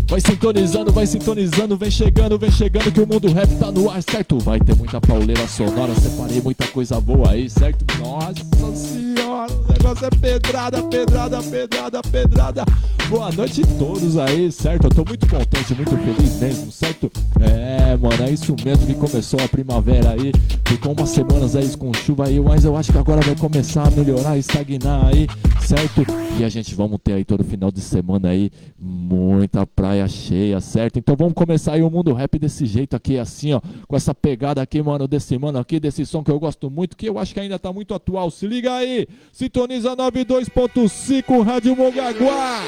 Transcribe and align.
Vai 0.10 0.20
sintonizando, 0.20 0.92
vai 0.92 1.06
sintonizando, 1.06 1.78
vem 1.78 1.92
chegando, 1.92 2.38
vem 2.38 2.52
chegando 2.52 2.92
que 2.92 3.00
o 3.00 3.08
mundo 3.08 3.32
rap 3.32 3.48
tá 3.60 3.72
no 3.72 3.90
ar, 3.90 4.02
certo? 4.02 4.40
Vai 4.40 4.60
ter 4.60 4.76
muita 4.76 5.00
pauleira 5.00 5.48
sonora, 5.48 5.94
separei 5.94 6.42
muita 6.42 6.68
coisa 6.68 7.00
boa 7.00 7.30
aí, 7.30 7.48
certo? 7.48 7.86
Nossa 8.00 8.76
senhora, 8.76 9.29
o 9.48 9.72
negócio 9.72 10.06
é 10.06 10.10
pedrada, 10.10 10.84
pedrada, 10.84 11.42
pedrada, 11.42 12.02
pedrada. 12.02 12.66
Boa 13.08 13.32
noite 13.32 13.64
a 13.64 13.80
todos 13.80 14.18
aí, 14.18 14.52
certo? 14.52 14.86
Eu 14.86 14.90
tô 14.90 15.06
muito 15.06 15.28
contente, 15.28 15.74
muito 15.74 15.98
feliz 15.98 16.40
mesmo, 16.40 16.72
certo? 16.72 17.12
É, 17.40 17.96
mano, 17.96 18.24
é 18.24 18.30
isso 18.30 18.56
mesmo 18.64 18.86
que 18.86 18.94
começou 18.94 19.40
a 19.42 19.48
primavera 19.48 20.12
aí. 20.12 20.32
Ficou 20.68 20.94
umas 20.94 21.10
semanas 21.10 21.56
aí 21.56 21.76
com 21.76 21.92
chuva 21.94 22.28
aí, 22.28 22.40
mas 22.40 22.66
eu 22.66 22.76
acho 22.76 22.92
que 22.92 22.98
agora 22.98 23.22
vai 23.22 23.36
começar 23.36 23.88
a 23.88 23.92
melhorar, 23.92 24.38
estagnar 24.38 25.08
aí, 25.08 25.28
certo? 25.60 26.06
E 26.40 26.44
a 26.44 26.50
gente 26.50 26.76
vamos 26.76 27.00
ter 27.04 27.14
aí 27.14 27.26
todo 27.26 27.44
final 27.44 27.72
de 27.72 27.82
semana 27.82 28.30
aí 28.30 28.52
muita 28.78 29.66
praia 29.66 30.08
cheia, 30.08 30.62
certo? 30.62 31.00
Então 31.00 31.16
vamos 31.18 31.34
começar 31.34 31.74
aí 31.74 31.82
o 31.82 31.90
mundo 31.90 32.14
rap 32.14 32.38
desse 32.38 32.68
jeito 32.68 32.96
aqui, 32.96 33.18
assim, 33.18 33.54
ó, 33.54 33.62
com 33.88 33.96
essa 33.96 34.14
pegada 34.14 34.62
aqui, 34.62 34.82
mano, 34.82 35.08
desse 35.08 35.36
mano 35.38 35.58
aqui, 35.58 35.80
desse 35.80 36.06
som 36.06 36.24
que 36.24 36.30
eu 36.30 36.40
gosto 36.40 36.70
muito, 36.70 36.96
que 36.96 37.10
eu 37.10 37.18
acho 37.18 37.34
que 37.34 37.40
ainda 37.40 37.58
tá 37.58 37.74
muito 37.74 37.94
atual. 37.94 38.30
Se 38.30 38.46
liga 38.46 38.72
aí, 38.74 39.08
sintoniza 39.40 39.96
92.5 39.96 41.46
Rádio 41.46 41.74
Mongaguá. 41.74 42.62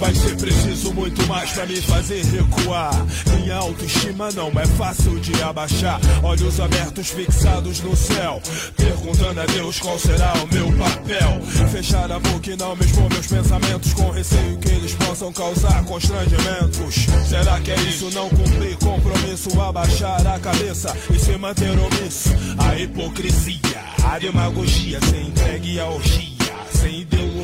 Vai 0.00 0.14
ser 0.16 0.36
preciso 0.36 0.92
muito 0.92 1.24
mais 1.28 1.52
pra 1.52 1.64
me 1.64 1.80
fazer 1.80 2.24
recuar. 2.24 2.90
Minha 3.46 3.58
autoestima 3.58 4.28
não 4.32 4.50
é 4.60 4.66
fácil 4.66 5.20
de 5.20 5.40
abaixar. 5.40 6.00
Olhos 6.20 6.58
abertos 6.58 7.10
fixados 7.10 7.80
no 7.80 7.94
céu. 7.94 8.42
Perguntando 8.76 9.40
a 9.40 9.46
Deus 9.46 9.78
qual 9.78 9.96
será 10.00 10.32
o 10.42 10.52
meu 10.52 10.66
papel. 10.76 11.40
Fechar 11.70 12.10
a 12.10 12.18
boca 12.18 12.50
e 12.50 12.56
não 12.56 12.74
me 12.74 12.84
expor 12.84 13.08
meus 13.08 13.28
pensamentos. 13.28 13.94
Com 13.94 14.10
receio 14.10 14.58
que 14.58 14.68
eles 14.68 14.94
possam 14.94 15.32
causar 15.32 15.84
constrangimentos. 15.84 17.06
Será 17.28 17.60
que 17.60 17.70
é 17.70 17.80
isso? 17.82 18.10
Não 18.10 18.28
cumprir 18.30 18.76
compromisso. 18.78 19.60
Abaixar 19.60 20.26
a 20.26 20.40
cabeça 20.40 20.92
e 21.14 21.16
se 21.16 21.38
manter 21.38 21.70
omisso. 21.70 22.30
A 22.58 22.74
hipocrisia, 22.74 23.60
a 24.10 24.18
demagogia. 24.18 24.98
Ser 25.02 25.22
entregue 25.22 25.78
à 25.78 25.86
orgia. 25.86 26.36
Sem 26.72 27.02
ideologia. 27.02 27.35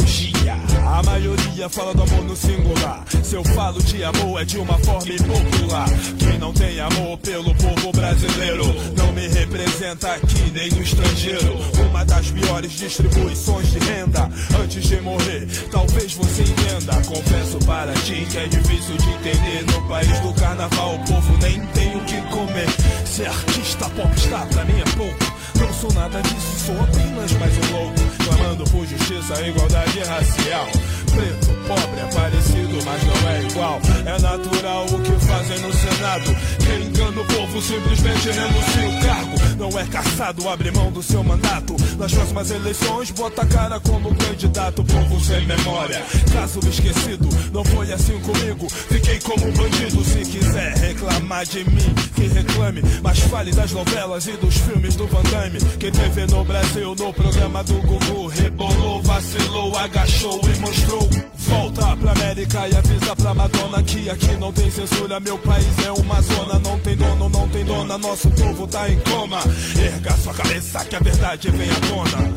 A 0.92 1.03
maioria 1.04 1.70
fala 1.70 1.94
do 1.94 2.03
amor 2.03 2.22
no 2.25 2.36
singular. 2.36 3.03
Se 3.25 3.34
eu 3.34 3.42
falo 3.42 3.82
de 3.82 4.04
amor 4.04 4.42
é 4.42 4.44
de 4.44 4.58
uma 4.58 4.78
forma 4.80 5.08
impopular. 5.10 5.88
Quem 6.19 6.38
não 6.38 6.53
tem 6.53 6.78
amor 6.80 7.16
pelo 7.16 7.54
povo 7.54 7.92
brasileiro 7.92 8.64
não 8.94 9.10
me 9.14 9.26
representa 9.26 10.12
aqui 10.12 10.50
nem 10.52 10.69
no 10.69 10.82
estrangeiro. 10.82 11.56
Uma 11.88 12.04
das 12.04 12.31
piores 12.31 12.72
distribuições 12.72 13.70
de 13.70 13.78
renda. 13.78 14.28
Antes 14.62 14.84
de 14.84 15.00
morrer, 15.00 15.48
talvez 15.70 16.12
você 16.12 16.42
entenda. 16.42 16.92
Confesso 17.06 17.58
para 17.64 17.94
ti 17.94 18.26
que 18.31 18.36
é 18.36 18.47
difícil 18.48 18.94
de 18.98 19.08
entender. 19.12 19.64
No 19.72 19.88
país 19.88 20.20
do 20.20 20.34
carnaval, 20.34 20.97
o 20.97 21.04
povo 21.06 21.38
nem 21.38 21.58
tem 21.69 21.97
o 21.97 22.04
que 22.04 22.20
comer. 22.28 22.69
Ser 23.06 23.28
artista 23.28 23.88
popstar 23.88 24.47
pra 24.48 24.62
mim 24.66 24.78
é 24.78 24.97
pouco. 24.97 25.32
Não 25.58 25.72
sou 25.72 25.91
nada 25.94 26.20
disso, 26.20 26.66
sou 26.66 26.78
apenas 26.82 27.32
mais 27.32 27.56
um 27.56 27.76
louco. 27.78 28.01
Clamando 28.37 28.65
por 28.65 28.87
justiça, 28.87 29.47
igualdade 29.47 29.98
racial. 30.00 30.66
Preto, 31.15 31.62
pobre, 31.67 32.00
é 32.00 32.15
parecido, 32.15 32.78
mas 32.84 33.03
não 33.05 33.31
é 33.31 33.43
igual. 33.45 33.81
É 34.05 34.21
natural 34.21 34.87
o 34.87 35.00
que 35.00 35.27
fazem 35.27 35.59
no 35.61 35.73
Senado. 35.73 36.37
Quem 36.65 36.87
engana 36.89 37.21
o 37.21 37.25
povo 37.27 37.62
simplesmente 37.62 38.31
renuncia 38.31 38.89
o 38.89 39.06
cargo. 39.06 39.43
Não 39.59 39.78
é 39.78 39.84
caçado, 39.87 40.49
abre 40.49 40.71
mão 40.71 40.91
do 40.91 41.03
seu 41.03 41.23
mandato. 41.23 41.77
Nas 41.99 42.12
próximas 42.12 42.50
eleições, 42.50 43.11
bota 43.11 43.43
a 43.43 43.47
cara 43.47 43.81
como 43.81 44.15
candidato. 44.15 44.84
Povo 44.84 45.21
sem 45.21 45.47
memória, 45.47 46.03
caso 46.33 46.61
esquecido. 46.69 47.28
Não 47.53 47.65
foi 47.65 47.93
assim 47.93 48.19
comigo, 48.21 48.69
fiquei 48.69 49.21
como 49.21 49.47
um 49.47 49.53
bandido. 49.53 50.05
Se 50.05 50.21
quiser 50.21 50.75
reclamar 50.77 51.44
de 51.47 51.65
mim, 51.65 51.94
que 52.15 52.27
reclame. 52.27 52.83
Mas 53.03 53.19
fale 53.21 53.53
das 53.53 53.73
novelas 53.73 54.27
e 54.27 54.33
dos 54.33 54.56
filmes 54.56 54.97
do 54.97 55.06
Van 55.06 55.23
Damme. 55.31 55.59
Que 55.79 55.91
teve 55.91 56.27
no 56.27 56.44
Brasil, 56.44 56.94
no 56.99 57.12
programa 57.12 57.62
do 57.62 57.75
Gugu. 57.75 58.27
Rebolou, 58.29 59.03
vacilou, 59.03 59.77
agachou 59.77 60.41
e 60.44 60.59
mostrou. 60.59 61.09
Volta 61.52 61.96
pra 61.96 62.12
América 62.12 62.68
e 62.68 62.76
avisa 62.76 63.14
pra 63.16 63.34
Madonna 63.34 63.82
que 63.82 64.08
aqui 64.08 64.36
não 64.36 64.52
tem 64.52 64.70
censura. 64.70 65.20
Meu 65.20 65.38
país 65.38 65.78
é 65.86 65.92
uma 65.92 66.20
zona, 66.22 66.58
não 66.58 66.78
tem 66.78 66.96
dono, 66.96 67.28
não 67.28 67.48
tem 67.48 67.64
dona. 67.64 67.98
Nosso 67.98 68.30
povo 68.30 68.66
tá 68.66 68.88
em 68.88 68.98
coma. 69.00 69.40
Erga 69.78 70.16
sua 70.16 70.32
cabeça 70.34 70.84
que 70.84 70.96
a 70.96 71.00
verdade 71.00 71.50
vem 71.50 71.70
à 71.70 71.74
tona. 71.88 72.32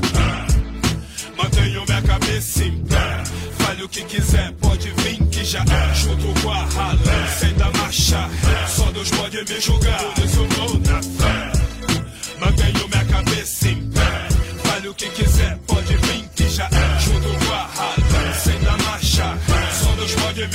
Mantenho 1.37 1.85
minha 1.87 2.01
cabeça 2.01 2.63
em 2.63 2.77
pé. 2.83 3.23
Fale 3.59 3.83
o 3.83 3.89
que 3.89 4.03
quiser, 4.03 4.51
pode 4.53 4.89
vir 4.91 5.17
que 5.27 5.43
já 5.43 5.61
é. 5.61 5.93
Junto 5.95 6.41
com 6.41 6.51
a 6.51 6.65
ralé, 6.65 7.27
sem 7.39 7.53
dar 7.55 7.71
marcha. 7.77 8.29
Só 8.67 8.91
Deus 8.91 9.09
pode 9.11 9.37
me 9.37 9.61
julgar, 9.61 10.03
por 10.13 10.25
isso 10.25 10.39
eu 10.39 10.47
vou 10.49 10.79
na 10.79 11.01
fé. 11.01 11.51
Mantenho 12.39 12.87
minha 12.87 13.05
cabeça 13.05 13.69
em 13.69 13.89
pé. 13.89 14.27
Fale 14.63 14.87
o 14.89 14.93
que 14.93 15.09
quiser, 15.09 15.57
pode 15.67 15.95
vir 15.97 16.29
que 16.35 16.49
já 16.49 16.65
é. 16.65 16.99
Junto 16.99 17.45
com 17.45 17.53
a 17.53 17.63
ralé, 17.63 17.74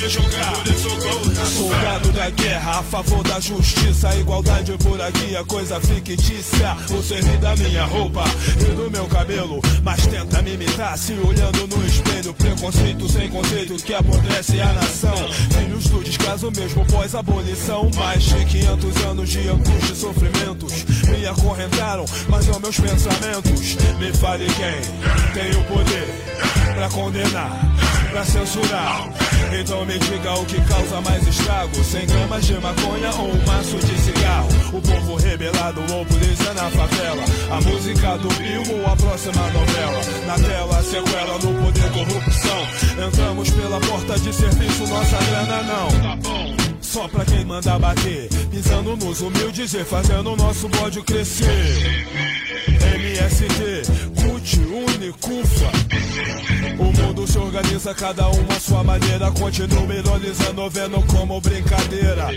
me. 0.01 1.47
Soldado 1.47 2.13
da 2.13 2.31
guerra, 2.31 2.79
a 2.79 2.83
favor 2.83 3.23
da 3.23 3.39
justiça, 3.39 4.15
igualdade 4.17 4.73
por 4.79 5.01
aqui, 5.01 5.37
a 5.37 5.45
coisa 5.45 5.79
fictícia. 5.81 6.77
O 6.91 7.03
servir 7.03 7.37
da 7.39 7.55
minha 7.57 7.85
roupa 7.85 8.25
e 8.61 8.75
do 8.75 8.91
meu 8.91 9.07
cabelo, 9.07 9.61
mas 9.83 10.07
tenta 10.07 10.41
me 10.43 10.55
imitar, 10.55 10.97
se 10.97 11.13
olhando 11.13 11.67
no 11.67 11.87
espelho. 11.87 12.33
Preconceito 12.35 13.09
sem 13.09 13.29
conceito 13.29 13.75
que 13.77 13.93
apodrece 13.93 14.61
a 14.61 14.73
nação. 14.73 15.17
Filhos 15.59 15.85
do 15.85 16.03
descaso 16.03 16.51
mesmo 16.57 16.85
pós-abolição. 16.87 17.91
Mais 17.97 18.23
de 18.23 18.45
500 18.45 19.05
anos 19.05 19.29
de 19.29 19.49
angústia 19.49 19.93
e 19.93 19.97
sofrimentos 19.97 20.85
me 21.09 21.27
acorrentaram, 21.27 22.05
mas 22.29 22.47
não 22.47 22.59
meus 22.61 22.79
pensamentos. 22.79 23.77
Me 23.99 24.13
fale 24.15 24.47
quem 24.47 24.81
tem 25.35 25.61
o 25.61 25.65
poder 25.65 26.09
pra 26.75 26.89
condenar, 26.89 27.51
pra 28.11 28.25
censurar. 28.25 29.09
Então 29.59 29.85
me 29.85 29.99
diga 29.99 30.35
o 30.35 30.45
que 30.45 30.61
causa 30.63 31.01
mais 31.01 31.27
estrago: 31.27 31.83
100 31.83 32.07
gramas 32.07 32.47
de 32.47 32.55
maconha 32.55 33.11
ou 33.19 33.33
um 33.33 33.47
maço 33.47 33.77
de 33.79 33.99
cigarro? 33.99 34.49
O 34.73 34.81
povo 34.81 35.17
rebelado 35.17 35.81
ou 35.93 36.05
polícia 36.07 36.53
na 36.55 36.71
favela? 36.71 37.25
A 37.51 37.61
música 37.61 38.19
do 38.19 38.29
Bill 38.35 38.79
ou 38.79 38.87
a 38.93 38.97
próxima 38.97 39.43
novela? 39.51 40.01
Na 40.27 40.35
tela, 40.35 40.83
sequela 40.83 41.39
no 41.39 41.65
poder 41.65 41.91
corrupção. 41.93 43.07
Entramos 43.07 43.51
pela 43.51 43.81
porta 43.81 44.19
de 44.19 44.33
serviço, 44.33 44.87
nossa 44.87 45.17
grana 45.17 45.63
não. 45.63 45.89
Tá 46.03 46.17
bom. 46.17 46.57
Só 46.81 47.07
pra 47.07 47.25
quem 47.25 47.45
manda 47.45 47.79
bater, 47.79 48.29
pisando 48.51 48.97
nos 48.97 49.21
humildes 49.21 49.75
e 49.75 49.85
fazendo 49.85 50.33
o 50.33 50.37
nosso 50.37 50.69
bode 50.69 51.01
crescer. 51.03 52.07
MST, 52.67 53.83
CUT, 54.21 54.59
UNI, 54.59 55.13
CUFA. 55.21 55.71
O 56.60 56.60
mundo 57.11 57.27
se 57.27 57.39
organiza, 57.39 57.95
cada 57.95 58.29
um 58.29 58.47
à 58.57 58.61
sua 58.61 58.85
maneira. 58.85 59.31
Continua 59.33 59.95
ironizando, 59.95 60.71
vendo 60.71 61.03
como 61.07 61.41
brincadeira. 61.41 62.29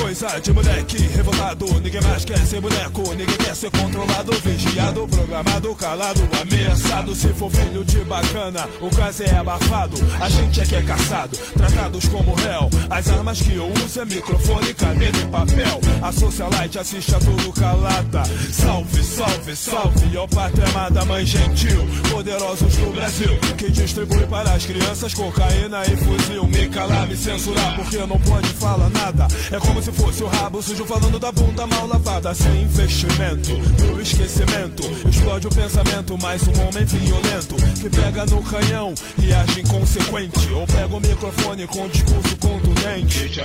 Pois 0.00 0.18
amizade, 0.18 0.52
moleque 0.52 0.98
revoltado. 0.98 1.66
Ninguém 1.80 2.00
mais 2.02 2.24
quer 2.24 2.38
ser 2.38 2.60
boneco, 2.60 3.02
ninguém 3.14 3.36
quer 3.36 3.54
ser 3.54 3.70
controlado, 3.70 4.32
vigiado, 4.44 5.06
programado, 5.08 5.74
calado, 5.74 6.20
ameaçado. 6.40 7.14
Se 7.14 7.28
for 7.28 7.50
filho 7.50 7.84
de 7.84 7.98
bacana, 8.00 8.68
o 8.80 8.90
caso 8.90 9.22
é 9.22 9.36
abafado. 9.36 9.96
A 10.20 10.28
gente 10.28 10.60
é 10.60 10.64
que 10.64 10.74
é 10.74 10.82
caçado, 10.82 11.36
tratados 11.54 12.08
como 12.08 12.34
réu. 12.34 12.68
As 12.90 13.08
armas 13.08 13.40
que 13.40 13.54
eu 13.54 13.70
uso 13.84 14.00
é 14.00 14.04
microfone, 14.04 14.74
caneta 14.74 15.18
e 15.18 15.26
papel. 15.26 15.80
A 16.02 16.12
socialite 16.12 16.78
assiste 16.78 17.14
a 17.14 17.18
tudo 17.18 17.52
calada. 17.52 18.22
Salve, 18.52 19.02
salve, 19.02 19.56
salve, 19.56 20.16
ó 20.16 20.26
pátria 20.26 20.66
amada, 20.68 21.04
mãe 21.04 21.24
gentil. 21.24 21.86
Poderosos 22.10 22.76
do 22.76 22.92
Brasil, 22.92 23.38
que 23.56 23.70
distribui 23.78 24.26
para 24.26 24.52
as 24.52 24.66
crianças 24.66 25.14
cocaína 25.14 25.82
e 25.84 25.96
fuzil. 25.96 26.44
Me 26.46 26.68
calar, 26.68 27.06
me 27.06 27.16
censurar, 27.16 27.76
porque 27.76 27.96
não 27.98 28.18
pode 28.20 28.48
falar 28.54 28.90
nada. 28.90 29.28
É 29.52 29.58
como 29.60 29.80
se 29.82 29.92
fosse 29.92 30.22
o 30.22 30.26
rabo 30.26 30.60
sujo 30.60 30.84
falando 30.84 31.18
da 31.18 31.30
bunda 31.30 31.66
mal 31.66 31.86
lavada. 31.86 32.34
Sem 32.34 32.62
investimento, 32.62 33.52
no 33.84 34.00
esquecimento. 34.00 34.82
Explode 35.08 35.46
o 35.46 35.50
pensamento, 35.50 36.18
mais 36.20 36.42
um 36.42 36.52
homem 36.62 36.84
violento. 36.84 37.54
Que 37.80 37.88
pega 37.88 38.26
no 38.26 38.42
canhão 38.42 38.94
e 39.22 39.32
age 39.32 39.60
inconsequente. 39.60 40.52
Ou 40.52 40.66
pega 40.66 40.96
o 40.96 41.00
microfone 41.00 41.66
com 41.68 41.88
discurso 41.88 42.36
contundente. 42.36 43.40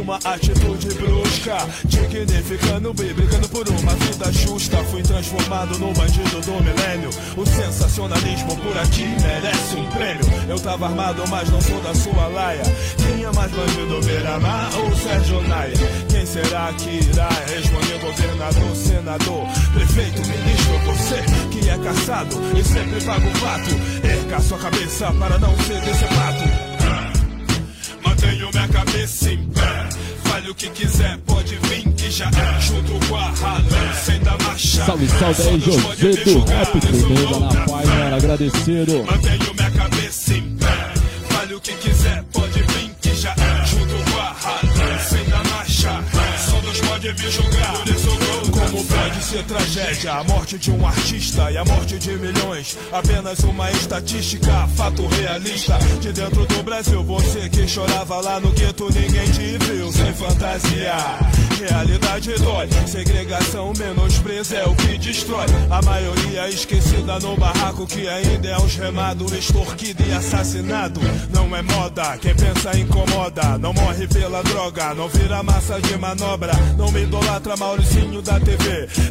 Uma 0.00 0.16
atitude 0.16 0.94
brusca, 0.94 1.58
dignificando 1.84 2.94
brigando 2.94 3.48
por 3.48 3.68
uma 3.68 3.94
vida 3.94 4.32
justa. 4.32 4.76
Fui 4.84 5.02
transformado 5.02 5.78
no 5.78 5.92
bandido 5.92 6.40
do 6.40 6.52
milênio. 6.62 7.10
O 7.36 7.44
sensacionalismo 7.44 8.56
por 8.56 8.76
aqui 8.78 9.04
merece 9.40 9.76
um 9.76 9.86
prêmio. 9.86 10.24
Eu 10.48 10.60
tava 10.60 10.86
armado, 10.86 11.22
mas 11.28 11.48
não 11.48 11.60
sou 11.60 11.80
da 11.80 11.94
sua 11.94 12.28
laia. 12.28 12.62
Quem 12.96 13.24
é 13.24 13.32
mais 13.32 13.50
bandido, 13.50 14.00
Beira-Mar 14.04 14.70
ou 14.78 14.94
Sérgio 14.96 15.40
Naia? 15.48 15.74
Quem 16.08 16.26
será 16.26 16.72
que 16.74 16.90
irá 16.90 17.28
responder? 17.48 17.90
Governador, 18.00 18.76
senador, 18.76 19.46
prefeito, 19.74 20.20
ministro, 20.20 20.78
você 20.86 21.22
que 21.50 21.68
é 21.68 21.78
caçado 21.78 22.36
e 22.56 22.64
sempre 22.64 23.00
paga 23.04 23.26
o 23.26 23.40
pato. 23.40 24.06
Erga 24.06 24.40
sua 24.40 24.58
cabeça 24.58 25.12
para 25.12 25.38
não 25.38 25.56
ser 25.58 25.80
decepado. 25.80 26.44
Mantenho 28.04 28.50
minha 28.52 28.68
cabeça 28.68 29.30
em 29.30 29.48
pé. 29.48 29.89
Fale 30.30 30.48
o 30.48 30.54
que 30.54 30.70
quiser, 30.70 31.18
pode 31.26 31.56
vir 31.56 31.92
que 31.94 32.08
já 32.08 32.26
é. 32.26 32.60
Junto 32.60 33.08
com 33.08 33.16
a 33.16 33.30
rala, 33.30 33.94
sem 34.04 34.20
dar 34.20 34.40
marcha. 34.44 34.84
Salve, 34.84 35.08
salve 35.08 35.42
aí, 35.42 35.60
José 35.60 36.24
do 36.24 36.44
Rap, 36.44 36.80
primeiro 36.80 37.40
na 37.40 37.66
mano, 37.66 38.14
agradecido. 38.14 39.04
Mantenho 39.04 39.54
minha 39.54 39.70
cabeça 39.72 40.34
em 40.34 40.56
pé. 40.56 40.94
Fale 41.30 41.54
o 41.54 41.60
que 41.60 41.72
quiser, 41.72 42.22
pode 42.32 42.62
vir 42.62 42.94
que 43.00 43.14
já 43.16 43.30
é. 43.32 43.66
Junto 43.66 44.10
com 44.12 44.20
a 44.20 44.32
rala, 44.32 44.98
sem 45.00 45.24
dar 45.24 45.44
marcha. 45.48 46.04
Só 46.48 46.60
Deus 46.60 46.80
pode 46.80 47.12
me 47.12 47.30
julgar. 47.30 47.72
Por 47.72 47.88
isso 47.88 48.08
eu 48.08 48.49
como 48.70 48.84
pode 48.84 49.24
ser 49.24 49.44
tragédia 49.44 50.12
a 50.12 50.24
morte 50.24 50.56
de 50.56 50.70
um 50.70 50.86
artista 50.86 51.50
e 51.50 51.58
a 51.58 51.64
morte 51.64 51.98
de 51.98 52.12
milhões? 52.16 52.78
Apenas 52.92 53.40
uma 53.40 53.70
estatística, 53.70 54.68
fato 54.76 55.06
realista. 55.06 55.76
De 56.00 56.12
dentro 56.12 56.46
do 56.46 56.62
Brasil, 56.62 57.02
você 57.02 57.48
que 57.48 57.66
chorava 57.66 58.20
lá 58.20 58.38
no 58.38 58.50
gueto, 58.52 58.88
ninguém 58.92 59.28
te 59.32 59.58
viu 59.64 59.92
sem 59.92 60.12
fantasia. 60.14 60.94
Realidade 61.60 62.32
dói, 62.38 62.68
segregação, 62.86 63.72
menosprezo 63.76 64.54
é 64.54 64.64
o 64.64 64.74
que 64.74 64.96
destrói. 64.98 65.46
A 65.68 65.82
maioria 65.82 66.48
esquecida 66.48 67.18
no 67.18 67.36
barraco 67.36 67.86
que 67.86 68.08
ainda 68.08 68.48
é 68.48 68.56
uns 68.56 68.76
remado, 68.76 69.26
extorquido 69.36 70.02
e 70.08 70.12
assassinado. 70.12 71.00
Não 71.34 71.54
é 71.54 71.60
moda, 71.60 72.16
quem 72.18 72.34
pensa 72.34 72.76
incomoda. 72.78 73.58
Não 73.58 73.74
morre 73.74 74.06
pela 74.06 74.42
droga, 74.42 74.94
não 74.94 75.08
vira 75.08 75.42
massa 75.42 75.80
de 75.80 75.96
manobra. 75.98 76.52
Não 76.78 76.90
me 76.90 77.02
idolatra 77.02 77.56
Mauricinho 77.56 78.22
da 78.22 78.38
TV. 78.38 78.59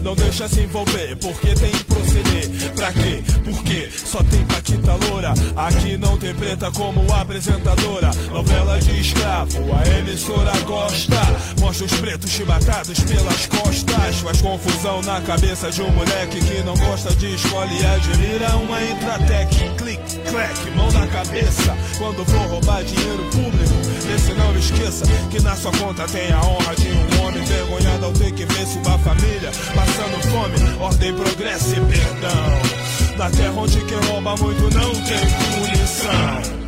Não 0.01 0.15
deixa 0.15 0.47
se 0.47 0.61
envolver, 0.61 1.15
porque 1.17 1.53
tem 1.55 1.71
proceder. 1.83 2.71
Pra 2.75 2.91
quê? 2.93 3.23
Porque 3.43 3.89
só 3.91 4.23
tem 4.23 4.45
Paquita 4.45 4.93
Loura. 5.05 5.33
Aqui 5.55 5.97
não 5.97 6.17
tem 6.17 6.33
preta 6.33 6.71
como 6.71 7.11
apresentadora. 7.13 8.11
Novela 8.31 8.79
de 8.79 8.99
escravo, 8.99 9.57
a 9.73 9.99
emissora 9.99 10.51
gosta. 10.65 11.15
Mostra 11.59 11.85
os 11.85 11.93
pretos 11.93 12.31
chibatados 12.31 12.99
pelas 13.01 13.45
costas. 13.47 14.15
Faz 14.23 14.41
confusão 14.41 15.01
na 15.01 15.21
cabeça 15.21 15.71
de 15.71 15.81
um 15.81 15.91
moleque 15.91 16.39
que 16.39 16.63
não 16.63 16.75
gosta 16.77 17.13
de 17.15 17.35
escola 17.35 17.71
e 17.71 17.85
admira 17.85 18.55
uma 18.57 18.81
Intratec. 18.83 19.69
Clique, 19.77 20.17
clack, 20.29 20.71
mão 20.75 20.91
na 20.91 21.07
cabeça. 21.07 21.75
Quando 21.97 22.25
for 22.25 22.47
roubar 22.47 22.83
dinheiro 22.83 23.23
público, 23.31 23.88
esse 24.15 24.33
não 24.33 24.55
esqueça 24.57 25.05
que 25.29 25.41
na 25.41 25.55
sua 25.55 25.71
conta 25.73 26.05
tem 26.07 26.31
a 26.31 26.41
honra 26.41 26.75
de 26.75 26.87
um 26.89 27.25
homem 27.25 27.41
envergonhado 27.41 28.05
ao 28.05 28.13
ter 28.13 28.31
que 28.31 28.45
ver 28.45 28.65
sua 28.65 28.97
família 28.99 29.51
passando 29.75 30.21
fome. 30.31 30.79
Ordem, 30.79 31.13
progresso 31.13 31.71
e 31.71 31.81
perdão. 31.81 33.17
Na 33.17 33.29
terra 33.29 33.53
onde 33.55 33.79
quem 33.85 33.97
rouba 34.09 34.35
muito 34.37 34.63
não 34.75 34.91
tem 34.91 35.19
punição. 35.55 36.59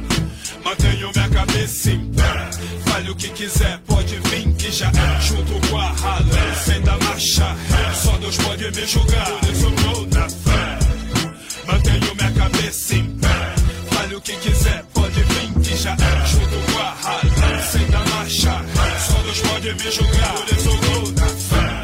Mantenho 0.63 1.11
minha 1.15 1.29
cabeça 1.29 1.91
em 1.91 2.05
pé. 2.11 2.49
Fale 2.85 3.09
o 3.09 3.15
que 3.15 3.29
quiser, 3.29 3.79
pode 3.87 4.15
vir 4.19 4.53
que 4.53 4.71
já 4.71 4.87
é. 4.87 5.21
Junto 5.21 5.67
com 5.69 5.77
a 5.77 5.89
rala, 5.89 6.55
sem 6.63 6.81
dar 6.81 6.97
marcha 6.99 7.45
ré. 7.45 7.93
Só 7.93 8.17
Deus 8.17 8.37
pode 8.37 8.63
me 8.71 8.85
julgar, 8.85 9.25
por 9.25 9.49
isso 9.49 9.69
vou 9.69 10.07
na 10.07 10.29
fé. 10.29 10.79
Mantenho 11.65 12.15
minha 12.15 12.31
cabeça 12.31 12.95
em 12.95 13.05
pé. 13.17 13.55
Fale 13.91 14.15
o 14.15 14.21
que 14.21 14.35
quiser, 14.37 14.83
pode 14.93 15.23
vir 15.23 15.53
que 15.61 15.75
já 15.77 15.91
é. 15.93 16.25
Junto 16.27 16.71
com 16.71 16.79
a 16.79 16.93
rala, 17.01 17.30
Só 18.31 18.63
Deus 19.23 19.41
pode 19.41 19.73
me 19.73 19.91
julgar, 19.91 20.33
por 20.33 20.55
isso 20.55 20.69
eu 20.69 20.77
vou 20.77 21.11
na 21.11 21.27
fé. 21.27 21.83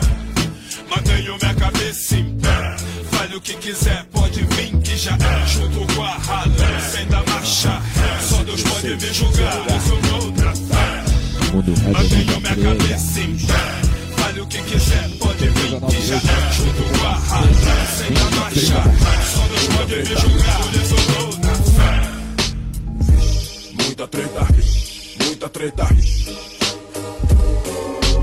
Mantenho 0.89 1.37
minha 1.41 1.53
cabeça 1.55 2.15
em 2.15 2.37
pé. 2.37 2.75
Fale 3.11 3.35
o 3.35 3.41
que 3.41 3.53
quiser, 3.55 4.05
pode 4.13 4.45
vir 4.45 4.77
que 4.79 4.95
já 4.95 5.11
é. 5.11 5.45
Junto 5.45 5.93
com 5.93 6.03
a 6.03 6.13
rala, 6.13 6.79
sem 6.89 7.05
dar 7.07 7.25
marcha 7.27 7.69
ré. 7.71 8.21
Só 8.21 8.43
Deus 8.45 8.61
pode 8.61 8.95
me 8.95 9.13
julgar, 9.13 9.57
por 9.57 9.75
isso 9.75 9.89
eu 9.89 10.01
vou 10.01 10.31
na 10.31 10.55
fé. 10.55 11.03
Mantenho 11.91 12.39
minha 12.39 12.55
cabeça 12.55 13.19
em 13.19 13.37
pé. 13.39 13.81
Fale 14.15 14.39
o 14.39 14.47
que 14.47 14.61
quiser, 14.61 15.09
pode 15.19 15.49
vir 15.49 15.81
que 15.81 16.01
já 16.07 16.15
é. 16.15 16.53
Junto 16.53 16.83
com 16.97 17.07
a 17.07 17.19
sem 17.87 18.13
marcha. 18.39 18.83
Só 19.33 19.43
Deus 19.47 19.67
pode 19.75 19.95
me 19.97 20.15
julgar, 20.15 20.59
por 20.59 20.75
isso 20.75 20.95
eu 21.19 21.27
na 21.39 21.55
fé. 21.75 21.91
Muita 23.83 24.07
treta, 24.07 24.47
muita 25.47 25.49
treta. 25.49 25.87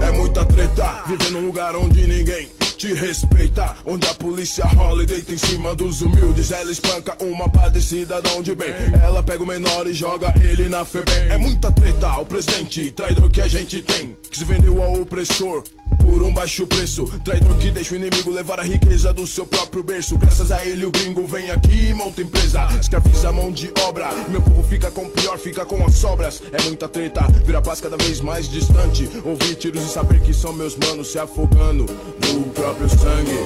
É 0.02 0.10
muita 0.12 0.44
treta, 0.44 1.02
viver 1.06 1.30
num 1.30 1.46
lugar 1.46 1.74
onde 1.74 2.06
ninguém 2.06 2.63
te 2.84 2.92
respeita. 2.92 3.74
Onde 3.86 4.06
a 4.06 4.14
polícia 4.14 4.66
rola 4.66 5.02
e 5.02 5.06
deita 5.06 5.32
em 5.32 5.38
cima 5.38 5.74
dos 5.74 6.02
humildes. 6.02 6.50
Ela 6.50 6.70
espanca 6.70 7.16
uma 7.18 7.48
padecida 7.48 8.20
de 8.20 8.28
onde 8.32 8.54
bem. 8.54 8.74
Ela 9.02 9.22
pega 9.22 9.42
o 9.42 9.46
menor 9.46 9.86
e 9.86 9.94
joga 9.94 10.34
ele 10.42 10.68
na 10.68 10.84
FEBEM. 10.84 11.30
É 11.30 11.38
muita 11.38 11.72
treta, 11.72 12.18
o 12.18 12.26
presidente, 12.26 12.90
traidor 12.90 13.30
que 13.30 13.40
a 13.40 13.48
gente 13.48 13.80
tem. 13.80 14.14
Que 14.30 14.38
se 14.38 14.44
vendeu 14.44 14.82
ao 14.82 15.00
opressor. 15.00 15.64
Por 15.98 16.22
um 16.22 16.32
baixo 16.32 16.66
preço, 16.66 17.06
traidor 17.24 17.56
que 17.56 17.70
deixa 17.70 17.94
o 17.94 17.96
inimigo 17.96 18.30
levar 18.30 18.60
a 18.60 18.62
riqueza 18.62 19.12
do 19.12 19.26
seu 19.26 19.46
próprio 19.46 19.82
berço. 19.82 20.18
Graças 20.18 20.52
a 20.52 20.64
ele, 20.64 20.84
o 20.84 20.90
gringo 20.90 21.26
vem 21.26 21.50
aqui 21.50 21.88
e 21.88 21.94
monta 21.94 22.20
empresa. 22.20 22.68
Escraviza 22.78 23.30
a 23.30 23.32
mão 23.32 23.50
de 23.50 23.72
obra. 23.82 24.10
Meu 24.28 24.42
povo 24.42 24.62
fica 24.64 24.90
com 24.90 25.02
o 25.02 25.10
pior, 25.10 25.38
fica 25.38 25.64
com 25.64 25.84
as 25.84 25.94
sobras. 25.94 26.42
É 26.52 26.62
muita 26.62 26.88
treta, 26.88 27.22
vira 27.44 27.62
paz 27.62 27.80
cada 27.80 27.96
vez 27.96 28.20
mais 28.20 28.48
distante. 28.48 29.08
Ouvir 29.24 29.54
tiros 29.54 29.82
e 29.82 29.88
saber 29.88 30.20
que 30.20 30.34
são 30.34 30.52
meus 30.52 30.76
manos 30.76 31.10
se 31.10 31.18
afogando 31.18 31.86
no 32.32 32.44
próprio 32.50 32.73
sangue. 32.88 33.38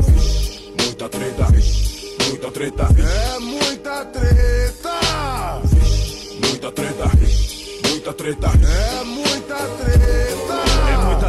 Vixe, 0.00 0.72
muita 0.80 1.08
treta, 1.08 1.44
vixe, 1.52 2.16
muita 2.28 2.50
treta, 2.50 2.84
vixe, 2.92 3.08
É 3.08 3.38
muita 3.38 4.04
treta! 4.06 4.98
muita 6.40 6.72
treta, 6.72 7.08
vixe, 7.16 7.80
muita 7.88 8.12
treta. 8.12 8.48
É 8.48 9.04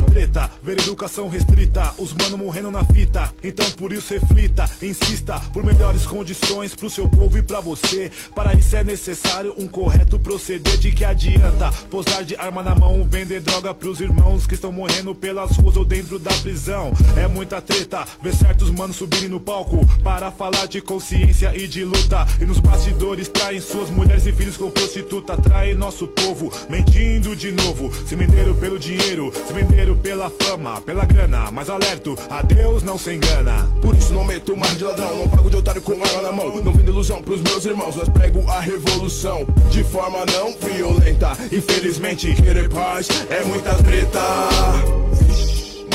treta, 0.09 0.49
ver 0.63 0.79
educação 0.79 1.29
restrita, 1.29 1.93
os 1.97 2.13
mano 2.13 2.37
morrendo 2.37 2.71
na 2.71 2.83
fita. 2.83 3.31
Então 3.43 3.69
por 3.71 3.93
isso 3.93 4.13
reflita, 4.13 4.69
insista 4.81 5.39
por 5.53 5.63
melhores 5.63 6.05
condições 6.05 6.73
pro 6.75 6.89
seu 6.89 7.07
povo 7.07 7.37
e 7.37 7.41
pra 7.41 7.59
você. 7.59 8.11
Para 8.33 8.53
isso 8.53 8.75
é 8.75 8.83
necessário 8.83 9.53
um 9.57 9.67
correto 9.67 10.19
proceder. 10.19 10.77
De 10.79 10.91
que 10.91 11.03
adianta 11.03 11.71
posar 11.89 12.23
de 12.23 12.35
arma 12.35 12.63
na 12.63 12.73
mão, 12.73 13.07
vender 13.09 13.41
droga 13.41 13.73
pros 13.73 13.99
irmãos 13.99 14.47
que 14.47 14.55
estão 14.55 14.71
morrendo 14.71 15.13
pelas 15.13 15.51
ruas 15.57 15.75
ou 15.77 15.85
dentro 15.85 16.17
da 16.17 16.31
prisão. 16.35 16.91
É 17.15 17.27
muita 17.27 17.61
treta, 17.61 18.05
ver 18.21 18.33
certos 18.33 18.71
manos 18.71 18.95
subirem 18.95 19.29
no 19.29 19.39
palco 19.39 19.85
para 20.03 20.31
falar 20.31 20.67
de 20.67 20.81
consciência 20.81 21.55
e 21.55 21.67
de 21.67 21.83
luta. 21.83 22.25
E 22.41 22.45
nos 22.45 22.59
bastidores 22.59 23.27
traem 23.27 23.61
suas 23.61 23.89
mulheres 23.89 24.25
e 24.25 24.31
filhos 24.31 24.57
com 24.57 24.71
prostituta, 24.71 25.37
traem 25.37 25.75
nosso 25.75 26.07
povo, 26.07 26.51
mentindo 26.69 27.35
de 27.35 27.51
novo. 27.51 27.91
Se 28.07 28.15
venderam 28.15 28.55
pelo 28.55 28.79
dinheiro, 28.79 29.31
se 29.47 29.53
venderam 29.53 29.98
pela 30.01 30.29
fama, 30.29 30.81
pela 30.81 31.05
grana, 31.05 31.51
mas 31.51 31.69
alerto, 31.69 32.17
a 32.29 32.41
Deus 32.41 32.83
não 32.83 32.97
se 32.97 33.13
engana. 33.13 33.69
Por 33.81 33.95
isso 33.95 34.13
não 34.13 34.23
meto 34.23 34.55
mais 34.55 34.77
de 34.77 34.83
ladrão, 34.83 35.17
não 35.17 35.29
pago 35.29 35.49
de 35.49 35.57
otário 35.57 35.81
com 35.81 35.93
arma 35.93 36.21
na 36.21 36.31
mão. 36.31 36.61
Não 36.63 36.73
vendo 36.73 36.89
ilusão 36.89 37.21
pros 37.21 37.41
meus 37.41 37.65
irmãos, 37.65 37.95
mas 37.95 38.09
prego 38.09 38.49
a 38.49 38.59
revolução 38.59 39.45
de 39.69 39.83
forma 39.83 40.25
não 40.25 40.53
violenta. 40.59 41.37
Infelizmente, 41.51 42.33
querer 42.35 42.69
paz 42.69 43.07
é 43.29 43.43
muita 43.43 43.75
treta. 43.75 44.21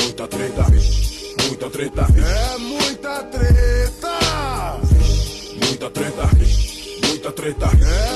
Muita 0.01 0.27
treta, 0.27 0.65
muita 1.47 1.69
treta. 1.69 2.07
É 2.17 2.57
muita 2.57 3.23
treta. 3.23 4.15
Muita 5.65 5.89
treta, 5.89 6.29
muita 7.07 7.31
treta. 7.31 7.65
É 7.65 8.14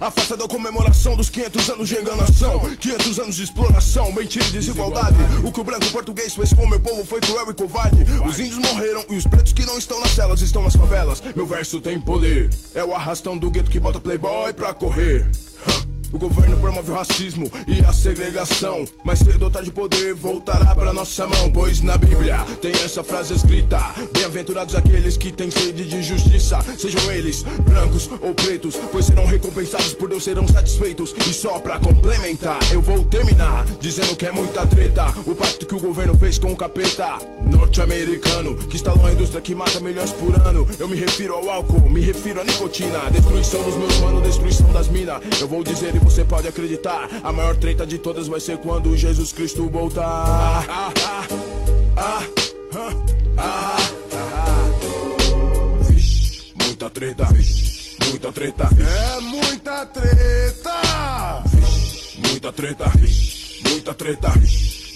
a 0.00 0.10
festa 0.10 0.36
da 0.36 0.46
comemoração 0.46 1.16
dos 1.16 1.30
500 1.30 1.70
anos 1.70 1.88
de 1.88 1.96
enganação 1.96 2.60
500 2.76 3.18
anos 3.18 3.36
de 3.36 3.44
exploração, 3.44 4.12
mentira 4.12 4.44
e 4.46 4.50
desigualdade. 4.50 5.16
O 5.44 5.52
que 5.52 5.60
o 5.60 5.64
branco 5.64 5.86
português 5.90 6.34
fez 6.34 6.52
com 6.52 6.66
meu 6.66 6.80
povo 6.80 7.04
foi 7.04 7.20
cruel 7.20 7.50
e 7.50 7.54
covarde. 7.54 8.04
Os 8.26 8.38
índios 8.38 8.58
morreram 8.58 9.04
e 9.08 9.16
os 9.16 9.26
pretos 9.26 9.52
que 9.52 9.64
não 9.64 9.78
estão 9.78 10.00
nas 10.00 10.10
celas 10.10 10.40
estão 10.40 10.62
nas 10.62 10.76
favelas. 10.76 11.22
Meu 11.34 11.46
verso 11.46 11.80
tem 11.80 12.00
poder, 12.00 12.50
é 12.74 12.84
o 12.84 12.94
arrastão 12.94 13.36
do 13.36 13.50
gueto 13.50 13.70
que 13.70 13.80
bota 13.80 14.00
playboy 14.00 14.52
pra 14.52 14.74
correr 14.74 15.26
o 16.16 16.18
governo 16.18 16.56
promove 16.56 16.90
o 16.90 16.94
racismo 16.94 17.50
e 17.68 17.84
a 17.84 17.92
segregação. 17.92 18.86
Mas 19.04 19.18
cedo 19.18 19.44
ou 19.44 19.50
tarde 19.50 19.70
poder 19.70 20.14
voltará 20.14 20.74
para 20.74 20.92
nossa 20.92 21.26
mão. 21.26 21.50
Pois 21.52 21.82
na 21.82 21.98
Bíblia 21.98 22.38
tem 22.60 22.72
essa 22.72 23.04
frase 23.04 23.34
escrita: 23.34 23.78
Bem-aventurados 24.12 24.74
aqueles 24.74 25.16
que 25.18 25.30
têm 25.30 25.50
sede 25.50 25.84
de 25.84 26.02
justiça, 26.02 26.58
sejam 26.78 27.12
eles 27.12 27.42
brancos 27.42 28.08
ou 28.22 28.34
pretos, 28.34 28.76
pois 28.90 29.04
serão 29.04 29.26
recompensados 29.26 29.92
por 29.92 30.08
Deus, 30.08 30.24
serão 30.24 30.48
satisfeitos. 30.48 31.14
E 31.28 31.34
só 31.34 31.58
pra 31.58 31.78
complementar, 31.78 32.58
eu 32.72 32.80
vou 32.80 33.04
terminar 33.04 33.66
dizendo 33.78 34.16
que 34.16 34.24
é 34.24 34.32
muita 34.32 34.66
treta. 34.66 35.06
O 35.26 35.34
pacto 35.34 35.66
que 35.66 35.74
o 35.74 35.80
governo 35.80 36.16
fez 36.16 36.38
com 36.38 36.50
o 36.50 36.56
capeta 36.56 37.18
norte-americano, 37.44 38.56
que 38.56 38.76
instalou 38.76 39.04
a 39.04 39.12
indústria 39.12 39.42
que 39.42 39.54
mata 39.54 39.80
milhões 39.80 40.12
por 40.12 40.34
ano. 40.46 40.66
Eu 40.78 40.88
me 40.88 40.96
refiro 40.96 41.34
ao 41.34 41.50
álcool, 41.50 41.90
me 41.90 42.00
refiro 42.00 42.40
à 42.40 42.44
nicotina, 42.44 43.10
destruição 43.10 43.62
dos 43.62 43.76
meus 43.76 43.98
manos, 43.98 44.22
destruição 44.22 44.72
das 44.72 44.88
minas. 44.88 45.20
Eu 45.40 45.46
vou 45.46 45.62
dizer 45.62 45.94
você 46.06 46.24
pode 46.24 46.46
acreditar. 46.46 47.08
A 47.22 47.32
maior 47.32 47.56
treta 47.56 47.84
de 47.84 47.98
todas 47.98 48.28
vai 48.28 48.38
ser 48.40 48.58
quando 48.58 48.96
Jesus 48.96 49.32
Cristo 49.32 49.68
voltar. 49.68 50.64
Ah, 50.68 50.92
ah, 51.96 52.22
ah. 53.38 53.76
Vixe, 55.88 56.52
muita 56.54 56.88
treta, 56.90 57.24
vixe, 57.32 57.96
muita 58.08 58.32
treta, 58.32 58.68
vixe, 58.72 58.88
É 58.88 59.20
muita 59.20 59.86
treta. 59.86 61.42
muita 62.18 62.52
treta, 62.52 62.84
vixe, 62.96 63.60
muita 63.68 63.94
treta. 63.94 64.32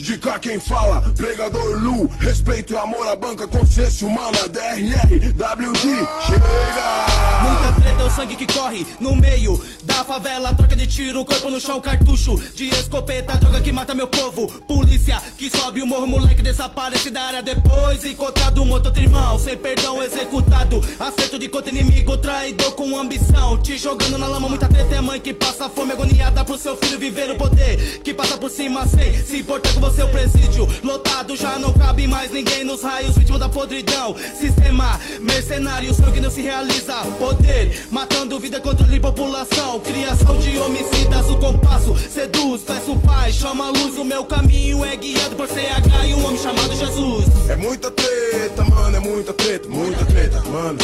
De 0.01 0.17
cá 0.17 0.39
quem 0.39 0.59
fala, 0.59 1.03
pregador 1.15 1.79
Lu, 1.79 2.11
respeito 2.19 2.73
e 2.73 2.77
amor 2.77 3.07
à 3.07 3.15
banca, 3.15 3.47
consciência 3.47 4.07
humana, 4.07 4.49
DRR, 4.49 5.29
WD, 5.35 5.89
chega! 6.27 7.21
Muita 7.43 7.81
treta 7.81 8.03
é 8.03 8.05
o 8.05 8.11
sangue 8.11 8.37
que 8.37 8.47
corre 8.51 8.87
no 8.99 9.15
meio 9.15 9.63
da 9.83 10.05
favela. 10.05 10.55
Troca 10.55 10.75
de 10.75 10.87
tiro, 10.87 11.25
corpo 11.25 11.51
no 11.51 11.61
chão, 11.61 11.81
cartucho 11.81 12.37
de 12.55 12.69
escopeta. 12.69 13.37
Droga 13.37 13.61
que 13.61 13.73
mata 13.73 13.95
meu 13.95 14.07
povo. 14.07 14.47
Polícia 14.63 15.21
que 15.37 15.51
sobe 15.51 15.83
o 15.83 15.87
morro, 15.87 16.07
moleque 16.07 16.43
desaparece 16.43 17.11
da 17.11 17.23
área 17.23 17.43
depois. 17.43 18.05
Encontrado 18.05 18.63
um 18.63 18.71
outro 18.71 18.93
irmão, 18.99 19.39
sem 19.39 19.57
perdão 19.57 20.03
executado. 20.03 20.83
Acerto 20.99 21.39
de 21.39 21.49
contra 21.49 21.71
inimigo, 21.71 22.17
traidor 22.19 22.73
com 22.73 22.99
ambição. 22.99 23.61
Te 23.63 23.77
jogando 23.77 24.19
na 24.19 24.27
lama, 24.27 24.49
muita 24.49 24.69
treta 24.69 24.95
é 24.95 25.01
mãe 25.01 25.21
que 25.21 25.35
passa 25.35 25.69
fome 25.69 25.93
agoniada 25.93 26.45
pro 26.45 26.59
seu 26.59 26.77
filho 26.77 26.99
viver 26.99 27.31
o 27.31 27.37
poder. 27.37 28.01
Que 28.03 28.15
passa 28.15 28.37
por 28.37 28.51
cima 28.51 28.87
sem 28.87 29.23
se 29.25 29.39
importar 29.39 29.73
com 29.75 29.81
você, 29.81 29.90
o 29.99 30.09
presídio. 30.09 30.69
Lotado, 30.83 31.37
já 31.37 31.59
não 31.59 31.73
cabe 31.73 32.07
mais 32.07 32.31
ninguém 32.31 32.65
nos 32.65 32.83
raios, 32.83 33.17
vítima 33.17 33.39
da 33.39 33.49
podridão. 33.49 34.15
Sistema 34.39 34.99
mercenário, 35.21 35.93
sangue 35.95 36.21
não 36.21 36.31
se 36.31 36.41
realiza. 36.41 36.95
Poder, 37.19 37.87
matando 37.91 38.39
vida, 38.39 38.61
controle 38.61 39.01
população. 39.01 39.81
Criação 39.81 40.39
de 40.39 40.59
homicidas, 40.59 41.29
o 41.29 41.37
compasso 41.37 41.97
seduz. 41.97 42.63
Peço 42.63 42.97
paz, 43.01 43.35
chama 43.35 43.69
a 43.69 43.71
luz. 43.71 43.99
O 43.99 44.05
meu 44.05 44.25
caminho 44.25 44.85
é 44.85 44.97
guiado 44.97 45.37
por 45.37 45.49
CH 45.49 46.07
e 46.09 46.15
um 46.15 46.25
homem 46.25 46.39
chamado 46.39 46.75
Jesus. 46.75 47.27
É 47.49 47.57
muita 47.57 47.91
treta, 47.91 48.65
mano, 48.65 48.97
é 48.97 49.01
muita 49.01 49.33
treta, 49.33 49.69
muita 49.69 50.05
treta, 50.05 50.41
mano. 50.43 50.79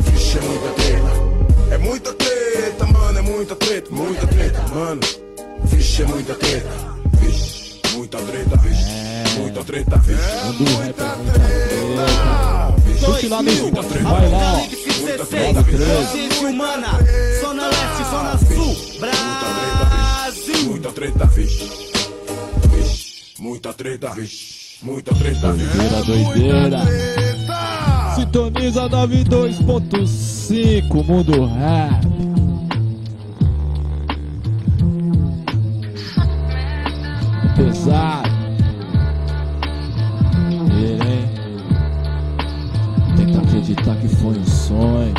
Vixe, 0.00 0.38
é 0.38 0.40
muita 0.40 0.68
treta. 0.70 1.28
É 1.70 1.78
muita 1.78 2.12
treta, 2.14 2.86
mano, 2.86 3.18
é 3.18 3.22
muita 3.22 3.56
treta, 3.56 3.90
muita 3.90 4.26
treta, 4.26 4.62
mano. 4.74 5.00
Vixe, 5.64 6.02
é 6.02 6.06
muita 6.06 6.34
treta. 6.34 6.97
Muita 8.08 8.24
treta, 8.24 8.56
muita 9.36 9.60
treta, 9.64 10.00
é 10.08 10.52
muita 10.52 11.16
treta. 11.28 12.06
Curte 13.04 13.28
lá 13.28 13.42
Spotify, 13.42 13.98
vai 14.02 14.28
lá. 14.30 14.52
Apocalipse 14.52 15.04
16, 15.04 15.52
consciência 15.52 16.48
humana. 16.48 16.88
Zona 17.42 17.66
Leste, 17.66 18.04
Zona 18.10 18.38
Sul, 18.38 18.74
Brasil. 18.98 20.70
Muita 20.70 20.90
treta, 20.90 21.26
vixe. 21.26 21.68
Muita 23.38 23.74
treta, 23.74 24.08
vixe. 24.14 24.78
Muita 24.82 25.14
treta. 25.14 25.52
Doideira, 25.52 26.02
doideira. 26.04 26.86
Treta. 26.86 28.14
Sintoniza 28.16 28.88
92.5, 28.88 31.04
Mundo 31.04 31.44
Rap. 31.44 32.27
Ele, 40.80 41.02
hein? 41.02 41.28
Tenta 43.16 43.38
acreditar 43.38 43.96
que 43.96 44.08
foi 44.08 44.36
um 44.36 44.44
sonho. 44.44 45.14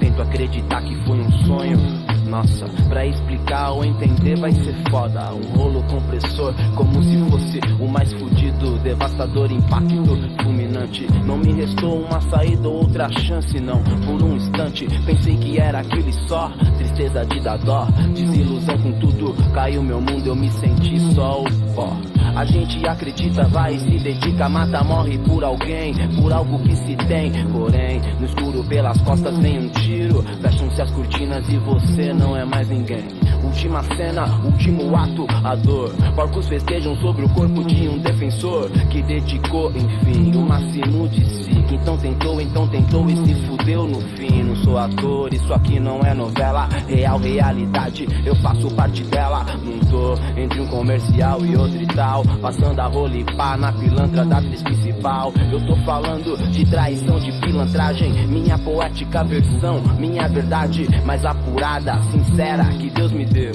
Tento 0.00 0.22
acreditar 0.22 0.82
que 0.82 0.94
foi 1.04 1.20
um 1.20 1.30
sonho. 1.44 2.05
Nossa, 2.26 2.66
pra 2.88 3.06
explicar 3.06 3.70
ou 3.70 3.84
entender 3.84 4.36
vai 4.36 4.52
ser 4.52 4.74
foda. 4.90 5.32
Um 5.32 5.56
rolo 5.56 5.82
compressor, 5.84 6.52
como 6.74 7.02
se 7.02 7.16
fosse 7.30 7.60
o 7.80 7.86
mais 7.86 8.12
fudido. 8.14 8.78
Devastador 8.78 9.50
impacto, 9.52 10.04
fulminante. 10.42 11.06
Não 11.24 11.38
me 11.38 11.52
restou 11.52 12.00
uma 12.00 12.20
saída 12.22 12.68
ou 12.68 12.82
outra 12.82 13.08
chance, 13.20 13.58
não. 13.60 13.82
Por 14.04 14.22
um 14.22 14.36
instante, 14.36 14.86
pensei 15.04 15.36
que 15.36 15.58
era 15.58 15.80
aquele 15.80 16.12
só. 16.28 16.50
Tristeza 16.76 17.24
de 17.26 17.40
dar 17.40 17.58
dó, 17.58 17.86
desilusão 18.14 18.78
com 18.78 18.92
tudo. 18.98 19.34
Caiu 19.52 19.82
meu 19.82 20.00
mundo, 20.00 20.26
eu 20.26 20.36
me 20.36 20.50
senti 20.50 20.98
só 21.14 21.42
o 21.42 21.74
pó. 21.74 21.96
A 22.34 22.44
gente 22.44 22.86
acredita, 22.86 23.44
vai 23.48 23.78
se 23.78 23.98
dedica, 23.98 24.48
mata, 24.48 24.84
morre 24.84 25.16
por 25.18 25.42
alguém, 25.42 25.94
por 26.20 26.32
algo 26.32 26.58
que 26.58 26.76
se 26.76 26.94
tem. 27.08 27.32
Porém, 27.50 28.00
no 28.20 28.26
escuro 28.26 28.62
pelas 28.64 29.00
costas 29.00 29.38
vem 29.38 29.58
um 29.58 29.68
tiro. 29.68 30.22
Fecham-se 30.66 30.82
as 30.82 30.90
cortinas 30.90 31.48
e 31.48 31.56
você 31.58 32.12
não 32.12 32.36
é 32.36 32.44
mais 32.44 32.68
ninguém. 32.68 33.04
Última 33.44 33.82
cena, 33.96 34.26
último 34.44 34.96
ato, 34.96 35.26
a 35.44 35.54
dor. 35.54 35.92
Porcos 36.14 36.48
festejam 36.48 36.96
sobre 36.96 37.24
o 37.24 37.28
corpo 37.28 37.62
de 37.64 37.88
um 37.88 37.98
defensor 37.98 38.68
que 38.90 39.02
dedicou, 39.02 39.70
enfim, 39.70 40.34
o 40.34 40.40
máximo 40.40 41.08
de 41.08 41.24
si. 41.24 41.64
Então 41.70 41.96
tentou, 41.96 42.40
então 42.40 42.66
tentou 42.68 43.08
e 43.08 43.16
se 43.16 43.34
fudeu 43.46 43.86
no 43.86 44.00
fim. 44.16 44.42
Não 44.42 44.56
sou 44.56 44.78
ator, 44.78 45.32
isso 45.32 45.52
aqui 45.52 45.78
não 45.78 46.00
é 46.00 46.14
novela. 46.14 46.68
Real, 46.88 47.18
realidade, 47.18 48.08
eu 48.24 48.34
faço 48.36 48.68
parte 48.74 49.02
dela. 49.04 49.44
Tô 49.90 50.14
entre 50.36 50.60
um 50.60 50.66
comercial 50.66 51.44
e 51.44 51.56
outro 51.56 51.80
e 51.80 51.86
tal. 51.86 52.24
Passando 52.40 52.80
a 52.80 52.86
rola 52.86 53.16
e 53.16 53.24
pá 53.36 53.56
na 53.56 53.72
pilantra 53.72 54.24
da 54.24 54.38
atriz 54.38 54.62
principal. 54.62 55.32
Eu 55.52 55.64
tô 55.66 55.76
falando 55.84 56.36
de 56.50 56.64
traição, 56.66 57.20
de 57.20 57.32
pilantragem. 57.40 58.26
Minha 58.26 58.58
poética 58.58 59.22
versão, 59.22 59.82
minha 59.98 60.28
verdade 60.28 60.55
mais 61.04 61.22
apurada, 61.24 62.00
sincera 62.10 62.64
que 62.64 62.88
Deus 62.88 63.12
me 63.12 63.26
deu. 63.26 63.52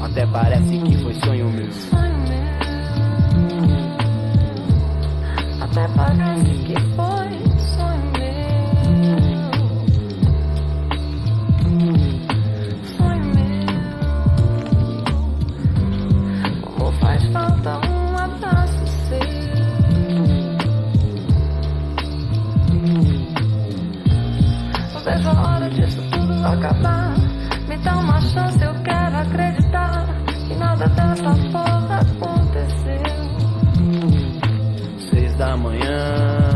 Até 0.00 0.24
parece 0.26 0.78
que 0.78 0.96
foi 0.98 1.14
sonho 1.14 1.50
meu. 1.50 1.68
Até 5.60 5.88
parece 5.96 6.50
que 6.64 6.95
acabar. 26.56 27.14
Me 27.68 27.76
dá 27.78 27.96
uma 27.98 28.20
chance, 28.20 28.62
eu 28.62 28.74
quero 28.82 29.16
acreditar 29.16 30.06
que 30.48 30.54
nada 30.54 30.88
dessa 30.88 31.34
porra 31.52 32.00
aconteceu. 32.00 33.02
Seis 35.10 35.34
da 35.36 35.56
manhã. 35.56 36.46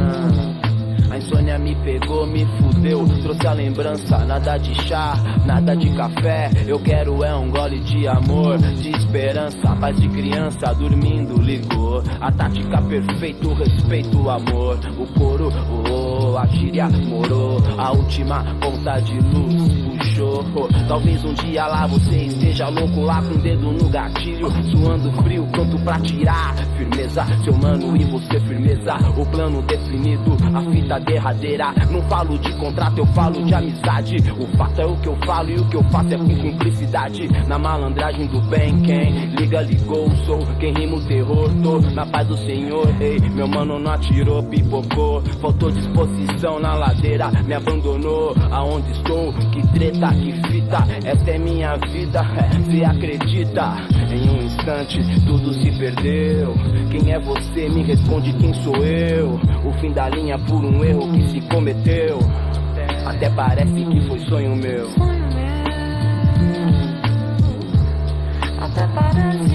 A 1.11 1.19
insônia 1.19 1.59
me 1.59 1.75
pegou, 1.77 2.27
me 2.27 2.47
fudeu. 2.59 3.05
trouxe 3.23 3.47
a 3.47 3.53
lembrança. 3.53 4.19
Nada 4.25 4.57
de 4.59 4.75
chá, 4.87 5.15
nada 5.45 5.77
de 5.77 5.91
café. 5.91 6.51
Eu 6.67 6.79
quero 6.81 7.25
é 7.25 7.35
um 7.35 7.51
gole 7.51 7.81
de 7.81 8.07
amor, 8.07 8.59
de 8.59 8.91
esperança. 8.91 9.77
Paz 9.81 10.01
de 10.01 10.09
criança 10.09 10.73
dormindo 10.75 11.41
ligou. 11.41 12.03
A 12.21 12.31
tática 12.31 12.81
perfeita, 12.83 13.49
o 13.49 13.55
respeito, 13.55 14.23
o 14.23 14.31
amor. 14.31 14.79
O 14.99 15.07
coro, 15.19 15.51
oh, 15.69 16.20
a 16.39 16.47
gíria 16.47 16.89
morou. 16.89 17.59
A 17.79 17.93
última 17.93 18.45
ponta 18.61 19.01
de 19.01 19.19
luz 19.21 19.91
puxou. 19.99 20.45
Talvez 20.89 21.25
um 21.25 21.35
dia 21.35 21.67
lá 21.67 21.87
você 21.87 22.25
esteja 22.25 22.69
louco 22.69 23.01
lá 23.03 23.23
com 23.23 23.35
o 23.35 23.39
dedo 23.39 23.73
no 23.73 23.89
gatilho, 23.89 24.51
suando 24.71 25.13
frio, 25.23 25.47
pronto 25.53 25.79
pra 25.81 25.99
tirar. 26.01 26.55
Firmeza, 26.77 27.25
seu 27.45 27.57
mano 27.57 27.97
e 27.97 28.05
você 28.05 28.41
firmeza. 28.41 28.97
O 29.17 29.27
plano 29.27 29.63
definido, 29.63 30.37
a 30.55 30.63
fita 30.71 31.01
derradeira. 31.01 31.73
Não 31.91 32.03
falo 32.03 32.39
de 32.39 32.53
contrato, 32.55 32.99
eu 32.99 33.07
falo 33.07 33.45
de 33.45 33.55
amizade. 33.55 34.17
O 34.39 34.47
fato 34.57 34.81
é 34.81 34.87
o 34.87 34.97
que 34.97 35.09
eu 35.09 35.17
falo 35.25 35.51
e 35.51 35.57
o 35.57 35.65
que 35.69 35.77
eu 35.77 35.85
faço 35.85 36.15
é 36.15 36.19
com 36.19 36.37
cumplicidade. 36.37 37.29
Na 37.47 37.59
malandragem 37.59 38.27
do 38.27 38.41
bem, 38.43 38.81
quem 38.83 39.27
liga, 39.37 39.63
ligou. 39.63 40.11
Sou 40.27 40.39
quem 40.59 40.73
rima 40.73 40.97
o 40.97 41.07
terror, 41.07 41.51
tô 41.63 41.81
na 41.81 42.07
paz 42.07 42.27
do 42.27 42.37
Senhor. 42.39 42.87
Ei, 43.01 43.19
meu 43.31 43.49
mano 43.49 43.79
não 43.79 43.93
atirou, 43.93 44.43
pipocou. 44.43 45.23
Faltou 45.41 45.71
disposição 45.71 46.20
na 46.61 46.75
ladeira, 46.75 47.31
me 47.45 47.55
abandonou. 47.55 48.35
Aonde 48.51 48.91
estou? 48.93 49.33
Que 49.33 49.67
treta, 49.69 50.09
que 50.15 50.33
fita. 50.49 50.85
Essa 51.05 51.31
é 51.31 51.39
minha 51.39 51.77
vida, 51.77 52.25
se 52.71 52.85
acredita. 52.85 53.77
Em 54.11 54.29
um 54.29 54.43
instante, 54.43 55.01
tudo 55.27 55.53
se 55.55 55.71
perdeu. 55.79 56.55
Quem 56.91 57.13
é 57.13 57.19
você? 57.19 57.69
Me 57.69 57.83
responde 57.83 58.33
quem 58.35 58.53
sou 58.55 58.77
eu. 58.77 59.41
O 59.65 59.73
fim 59.81 59.93
da 59.93 60.09
linha 60.09 60.39
por 60.39 60.65
um 60.65 60.85
erro 60.85 61.13
que 61.13 61.23
se 61.31 61.41
cometeu. 61.43 62.19
Até 63.07 63.31
parece 63.31 63.85
que 63.85 64.01
foi 64.09 64.19
sonho 64.21 64.57
meu. 64.57 64.91
Sonho 64.91 65.29
meu. 65.35 65.51
Até 68.61 68.87
parece 68.89 69.50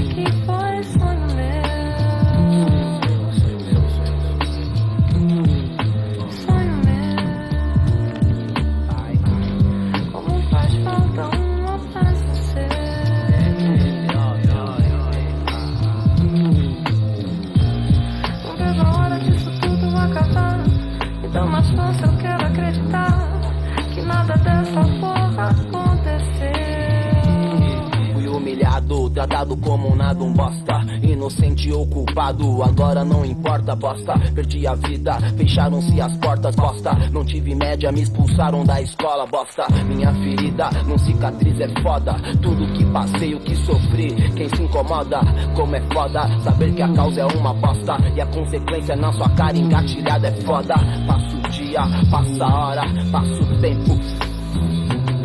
Fui 28.13 28.27
humilhado, 28.27 29.09
tratado 29.09 29.55
como 29.57 29.93
um 29.93 29.95
nada, 29.95 30.21
um 30.21 30.33
bosta. 30.33 30.85
Inocente 31.01 31.71
ou 31.71 31.87
culpado, 31.87 32.61
agora 32.61 33.05
não 33.05 33.23
importa, 33.23 33.73
bosta. 33.73 34.19
Perdi 34.33 34.67
a 34.67 34.75
vida, 34.75 35.13
fecharam-se 35.37 36.01
as 36.01 36.17
portas, 36.17 36.55
bosta. 36.55 36.93
Não 37.11 37.23
tive 37.23 37.55
média, 37.55 37.89
me 37.91 38.01
expulsaram 38.01 38.65
da 38.65 38.81
escola, 38.81 39.25
bosta. 39.25 39.65
Minha 39.85 40.13
ferida, 40.13 40.69
não 40.85 40.97
cicatriz 40.97 41.57
é 41.61 41.69
foda. 41.81 42.13
Tudo 42.41 42.73
que 42.73 42.85
passei, 42.87 43.33
o 43.33 43.39
que 43.39 43.55
sofri, 43.55 44.13
quem 44.31 44.49
se 44.49 44.61
incomoda, 44.61 45.21
como 45.55 45.73
é 45.73 45.81
foda. 45.93 46.27
Saber 46.41 46.73
que 46.73 46.81
a 46.81 46.91
causa 46.93 47.21
é 47.21 47.25
uma 47.25 47.53
bosta 47.53 47.97
e 48.13 48.19
a 48.19 48.25
consequência 48.25 48.95
na 48.97 49.13
sua 49.13 49.29
cara 49.29 49.57
engatilhada 49.57 50.27
é 50.27 50.41
foda. 50.41 50.75
Passa 51.07 51.35
o 51.35 51.49
dia, 51.49 51.81
passa 52.11 52.43
a 52.43 52.67
hora, 52.67 52.83
passa 53.09 53.41
o 53.41 53.61
tempo. 53.61 54.34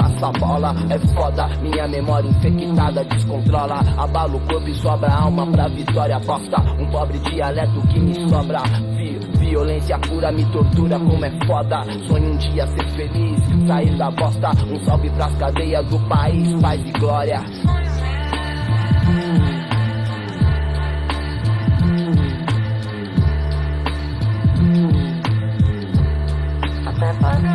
Passa 0.01 0.29
a 0.29 0.33
bola, 0.33 0.75
é 0.89 0.99
foda. 1.15 1.47
Minha 1.61 1.87
memória 1.87 2.27
infectada 2.27 3.05
descontrola. 3.05 3.81
Abala 3.99 4.35
o 4.35 4.41
corpo 4.41 4.67
e 4.67 4.75
sobra 4.77 5.13
alma 5.13 5.47
pra 5.49 5.69
vitória. 5.69 6.19
Bosta, 6.21 6.59
um 6.81 6.87
pobre 6.87 7.19
dialeto 7.19 7.83
que 7.89 8.01
me 8.01 8.15
sobra. 8.31 8.63
Vi- 8.97 9.21
Violência 9.51 9.99
pura 9.99 10.33
me 10.33 10.43
tortura, 10.47 10.99
como 10.99 11.23
é 11.23 11.31
foda. 11.47 11.85
Sonho 12.09 12.33
um 12.33 12.37
dia 12.39 12.67
ser 12.69 12.85
feliz, 12.97 13.43
sair 13.67 13.95
da 13.99 14.11
bosta. 14.11 14.51
Um 14.73 14.81
salve 14.87 15.11
pras 15.11 15.35
cadeias 15.35 15.85
do 15.89 15.99
país, 16.09 16.55
paz 16.63 16.81
e 16.87 16.93
glória. 16.93 17.43
Até 26.87 27.13
parece 27.21 27.50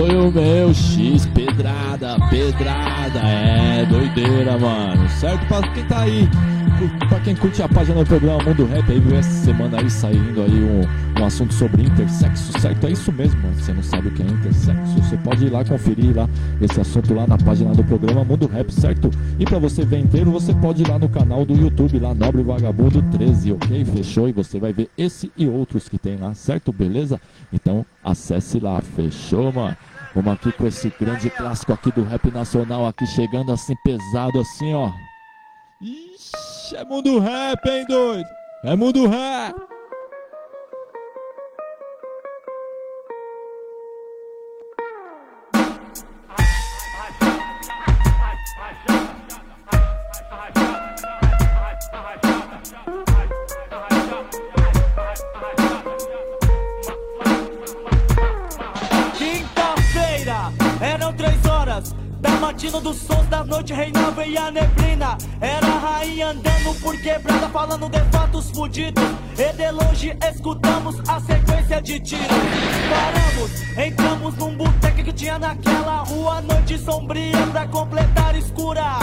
Sonho 0.00 0.32
meu, 0.32 0.72
X, 0.72 1.26
pedrada, 1.26 2.16
pedrada, 2.30 3.18
é 3.18 3.84
doideira, 3.84 4.56
mano. 4.56 5.06
Certo? 5.10 5.46
Pra 5.46 5.60
quem 5.60 5.84
tá 5.84 6.00
aí, 6.00 6.26
pra 7.06 7.20
quem 7.20 7.36
curte 7.36 7.62
a 7.62 7.68
página 7.68 8.02
do 8.02 8.06
programa 8.06 8.42
Mundo 8.42 8.64
Rap, 8.64 8.90
aí 8.90 8.98
viu 8.98 9.18
essa 9.18 9.44
semana 9.44 9.78
aí 9.78 9.90
saindo 9.90 10.40
aí 10.40 10.64
um, 10.64 11.20
um 11.20 11.26
assunto 11.26 11.52
sobre 11.52 11.82
intersexo, 11.82 12.58
certo? 12.58 12.86
É 12.86 12.92
isso 12.92 13.12
mesmo, 13.12 13.42
mano. 13.42 13.54
Você 13.56 13.74
não 13.74 13.82
sabe 13.82 14.08
o 14.08 14.10
que 14.12 14.22
é 14.22 14.26
intersexo, 14.26 15.02
você 15.02 15.18
pode 15.18 15.44
ir 15.44 15.50
lá 15.50 15.62
conferir 15.66 16.16
lá 16.16 16.26
esse 16.62 16.80
assunto 16.80 17.12
lá 17.12 17.26
na 17.26 17.36
página 17.36 17.74
do 17.74 17.84
programa 17.84 18.24
Mundo 18.24 18.46
Rap, 18.46 18.72
certo? 18.72 19.10
E 19.38 19.44
pra 19.44 19.58
você 19.58 19.84
ver 19.84 19.98
inteiro, 19.98 20.30
você 20.30 20.54
pode 20.54 20.82
ir 20.82 20.88
lá 20.88 20.98
no 20.98 21.10
canal 21.10 21.44
do 21.44 21.54
YouTube, 21.54 21.98
lá 21.98 22.14
Nobre 22.14 22.42
Vagabundo 22.42 23.02
13, 23.18 23.52
ok? 23.52 23.84
Fechou? 23.84 24.30
E 24.30 24.32
você 24.32 24.58
vai 24.58 24.72
ver 24.72 24.88
esse 24.96 25.30
e 25.36 25.46
outros 25.46 25.90
que 25.90 25.98
tem 25.98 26.16
lá, 26.16 26.32
certo? 26.32 26.72
Beleza? 26.72 27.20
Então 27.52 27.84
acesse 28.02 28.58
lá, 28.58 28.80
fechou, 28.80 29.52
mano? 29.52 29.76
Vamos 30.14 30.32
aqui 30.34 30.50
com 30.52 30.66
esse 30.66 30.92
grande 31.00 31.30
clássico 31.30 31.72
aqui 31.72 31.92
do 31.92 32.02
rap 32.02 32.30
nacional 32.32 32.86
aqui 32.86 33.06
chegando 33.06 33.52
assim 33.52 33.74
pesado 33.84 34.40
assim, 34.40 34.74
ó. 34.74 34.90
Ixi, 35.80 36.76
é 36.76 36.84
mundo 36.84 37.18
rap, 37.20 37.64
hein, 37.68 37.86
doido? 37.86 38.28
É 38.64 38.74
mundo 38.74 39.06
rap. 39.06 39.69
Da 62.50 62.52
matina 62.52 62.80
dos 62.80 62.96
sons 62.96 63.26
da 63.28 63.44
noite 63.44 63.72
reinava 63.72 64.26
e 64.26 64.36
a 64.36 64.50
neblina 64.50 65.16
Era 65.40 65.66
a 65.66 65.78
rainha 65.78 66.30
andando 66.30 66.80
por 66.80 66.96
quebrada 67.00 67.48
falando 67.48 67.88
de 67.88 68.00
fatos 68.10 68.50
fudidos. 68.50 69.04
E 69.38 69.52
de 69.52 69.70
longe 69.70 70.16
escutamos 70.30 71.00
a 71.08 71.20
sequência 71.20 71.80
de 71.80 72.00
tiros. 72.00 72.26
Paramos, 72.90 73.78
entramos 73.78 74.34
num 74.36 74.56
boteco 74.56 75.04
que 75.04 75.12
tinha 75.12 75.38
naquela 75.38 75.98
rua 76.02 76.40
Noite 76.42 76.78
sombria 76.78 77.46
pra 77.52 77.66
completar 77.68 78.36
escura. 78.36 78.98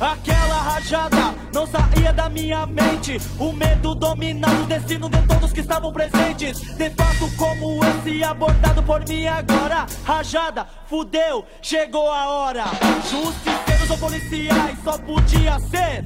Aquela 0.00 0.62
rajada 0.62 1.34
não 1.52 1.66
saía 1.66 2.12
da 2.12 2.28
minha 2.28 2.66
mente. 2.66 3.20
O 3.38 3.52
medo 3.52 3.94
dominava 3.94 4.62
o 4.62 4.66
destino 4.66 5.08
de 5.08 5.20
todos 5.26 5.52
que 5.52 5.60
estavam 5.60 5.92
presentes. 5.92 6.60
De 6.76 6.90
fato 6.90 7.30
como 7.36 7.80
esse 7.84 8.24
abordado 8.24 8.82
por 8.82 9.06
mim 9.08 9.26
agora. 9.26 9.86
Rajada, 10.04 10.66
fudeu, 10.86 11.44
chegou 11.62 12.10
a 12.10 12.28
hora 12.28 12.83
Justiceiros 13.10 13.90
ou 13.90 13.98
policiais, 13.98 14.78
só 14.84 14.98
podia 14.98 15.58
ser 15.60 16.04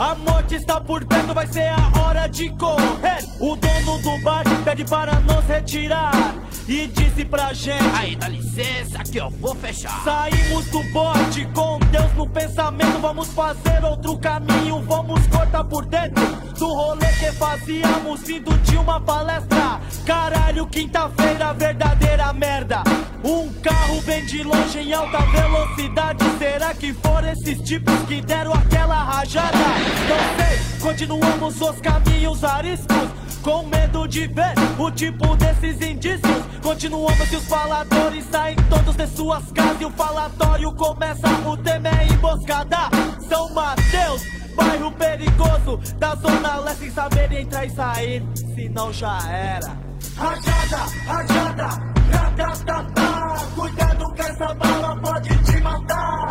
a 0.00 0.14
morte 0.14 0.54
está 0.54 0.80
por 0.80 1.04
perto, 1.04 1.34
vai 1.34 1.46
ser 1.46 1.68
a 1.68 2.00
hora 2.00 2.26
de 2.26 2.48
correr. 2.56 3.22
O 3.38 3.54
dono 3.54 3.98
do 3.98 4.18
bar 4.24 4.44
pede 4.64 4.82
para 4.82 5.20
nos 5.20 5.44
retirar 5.44 6.34
e 6.66 6.86
disse 6.86 7.22
pra 7.22 7.52
gente: 7.52 7.84
Aí, 7.94 8.16
dá 8.16 8.26
licença 8.28 9.02
que 9.02 9.18
eu 9.18 9.28
vou 9.28 9.54
fechar. 9.54 10.02
Saímos 10.02 10.64
do 10.70 10.82
bote 10.84 11.46
com 11.54 11.78
Deus 11.90 12.14
no 12.14 12.26
pensamento. 12.26 12.98
Vamos 12.98 13.28
fazer 13.28 13.84
outro 13.84 14.16
caminho, 14.18 14.82
vamos 14.84 15.26
cortar 15.26 15.64
por 15.64 15.84
dentro 15.84 16.49
do 16.60 16.74
rolê 16.74 17.06
que 17.18 17.32
fazíamos 17.32 18.20
vindo 18.20 18.52
de 18.58 18.76
uma 18.76 19.00
palestra. 19.00 19.80
Caralho, 20.04 20.66
quinta-feira, 20.66 21.54
verdadeira 21.54 22.32
merda. 22.34 22.82
Um 23.24 23.50
carro 23.62 23.98
vem 24.02 24.26
de 24.26 24.42
longe 24.42 24.78
em 24.78 24.92
alta 24.92 25.20
velocidade. 25.20 26.22
Será 26.38 26.74
que 26.74 26.92
foram 26.92 27.30
esses 27.30 27.62
tipos 27.62 27.94
que 28.06 28.20
deram 28.20 28.52
aquela 28.52 29.02
rajada? 29.02 29.56
Não 29.56 30.36
sei, 30.36 30.80
continuamos 30.80 31.58
os 31.62 31.80
caminhos 31.80 32.44
ariscos. 32.44 33.08
Com 33.42 33.62
medo 33.64 34.06
de 34.06 34.26
ver 34.26 34.52
o 34.78 34.90
tipo 34.90 35.34
desses 35.36 35.80
indícios. 35.80 36.44
Continuamos 36.62 37.32
e 37.32 37.36
os 37.36 37.44
faladores 37.46 38.26
saem 38.30 38.56
todos 38.68 38.94
de 38.94 39.06
suas 39.06 39.50
casas. 39.52 39.80
E 39.80 39.86
o 39.86 39.90
falatório 39.90 40.70
começa, 40.74 41.26
o 41.48 41.56
tema 41.56 41.88
é 41.88 42.12
emboscada. 42.12 42.90
São 43.26 43.48
Mateus, 43.54 44.20
bairro 44.56 44.92
perigoso 44.92 45.76
da 45.98 46.14
zona 46.16 46.56
leste 46.60 46.80
sem 46.80 46.90
saber 46.90 47.32
entrar 47.32 47.66
e 47.66 47.70
sair, 47.70 48.22
senão 48.54 48.92
já 48.92 49.18
era. 49.30 49.76
Rajada, 50.16 50.76
rajada, 51.06 51.68
ratatata, 52.10 53.46
cuidado 53.54 54.12
que 54.14 54.22
essa 54.22 54.54
bala 54.54 54.96
pode 55.00 55.28
te 55.44 55.60
matar. 55.60 56.28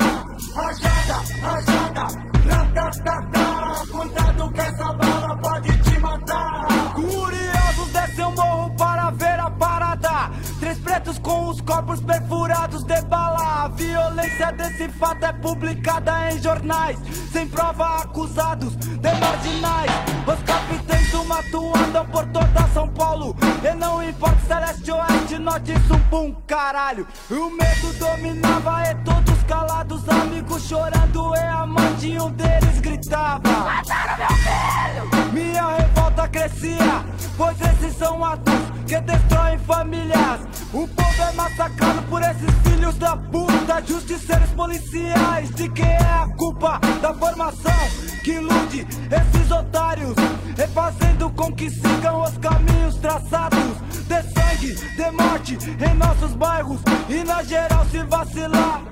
Rajada, 0.55 1.17
rajada, 1.41 2.07
ratatata, 2.45 3.85
cuidado 3.91 4.51
que 4.51 4.61
essa 4.61 4.93
bala 4.93 5.37
pode 5.37 5.77
te 5.83 5.99
matar. 5.99 6.93
Curiosos 6.95 7.93
descem 7.93 8.25
o 8.25 8.31
morro 8.31 8.75
para 8.75 9.09
ver 9.11 9.39
a 9.39 9.49
parada. 9.51 10.31
Três 10.59 10.77
pretos 10.79 11.17
com 11.19 11.47
os 11.47 11.61
corpos 11.61 12.01
perfurados 12.01 12.83
de 12.83 13.01
bala. 13.03 13.63
A 13.63 13.67
violência 13.69 14.51
desse 14.51 14.89
fato 14.89 15.23
é 15.23 15.31
publicada 15.31 16.31
em 16.31 16.41
jornais. 16.41 16.97
Sem 17.31 17.47
prova, 17.47 18.01
acusados 18.01 18.75
de 18.75 19.11
marginais. 19.19 19.91
Os 20.27 20.43
capitães 20.43 21.11
do 21.11 21.23
mato 21.23 21.77
andam 21.77 22.05
por 22.07 22.25
toda 22.27 22.67
São 22.73 22.89
Paulo. 22.89 23.35
E 23.63 23.73
não 23.75 24.03
importa 24.03 24.39
se 24.73 24.89
é 24.91 24.93
oeste, 24.93 25.37
norte, 25.39 25.73
sul, 25.87 25.99
pum, 26.09 26.35
caralho. 26.45 27.07
O 27.29 27.49
medo 27.49 27.93
dominava 27.97 28.83
e 28.91 28.95
todos 29.03 29.43
calados. 29.43 30.07
Amigos 30.09 30.63
chorando 30.63 31.35
e 31.35 31.39
a 31.39 31.65
mãe 31.65 31.93
de 31.95 32.19
um 32.19 32.31
deles 32.31 32.79
gritava: 32.81 33.39
Mataram 33.39 34.17
meu 34.17 34.27
filho! 34.37 35.33
Minha 35.33 35.67
revolta 35.77 36.27
crescia, 36.27 37.05
pois 37.37 37.55
esses 37.61 37.95
são 37.97 38.25
atos 38.25 38.53
que 38.85 38.99
destroem 39.01 39.57
famílias. 39.59 40.48
O 40.73 40.87
povo 40.87 41.21
é 41.21 41.31
massacrado 41.33 42.01
por 42.03 42.21
esses 42.21 42.53
filhos 42.63 42.95
da 42.95 43.17
puta, 43.17 43.83
justiceiros 43.85 44.49
policiais. 44.51 45.49
De 45.51 45.69
quem 45.69 45.85
é 45.85 45.97
a 45.97 46.27
culpa 46.37 46.79
da 47.01 47.13
formação 47.13 47.89
que 48.23 48.33
ilude 48.33 48.85
esses 49.11 49.51
otários, 49.51 50.15
e 50.57 50.67
fazendo 50.67 51.29
com 51.31 51.51
que 51.53 51.69
sigam 51.69 52.21
os 52.21 52.37
caminhos 52.37 52.95
traçados 52.97 53.59
de 54.07 54.21
sangue, 54.33 54.73
de 54.95 55.11
morte 55.11 55.57
em 55.79 55.93
nossos 55.95 56.33
bairros 56.33 56.81
e 57.09 57.23
na 57.23 57.43
geral 57.43 57.85
se 57.85 58.03
vacilar. 58.03 58.83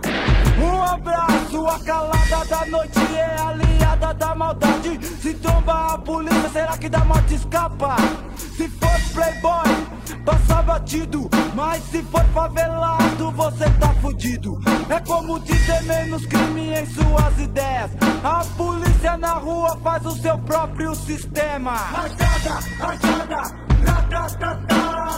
Um 0.59 0.81
abraço, 0.81 1.67
a 1.67 1.79
calada 1.79 2.45
da 2.49 2.65
noite 2.65 2.99
é 3.15 3.39
aliada 3.41 4.13
da 4.13 4.35
maldade. 4.35 4.99
Se 5.21 5.33
tromba 5.35 5.93
a 5.93 5.97
polícia, 5.97 6.49
será 6.49 6.77
que 6.77 6.89
da 6.89 6.99
morte 7.05 7.35
escapa? 7.35 7.95
Se 8.35 8.67
for 8.67 9.13
playboy, 9.13 10.23
passa 10.25 10.61
batido. 10.63 11.29
Mas 11.53 11.83
se 11.83 12.01
for 12.03 12.25
favelado, 12.33 13.31
você 13.31 13.69
tá 13.79 13.93
fudido. 14.01 14.59
É 14.89 14.99
como 15.01 15.39
dizer 15.39 15.83
menos 15.83 16.25
crime 16.25 16.73
em 16.73 16.85
suas 16.85 17.39
ideias. 17.39 17.91
A 18.23 18.43
polícia 18.55 19.17
na 19.17 19.33
rua 19.33 19.77
faz 19.83 20.05
o 20.05 20.11
seu 20.11 20.37
próprio 20.39 20.95
sistema. 20.95 21.71
Rajada, 21.71 22.59
ratatata. 22.79 23.67
Cuidado 23.77 24.37
que 24.37 25.16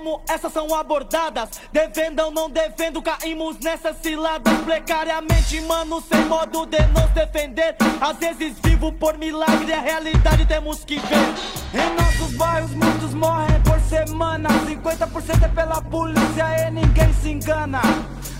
como 0.00 0.22
essas 0.26 0.50
são 0.52 0.74
abordadas. 0.74 1.50
Devendo 1.70 2.20
ou 2.20 2.30
não 2.30 2.48
devendo, 2.48 3.02
caímos 3.02 3.58
nessas 3.58 3.96
ciladas. 3.98 4.52
Precariamente, 4.64 5.60
mano, 5.60 6.02
sem 6.10 6.24
modo 6.24 6.64
de 6.64 6.80
nos 6.86 7.10
defender. 7.10 7.76
Às 8.00 8.16
vezes 8.16 8.56
vivo 8.64 8.90
por 8.92 9.18
milagre, 9.18 9.72
a 9.72 9.80
realidade 9.80 10.46
temos 10.46 10.84
que 10.84 10.98
ver. 10.98 11.34
Em 11.74 11.94
nossos 11.94 12.34
bairros, 12.36 12.70
muitos 12.70 13.12
morrem 13.12 13.60
por 13.62 13.78
semana. 13.80 14.48
50% 14.66 15.42
é 15.42 15.48
pela 15.48 15.82
polícia 15.82 16.66
e 16.66 16.70
ninguém 16.70 17.12
se 17.20 17.30
engana. 17.30 17.82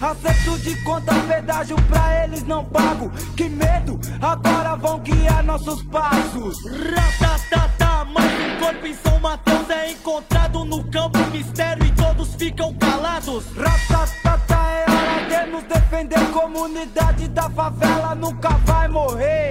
Acerto 0.00 0.58
de 0.60 0.74
conta, 0.82 1.12
pedágio 1.28 1.76
pra 1.90 2.24
eles 2.24 2.42
não 2.44 2.64
pago. 2.64 3.10
Que 3.36 3.50
medo, 3.50 4.00
agora 4.22 4.76
vão 4.76 4.98
guiar 5.00 5.44
nossos 5.44 5.82
passos. 5.82 6.56
Ratatata, 6.64 8.06
mais 8.06 8.46
um 8.46 8.49
corpo 8.60 8.86
em 8.86 8.94
São 8.94 9.18
Mateus 9.18 9.70
é 9.70 9.90
encontrado 9.92 10.64
no 10.66 10.84
campo. 10.84 11.18
Mistério 11.32 11.84
e 11.84 11.90
todos 11.92 12.34
ficam 12.34 12.74
calados. 12.74 13.44
Ratatata, 13.56 14.54
é 14.54 14.84
hora 14.90 15.44
de 15.44 15.50
nos 15.50 15.64
defender. 15.64 16.20
Comunidade 16.30 17.28
da 17.28 17.48
favela 17.50 18.14
nunca 18.14 18.50
vai 18.66 18.86
morrer. 18.88 19.48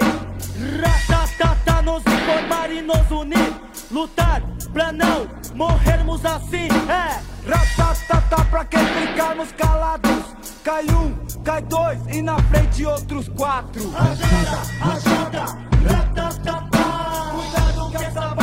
Ratatata, 0.80 1.82
nos 1.82 2.02
informar 2.06 2.70
e 2.70 2.80
nos 2.80 3.10
unir. 3.10 3.52
Lutar 3.90 4.42
pra 4.72 4.92
não 4.92 5.28
morrermos 5.54 6.24
assim. 6.24 6.68
É, 6.88 7.20
ratatata, 7.50 8.44
pra 8.44 8.64
que 8.64 8.78
ficarmos 8.78 9.50
calados? 9.52 10.36
Cai 10.62 10.84
um, 10.84 11.14
cai 11.42 11.62
dois 11.62 11.98
e 12.08 12.22
na 12.22 12.38
frente 12.44 12.84
outros 12.84 13.28
quatro. 13.30 13.90
Rajada, 13.90 14.58
rajada, 14.78 15.44
ratatata. 15.88 16.80
Cuidado 17.32 17.90
que 17.90 18.04
essa 18.04 18.39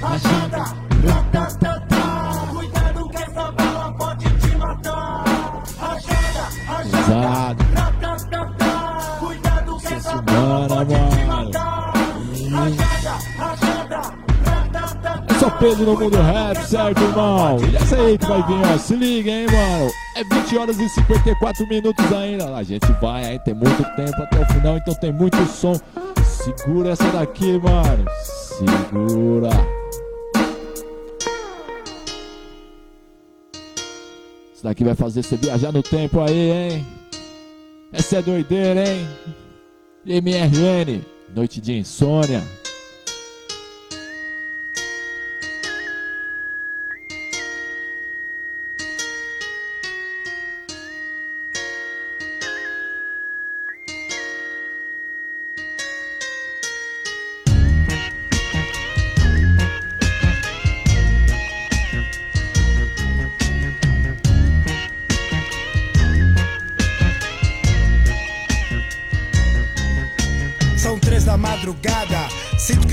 Rajada, 0.00 0.64
rajada, 1.04 1.40
ratatata. 1.52 2.00
Cuidado 2.50 3.08
que 3.10 3.16
essa 3.18 3.52
bala 3.52 3.94
pode 3.98 4.24
te 4.24 4.56
matar. 4.56 5.62
Rajada, 5.78 6.48
rajada, 6.66 7.56
ratatata. 7.74 9.18
Cuidado 9.20 9.76
que 9.76 9.92
essa 9.92 10.22
bala 10.22 10.68
pode 10.68 10.94
te 10.94 11.24
matar. 11.26 11.92
Rajada, 12.50 13.18
rajada, 13.36 14.00
ratatata. 14.46 15.24
É 15.28 15.38
só 15.38 15.50
Pedro 15.50 15.84
no 15.84 15.96
mundo 15.98 16.16
rap, 16.16 16.56
certo, 16.66 17.02
irmão? 17.02 17.58
E 17.60 17.76
essa 17.76 17.96
aí 17.96 18.16
que 18.16 18.26
vai 18.26 18.42
vir, 18.44 18.74
ó. 18.74 18.78
Se 18.78 18.96
liga, 18.96 19.30
hein, 19.30 19.46
mano. 19.52 19.90
É 20.16 20.24
20 20.24 20.56
horas 20.56 20.78
e 20.78 20.88
54 20.88 21.68
minutos 21.68 22.10
ainda. 22.10 22.56
A 22.56 22.62
gente 22.62 22.90
vai, 23.02 23.34
hein? 23.34 23.40
Tem 23.44 23.52
muito 23.52 23.84
tempo 23.96 24.22
até 24.22 24.40
o 24.40 24.46
final, 24.46 24.78
então 24.78 24.94
tem 24.94 25.12
muito 25.12 25.36
som. 25.46 25.78
Segura 26.24 26.92
essa 26.92 27.04
daqui, 27.10 27.58
mano. 27.58 28.06
Segura. 28.24 29.79
Isso 34.60 34.68
daqui 34.68 34.84
vai 34.84 34.94
fazer 34.94 35.22
você 35.22 35.38
viajar 35.38 35.72
no 35.72 35.82
tempo 35.82 36.20
aí, 36.20 36.50
hein? 36.50 36.86
Essa 37.90 38.18
é 38.18 38.22
doideira, 38.22 38.84
hein? 38.86 39.08
MRN, 40.04 41.00
noite 41.34 41.62
de 41.62 41.78
insônia. 41.78 42.42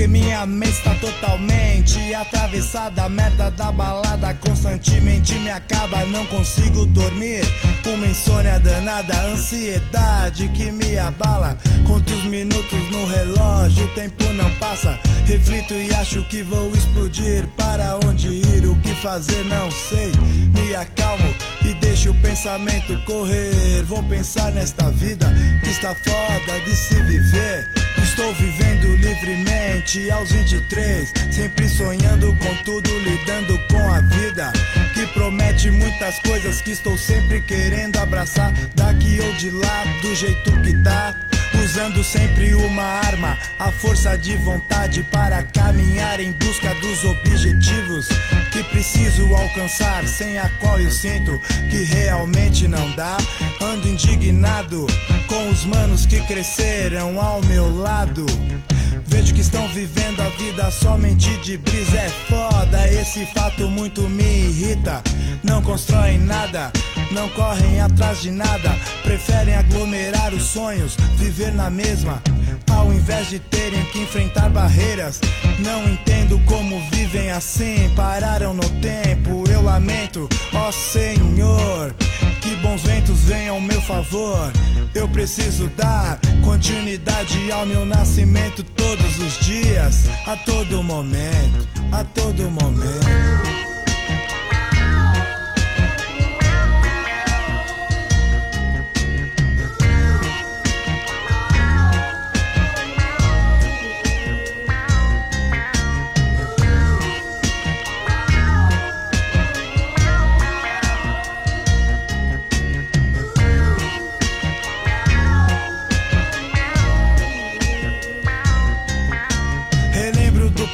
Minha 0.07 0.45
mente 0.45 0.71
está 0.71 0.93
totalmente 0.95 2.13
atravessada. 2.13 3.03
A 3.03 3.09
merda 3.09 3.51
da 3.51 3.71
balada 3.71 4.33
constantemente 4.35 5.33
me 5.35 5.49
acaba. 5.49 6.05
Não 6.05 6.25
consigo 6.27 6.85
dormir. 6.85 7.41
Uma 7.85 8.07
insônia 8.07 8.59
danada, 8.59 9.13
ansiedade 9.27 10.49
que 10.49 10.71
me 10.71 10.97
abala. 10.97 11.57
Conto 11.85 12.13
os 12.13 12.23
minutos 12.25 12.91
no 12.91 13.05
relógio, 13.05 13.85
o 13.85 13.87
tempo 13.89 14.23
não 14.33 14.49
passa. 14.55 14.99
Reflito 15.25 15.73
e 15.73 15.93
acho 15.93 16.23
que 16.25 16.43
vou 16.43 16.71
explodir. 16.71 17.47
Para 17.57 17.99
onde 18.05 18.27
ir, 18.27 18.65
o 18.65 18.75
que 18.81 18.93
fazer, 18.95 19.43
não 19.45 19.69
sei. 19.71 20.11
Me 20.53 20.75
acalmo 20.75 21.33
e 21.63 21.73
deixo 21.75 22.11
o 22.11 22.21
pensamento 22.21 22.97
correr. 23.05 23.83
Vou 23.83 24.03
pensar 24.03 24.51
nesta 24.51 24.89
vida 24.91 25.33
que 25.63 25.69
está 25.69 25.95
foda 25.95 26.59
de 26.65 26.75
se 26.75 26.95
viver. 27.03 27.86
Estou 28.17 28.33
vivendo 28.33 28.95
livremente 28.95 30.09
aos 30.09 30.31
23, 30.31 31.13
sempre 31.29 31.69
sonhando 31.69 32.35
com 32.37 32.55
tudo, 32.63 32.89
lidando 33.01 33.55
com 33.67 33.93
a 33.93 34.01
vida 34.01 34.51
que 34.95 35.05
promete 35.13 35.69
muitas 35.69 36.17
coisas 36.21 36.59
que 36.59 36.71
estou 36.71 36.97
sempre 36.97 37.39
querendo 37.41 37.99
abraçar, 37.99 38.51
daqui 38.73 39.19
ou 39.21 39.33
de 39.33 39.51
lá, 39.51 39.83
do 40.01 40.15
jeito 40.15 40.51
que 40.61 40.75
tá. 40.81 41.13
Usando 41.63 42.03
sempre 42.03 42.55
uma 42.55 42.81
arma, 42.81 43.37
a 43.59 43.71
força 43.71 44.17
de 44.17 44.35
vontade 44.37 45.03
para 45.03 45.43
caminhar 45.43 46.19
em 46.19 46.31
busca 46.31 46.73
dos 46.75 47.05
objetivos 47.05 48.09
que 48.57 48.63
preciso 48.63 49.23
alcançar, 49.35 50.07
sem 50.07 50.39
a 50.39 50.49
qual 50.59 50.79
eu 50.79 50.89
sinto 50.89 51.31
que 51.69 51.83
realmente 51.83 52.67
não 52.67 52.89
dá. 52.95 53.15
Ando 53.61 53.87
indignado 53.87 54.87
com 55.27 55.49
os 55.49 55.63
manos 55.63 56.07
que 56.07 56.19
cresceram 56.21 57.21
ao 57.21 57.39
meu 57.43 57.77
lado. 57.77 58.25
Vejo 59.05 59.33
que 59.35 59.41
estão 59.41 59.67
vivendo 59.69 60.21
a 60.21 60.29
vida 60.29 60.71
somente 60.71 61.29
de 61.41 61.55
brisa. 61.57 61.97
É 61.97 62.09
foda, 62.09 62.87
esse 62.91 63.27
fato 63.27 63.67
muito 63.69 64.01
me 64.09 64.23
irrita. 64.23 65.03
Não 65.43 65.61
constroem 65.61 66.17
nada, 66.17 66.71
não 67.11 67.29
correm 67.29 67.79
atrás 67.79 68.21
de 68.21 68.31
nada. 68.31 68.75
Preferem 69.03 69.55
aglomerar 69.55 70.33
os 70.33 70.43
sonhos, 70.43 70.95
viver 71.15 71.53
na 71.53 71.69
mesma. 71.69 72.21
Ao 72.71 72.91
invés 72.91 73.29
de 73.29 73.39
terem 73.39 73.83
que 73.85 73.99
enfrentar 73.99 74.49
barreiras, 74.49 75.19
não 75.59 75.89
entendo 75.89 76.39
como 76.45 76.79
vivem 76.91 77.31
assim. 77.31 77.91
Pararam 77.95 78.53
no 78.53 78.69
tempo, 78.81 79.43
eu 79.49 79.61
lamento, 79.61 80.27
ó 80.53 80.71
Senhor. 80.71 81.93
Que 82.41 82.55
bons 82.57 82.81
ventos 82.83 83.19
venham 83.21 83.55
ao 83.55 83.61
meu 83.61 83.81
favor. 83.81 84.51
Eu 84.93 85.07
preciso 85.07 85.67
dar 85.75 86.19
continuidade 86.43 87.51
ao 87.51 87.65
meu 87.65 87.85
nascimento 87.85 88.63
todos 88.63 89.19
os 89.19 89.39
dias, 89.45 90.05
a 90.25 90.35
todo 90.37 90.81
momento, 90.81 91.67
a 91.91 92.03
todo 92.03 92.49
momento. 92.49 93.66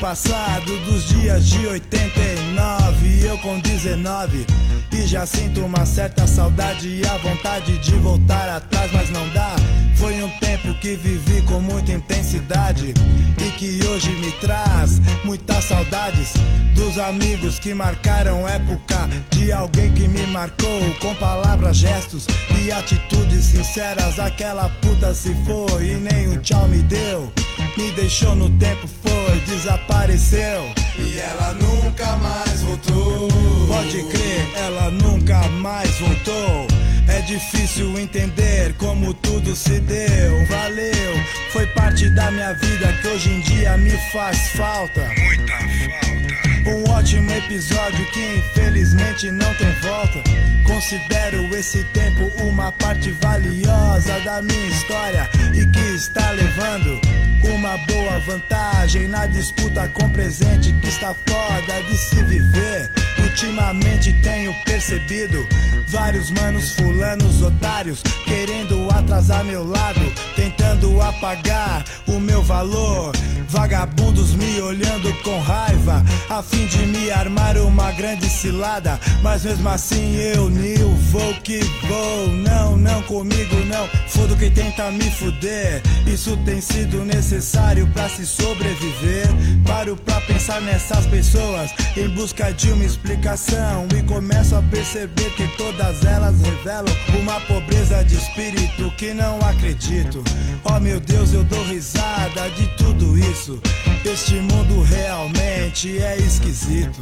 Passado, 0.04 0.78
dos 0.80 1.06
dias 1.06 1.46
de 1.46 1.66
89, 1.66 3.26
eu 3.26 3.38
com 3.38 3.58
19. 3.58 4.46
E 4.92 5.08
já 5.08 5.26
sinto 5.26 5.62
uma 5.62 5.86
certa 5.86 6.28
saudade 6.28 6.90
e 6.90 7.08
a 7.08 7.18
vontade 7.20 7.78
de 7.78 7.94
voltar 7.96 8.50
atrás, 8.50 8.92
mas 8.92 9.10
não 9.12 9.26
dá. 9.30 9.56
Foi 9.96 10.22
um 10.22 10.30
tempo 10.40 10.74
que 10.82 10.98
vivi 10.98 11.42
com 11.44 11.62
muita 11.62 11.94
intensidade 11.94 12.94
e 13.38 13.52
que 13.52 13.80
hoje 13.88 14.12
me 14.18 14.30
traz 14.34 15.00
muitas 15.24 15.64
saudades 15.64 16.34
dos 16.76 16.98
amigos 16.98 17.58
que 17.58 17.74
marcaram 17.74 18.46
época, 18.46 19.08
de 19.30 19.54
alguém 19.54 19.90
que 19.94 20.06
me 20.10 20.28
marcou 20.28 20.82
com 21.00 21.16
palavras, 21.16 21.78
gestos 21.78 22.28
e 22.62 22.70
atitudes 22.74 23.46
sinceras. 23.46 24.20
Aquela 24.20 24.68
puta 24.82 25.14
se 25.14 25.34
foi 25.46 25.92
e 25.92 25.96
nem 25.96 26.28
um 26.28 26.38
tchau 26.40 26.68
me 26.68 26.80
deu. 26.80 27.32
Me 27.78 27.92
deixou 27.92 28.36
no 28.36 28.50
tempo, 28.58 28.88
foi, 28.88 29.40
desapareceu. 29.48 30.72
E 30.98 31.18
ela 31.18 31.54
nunca 31.54 32.16
mais 32.18 32.62
voltou. 32.62 33.28
Pode 33.68 34.04
crer, 34.04 34.48
ela 34.56 34.92
nunca 34.92 35.48
mais 35.50 35.90
voltou. 36.00 36.68
É 37.08 37.22
difícil 37.22 37.98
entender 38.00 38.74
como 38.78 39.14
tudo 39.16 39.56
se 39.56 39.80
deu. 39.80 40.46
Valeu, 40.48 41.24
foi 41.52 41.66
parte 41.68 42.10
da 42.12 42.30
minha 42.32 42.54
vida 42.54 42.94
que 43.02 43.08
hoje 43.08 43.30
em 43.30 43.40
dia 43.42 43.78
me 43.78 43.92
faz 44.12 44.38
falta. 44.50 45.10
Muita 45.18 45.58
falta. 45.58 46.23
Um 46.66 46.90
ótimo 46.92 47.30
episódio 47.32 48.06
que 48.12 48.38
infelizmente 48.38 49.30
não 49.30 49.54
tem 49.56 49.72
volta. 49.82 50.24
Considero 50.66 51.54
esse 51.56 51.84
tempo 51.86 52.32
uma 52.42 52.72
parte 52.72 53.12
valiosa 53.12 54.20
da 54.22 54.42
minha 54.42 54.68
história 54.68 55.30
e 55.54 55.66
que 55.66 55.96
está 55.96 56.32
levando 56.32 57.02
uma 57.54 57.78
boa 57.80 58.20
vantagem 58.20 59.10
na 59.10 59.26
disputa 59.26 59.90
com 59.90 60.10
presente 60.10 60.72
que 60.82 60.88
está 60.88 61.14
foda 61.14 61.84
de 61.84 61.98
se 61.98 62.24
viver. 62.24 63.03
Ultimamente 63.34 64.14
tenho 64.22 64.54
percebido 64.64 65.44
vários 65.88 66.30
manos 66.30 66.74
fulanos 66.76 67.42
otários 67.42 68.04
querendo 68.26 68.88
atrasar 68.92 69.44
meu 69.44 69.68
lado, 69.68 70.02
tentando 70.36 71.02
apagar 71.02 71.84
o 72.08 72.20
meu 72.20 72.44
valor. 72.44 73.12
Vagabundos 73.50 74.34
me 74.34 74.62
olhando 74.62 75.14
com 75.22 75.40
raiva, 75.40 76.04
a 76.30 76.42
fim 76.42 76.66
de 76.68 76.86
me 76.88 77.12
armar 77.12 77.58
uma 77.58 77.92
grande 77.92 78.30
cilada. 78.30 79.00
Mas 79.22 79.44
mesmo 79.44 79.68
assim 79.70 80.16
eu, 80.16 80.50
Nil, 80.50 80.90
vou 81.12 81.34
que 81.36 81.60
vou. 81.88 82.28
Não, 82.30 82.78
não 82.78 83.02
comigo, 83.04 83.56
não. 83.66 83.88
Fodo 84.08 84.36
quem 84.36 84.52
tenta 84.52 84.90
me 84.92 85.10
fuder. 85.12 85.82
Isso 86.08 86.38
tem 86.46 86.62
sido 86.62 87.04
necessário 87.04 87.88
pra 87.94 88.10
se 88.10 88.26
sobreviver. 88.26 89.28
Paro 89.66 89.96
pra 89.98 90.22
pensar 90.22 90.62
nessas 90.62 91.06
pessoas 91.08 91.72
em 91.96 92.10
busca 92.10 92.52
de 92.52 92.72
uma 92.72 92.86
explicação. 92.86 93.23
E 93.26 94.04
começo 94.04 94.54
a 94.54 94.62
perceber 94.64 95.34
que 95.36 95.48
todas 95.56 96.04
elas 96.04 96.36
revelam 96.42 96.94
uma 97.22 97.40
pobreza 97.42 98.04
de 98.04 98.16
espírito 98.16 98.92
que 98.98 99.14
não 99.14 99.40
acredito. 99.40 100.22
Oh 100.66 100.78
meu 100.78 101.00
Deus, 101.00 101.34
eu 101.34 101.42
dou 101.46 101.64
risada 101.64 102.50
de 102.50 102.68
tudo 102.76 103.18
isso. 103.18 103.62
Este 104.04 104.36
mundo 104.36 104.84
realmente 104.84 106.00
é 106.00 106.18
esquisito. 106.18 107.00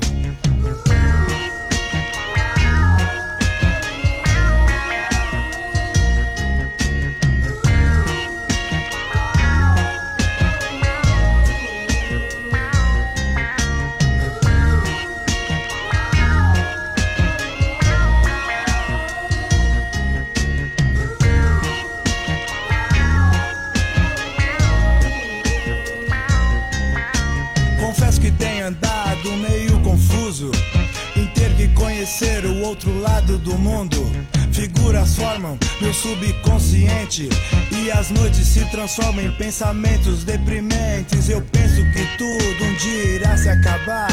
Outro 32.82 33.00
lado 33.00 33.38
do 33.38 33.58
mundo. 33.60 34.12
Figuras 34.52 35.16
formam 35.16 35.58
meu 35.80 35.94
subconsciente 35.94 37.30
e 37.72 37.92
as 37.92 38.10
noites 38.10 38.48
se 38.48 38.66
transformam 38.72 39.26
em 39.26 39.32
pensamentos 39.34 40.24
deprimentes. 40.24 41.30
Eu 41.30 41.42
penso 41.42 41.84
que 41.92 42.18
tudo 42.18 42.64
um 42.64 42.74
dia 42.76 43.16
irá 43.16 43.38
se 43.38 43.50
acabar. 43.50 44.10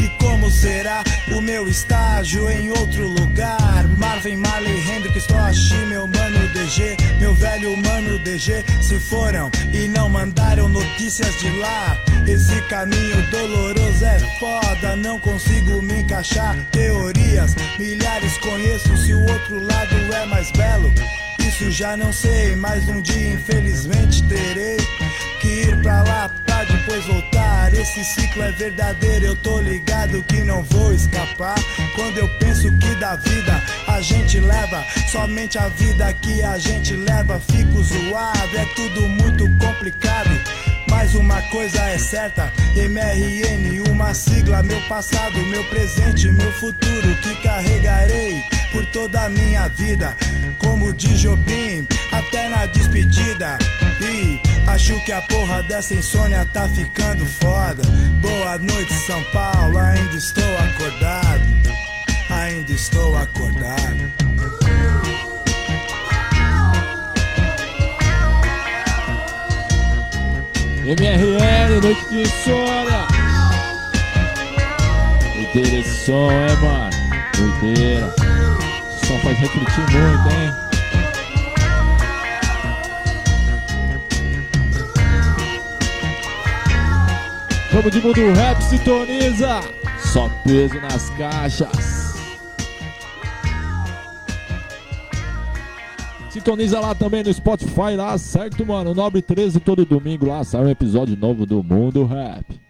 E 0.00 0.08
como 0.22 0.50
será 0.50 1.04
o 1.36 1.42
meu 1.42 1.68
estágio 1.68 2.48
em 2.48 2.70
outro 2.70 3.08
lugar? 3.08 3.86
Marvin, 3.98 4.36
Marley, 4.36 4.80
Hendrix, 4.88 5.26
Toshi, 5.26 5.74
meu 5.88 6.08
DG, 6.48 6.96
meu 7.20 7.34
velho 7.34 7.76
mano 7.76 8.18
DG, 8.18 8.64
se 8.80 8.98
foram 8.98 9.50
e 9.72 9.88
não 9.88 10.08
mandaram 10.08 10.68
notícias 10.68 11.38
de 11.38 11.50
lá. 11.58 11.96
Esse 12.26 12.60
caminho 12.62 13.22
doloroso 13.30 14.04
é 14.04 14.18
foda, 14.38 14.96
não 14.96 15.18
consigo 15.18 15.80
me 15.82 16.00
encaixar. 16.00 16.56
Teorias, 16.72 17.54
milhares 17.78 18.36
conheço, 18.38 18.96
se 18.96 19.14
o 19.14 19.20
outro 19.20 19.64
lado 19.64 20.14
é 20.14 20.26
mais 20.26 20.50
belo. 20.52 20.92
Isso 21.38 21.70
já 21.70 21.96
não 21.96 22.12
sei, 22.12 22.54
mas 22.56 22.88
um 22.88 23.00
dia 23.00 23.34
infelizmente 23.34 24.22
terei 24.24 24.76
que 25.40 25.48
ir 25.48 25.82
pra 25.82 26.02
lá 26.02 26.30
depois 26.88 27.04
voltar. 27.06 27.72
Esse 27.74 28.02
ciclo 28.02 28.42
é 28.42 28.50
verdadeiro, 28.52 29.26
eu 29.26 29.36
tô 29.36 29.60
ligado 29.60 30.22
que 30.24 30.42
não 30.42 30.62
vou 30.62 30.92
escapar. 30.92 31.56
Quando 31.94 32.18
eu 32.18 32.28
penso 32.38 32.72
que 32.78 32.94
da 32.96 33.14
vida 33.16 33.62
a 33.86 34.00
gente 34.00 34.40
leva, 34.40 34.84
somente 35.06 35.58
a 35.58 35.68
vida 35.68 36.12
que 36.14 36.42
a 36.42 36.58
gente 36.58 36.94
leva, 36.94 37.40
fico 37.40 37.82
zoado. 37.82 38.56
É 38.56 38.64
tudo 38.74 39.02
muito 39.02 39.44
complicado. 39.58 40.30
Mas 40.90 41.14
uma 41.14 41.42
coisa 41.42 41.78
é 41.82 41.98
certa, 41.98 42.50
MRN, 42.74 43.90
uma 43.90 44.14
sigla, 44.14 44.62
meu 44.62 44.80
passado, 44.88 45.38
meu 45.46 45.62
presente, 45.64 46.28
meu 46.32 46.50
futuro 46.52 47.14
que 47.22 47.34
carregarei 47.42 48.42
por 48.72 48.86
toda 48.86 49.26
a 49.26 49.28
minha 49.28 49.68
vida, 49.68 50.16
como 50.56 50.94
de 50.94 51.14
Jobim, 51.18 51.86
até 52.10 52.48
na 52.48 52.64
despedida. 52.64 53.58
E 54.00 54.47
acho 54.68 55.00
que 55.04 55.12
a 55.12 55.22
porra 55.22 55.62
dessa 55.62 55.94
insônia 55.94 56.44
tá 56.52 56.68
ficando 56.68 57.24
foda. 57.24 57.82
Boa 58.20 58.58
noite, 58.58 58.92
São 58.92 59.22
Paulo, 59.32 59.78
ainda 59.78 60.16
estou 60.16 60.44
acordado, 60.44 61.42
ainda 62.30 62.72
estou 62.72 63.16
acordado. 63.16 64.12
MRL, 70.84 71.80
noite 71.82 72.08
de 72.08 72.22
insônia. 72.22 73.06
Doideira 75.34 75.78
esse 75.78 76.04
som, 76.04 76.30
é, 76.30 76.56
mano? 76.56 76.90
Doideira. 77.36 78.14
Esse 78.90 79.06
som 79.06 79.18
faz 79.20 79.38
refletir 79.38 79.80
muito, 79.90 80.34
hein? 80.34 80.67
Vamos 87.78 87.92
de 87.92 88.00
mundo 88.00 88.32
rap, 88.32 88.60
sintoniza! 88.60 89.60
Só 90.00 90.28
peso 90.42 90.80
nas 90.80 91.10
caixas. 91.10 92.18
Sintoniza 96.28 96.80
lá 96.80 96.92
também 96.96 97.22
no 97.22 97.32
Spotify 97.32 97.94
lá, 97.96 98.18
certo, 98.18 98.66
mano? 98.66 98.92
Nobre 98.94 99.22
13 99.22 99.60
todo 99.60 99.84
domingo 99.84 100.26
lá 100.26 100.42
sai 100.42 100.64
um 100.64 100.68
episódio 100.68 101.16
novo 101.16 101.46
do 101.46 101.62
Mundo 101.62 102.04
Rap. 102.04 102.67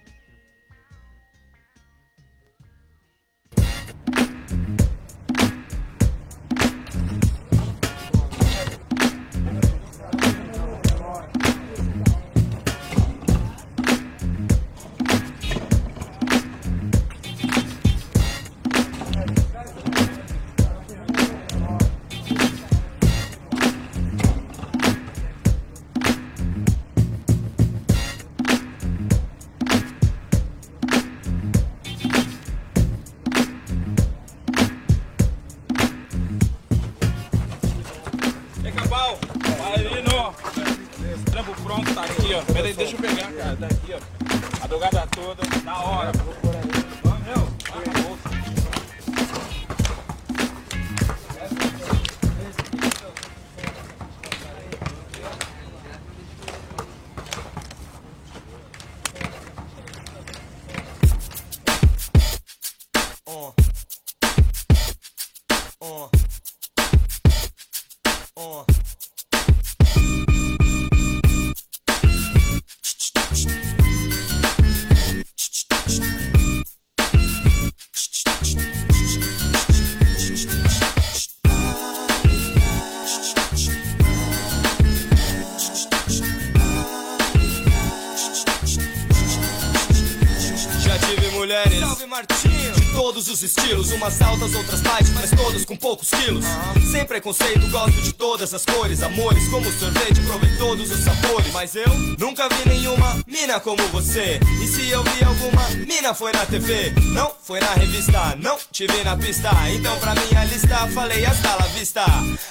Umas 93.99 94.23
altas, 94.23 94.55
outras 94.55 94.81
baixas, 94.81 95.11
mas 95.11 95.31
todas 95.31 95.65
com 95.65 95.77
poucos 95.77 96.11
quilos. 96.11 96.45
Sem 96.91 97.05
preconceito, 97.05 97.69
gosto 97.71 98.01
de 98.01 98.15
todas 98.15 98.55
as 98.55 98.65
cores, 98.65 99.03
amores 99.03 99.47
como 99.49 99.71
sorvete, 99.73 100.21
provei 100.23 100.57
todos 100.57 100.91
os 100.91 101.01
sabores. 101.01 101.53
Mas 101.53 101.75
eu 101.75 101.93
nunca 102.19 102.49
vi 102.49 102.69
nenhuma 102.69 103.19
mina 103.27 103.61
como 103.61 103.83
você. 103.89 104.41
E 104.63 104.67
se 104.67 104.89
eu 104.89 105.03
vi 105.03 105.25
alguma 105.25 105.69
mina 105.87 106.15
foi 106.15 106.33
na 106.33 106.47
TV, 106.47 106.93
não 107.19 107.35
foi 107.43 107.59
na 107.59 107.75
revista, 107.75 108.37
não 108.41 108.57
te 108.71 108.87
vi 108.87 109.03
na 109.03 109.17
pista. 109.17 109.51
Então 109.75 109.99
pra 109.99 110.15
minha 110.15 110.45
lista 110.45 110.87
falei 110.95 111.25
hasta 111.25 111.57
la 111.57 111.67
vista. 111.77 112.05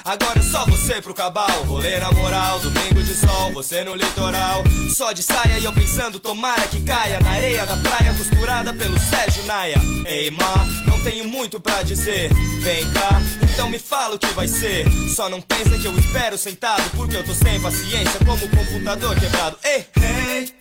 Agora 0.03 0.39
é 0.39 0.43
só 0.43 0.65
você 0.65 1.01
pro 1.01 1.13
cabal, 1.13 1.63
rolê 1.63 1.97
na 1.97 2.11
moral, 2.11 2.59
domingo 2.59 3.01
de 3.01 3.15
sol, 3.15 3.53
você 3.53 3.85
no 3.85 3.95
litoral. 3.95 4.63
Só 4.93 5.13
de 5.13 5.23
saia 5.23 5.57
e 5.57 5.63
eu 5.63 5.71
pensando, 5.71 6.19
tomara 6.19 6.67
que 6.67 6.81
caia 6.81 7.17
na 7.21 7.29
areia 7.31 7.65
da 7.65 7.77
praia, 7.77 8.13
costurada 8.13 8.73
pelo 8.73 8.99
Sérgio 8.99 9.45
Naia. 9.45 9.77
Ei, 10.05 10.29
ma, 10.31 10.65
não 10.85 11.01
tenho 11.01 11.23
muito 11.23 11.61
pra 11.61 11.81
dizer. 11.83 12.29
Vem 12.59 12.91
cá, 12.91 13.21
então 13.53 13.69
me 13.69 13.79
fala 13.79 14.15
o 14.15 14.19
que 14.19 14.33
vai 14.33 14.49
ser. 14.49 14.85
Só 15.15 15.29
não 15.29 15.39
pensa 15.39 15.77
que 15.77 15.85
eu 15.85 15.97
espero 15.97 16.37
sentado, 16.37 16.83
porque 16.93 17.15
eu 17.15 17.23
tô 17.23 17.33
sem 17.33 17.57
paciência, 17.61 18.19
como 18.25 18.43
o 18.43 18.49
computador 18.49 19.17
quebrado. 19.17 19.57
Ei, 19.63 19.87
Hey, 19.95 20.51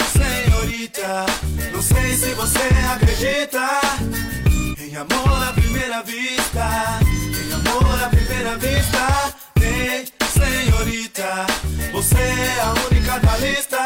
não 1.72 1.82
sei 1.82 2.16
se 2.16 2.32
você 2.34 2.60
acredita 2.94 3.80
em 4.78 4.94
amor 4.96 5.42
à 5.42 5.52
primeira 5.52 6.02
vista. 6.02 7.00
Em 7.02 7.52
amor 7.52 8.04
à 8.04 8.08
primeira 8.08 8.56
vista. 8.56 9.34
Hey, 9.60 10.06
senhorita, 10.32 11.46
você 11.92 12.16
é 12.16 12.60
a 12.60 12.72
única 12.88 13.18
da 13.18 13.36
lista. 13.38 13.78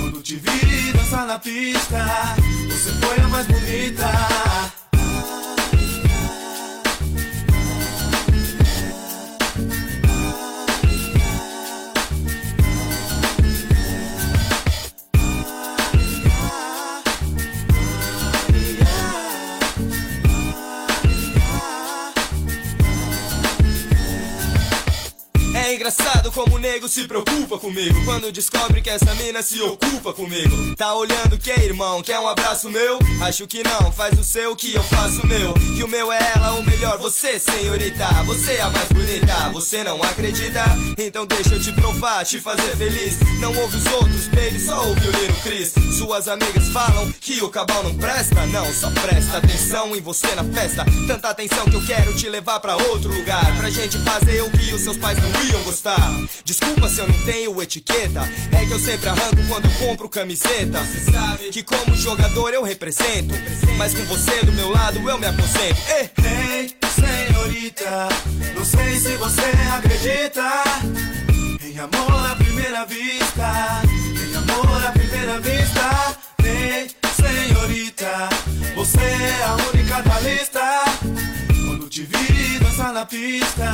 Quando 0.00 0.22
te 0.22 0.36
vi 0.36 0.92
dançar 0.92 1.26
na 1.26 1.38
pista, 1.38 2.04
você 2.68 2.90
foi 3.00 3.24
a 3.24 3.28
mais 3.28 3.46
bonita. 3.46 4.71
É 25.82 25.84
engraçado 25.84 26.21
como 26.32 26.56
o 26.56 26.58
nego 26.58 26.88
se 26.88 27.04
preocupa 27.04 27.58
comigo. 27.58 28.04
Quando 28.04 28.32
descobre 28.32 28.80
que 28.80 28.90
essa 28.90 29.14
mina 29.14 29.42
se 29.42 29.60
ocupa 29.60 30.12
comigo. 30.12 30.74
Tá 30.76 30.94
olhando 30.94 31.38
que 31.38 31.50
irmão, 31.50 32.02
quer 32.02 32.18
um 32.18 32.28
abraço 32.28 32.70
meu? 32.70 32.98
Acho 33.20 33.46
que 33.46 33.62
não, 33.62 33.92
faz 33.92 34.18
o 34.18 34.24
seu 34.24 34.56
que 34.56 34.74
eu 34.74 34.82
faço 34.84 35.22
o 35.22 35.26
meu. 35.26 35.52
Que 35.54 35.84
o 35.84 35.88
meu 35.88 36.10
é 36.10 36.18
ela, 36.34 36.54
o 36.54 36.64
melhor 36.64 36.98
você 36.98 37.38
senhorita. 37.38 38.06
Você 38.24 38.54
é 38.54 38.62
a 38.62 38.70
mais 38.70 38.88
bonita, 38.88 39.50
você 39.52 39.84
não 39.84 40.02
acredita? 40.02 40.64
Então 40.98 41.26
deixa 41.26 41.54
eu 41.54 41.60
te 41.60 41.72
provar, 41.72 42.24
te 42.24 42.40
fazer 42.40 42.76
feliz. 42.76 43.18
Não 43.38 43.54
ouve 43.56 43.76
os 43.76 43.86
outros, 43.86 44.28
baby, 44.28 44.60
só 44.60 44.86
ouve 44.88 45.08
o 45.08 45.10
Lino 45.10 45.34
Cris. 45.42 45.74
Suas 45.98 46.28
amigas 46.28 46.68
falam 46.68 47.12
que 47.20 47.42
o 47.42 47.50
cabal 47.50 47.82
não 47.82 47.94
presta. 47.94 48.46
Não, 48.46 48.72
só 48.72 48.90
presta 48.90 49.38
atenção 49.38 49.94
em 49.94 50.00
você 50.00 50.34
na 50.34 50.44
festa. 50.44 50.84
Tanta 51.06 51.28
atenção 51.28 51.64
que 51.66 51.76
eu 51.76 51.86
quero 51.86 52.14
te 52.14 52.28
levar 52.28 52.60
pra 52.60 52.76
outro 52.76 53.12
lugar. 53.12 53.56
Pra 53.58 53.68
gente 53.68 53.98
fazer 53.98 54.42
o 54.42 54.50
que 54.50 54.72
os 54.74 54.80
seus 54.80 54.96
pais 54.96 55.18
não 55.18 55.44
iam 55.44 55.62
gostar 55.64 56.21
Desculpa 56.44 56.88
se 56.88 57.00
eu 57.00 57.08
não 57.08 57.24
tenho 57.24 57.62
etiqueta 57.62 58.28
É 58.52 58.64
que 58.64 58.72
eu 58.72 58.78
sempre 58.78 59.08
arranco 59.08 59.36
quando 59.48 59.66
eu 59.66 59.86
compro 59.86 60.08
camiseta 60.08 60.80
que 61.52 61.62
como 61.62 61.94
jogador 61.96 62.52
eu 62.54 62.62
represento 62.62 63.34
Mas 63.76 63.94
com 63.94 64.04
você 64.04 64.44
do 64.44 64.52
meu 64.52 64.70
lado 64.70 64.98
eu 65.08 65.18
me 65.18 65.26
aposento 65.26 65.80
Ei, 65.96 66.10
Hey, 66.24 66.76
senhorita, 66.94 68.08
não 68.54 68.64
sei 68.64 68.98
se 68.98 69.16
você 69.16 69.50
acredita 69.76 70.42
em 71.72 71.78
amor 71.78 72.30
à 72.30 72.36
primeira 72.36 72.84
vista. 72.84 73.82
Em 73.84 74.36
amor 74.36 74.86
à 74.86 74.92
primeira 74.92 75.40
vista. 75.40 76.16
Hey, 76.44 76.90
senhorita, 77.16 78.28
você 78.74 79.00
é 79.00 79.42
a 79.44 79.56
única 79.72 80.02
da 80.02 80.20
lista. 80.20 80.84
Na 82.82 83.06
pista, 83.06 83.72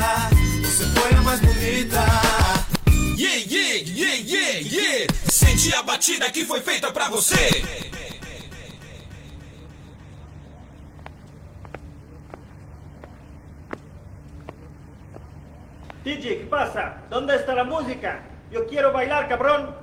você 0.61 0.85
foi 0.85 1.17
a 1.17 1.21
mais 1.23 1.39
bonita. 1.41 2.05
Yeah, 3.17 3.43
yeah, 3.49 3.83
yeah, 3.83 4.15
yeah, 4.15 4.59
yeah. 4.59 5.13
Sente 5.29 5.73
a 5.73 5.81
batida 5.81 6.29
que 6.31 6.45
foi 6.45 6.61
feita 6.61 6.91
pra 6.91 7.09
você. 7.09 7.49
DJ, 16.05 16.37
¿qué 16.37 16.47
pasa? 16.49 17.01
¿Dónde 17.09 17.35
está 17.35 17.55
la 17.55 17.63
música? 17.63 18.21
Yo 18.51 18.67
quiero 18.67 18.93
bailar, 18.93 19.27
cabrón. 19.27 19.75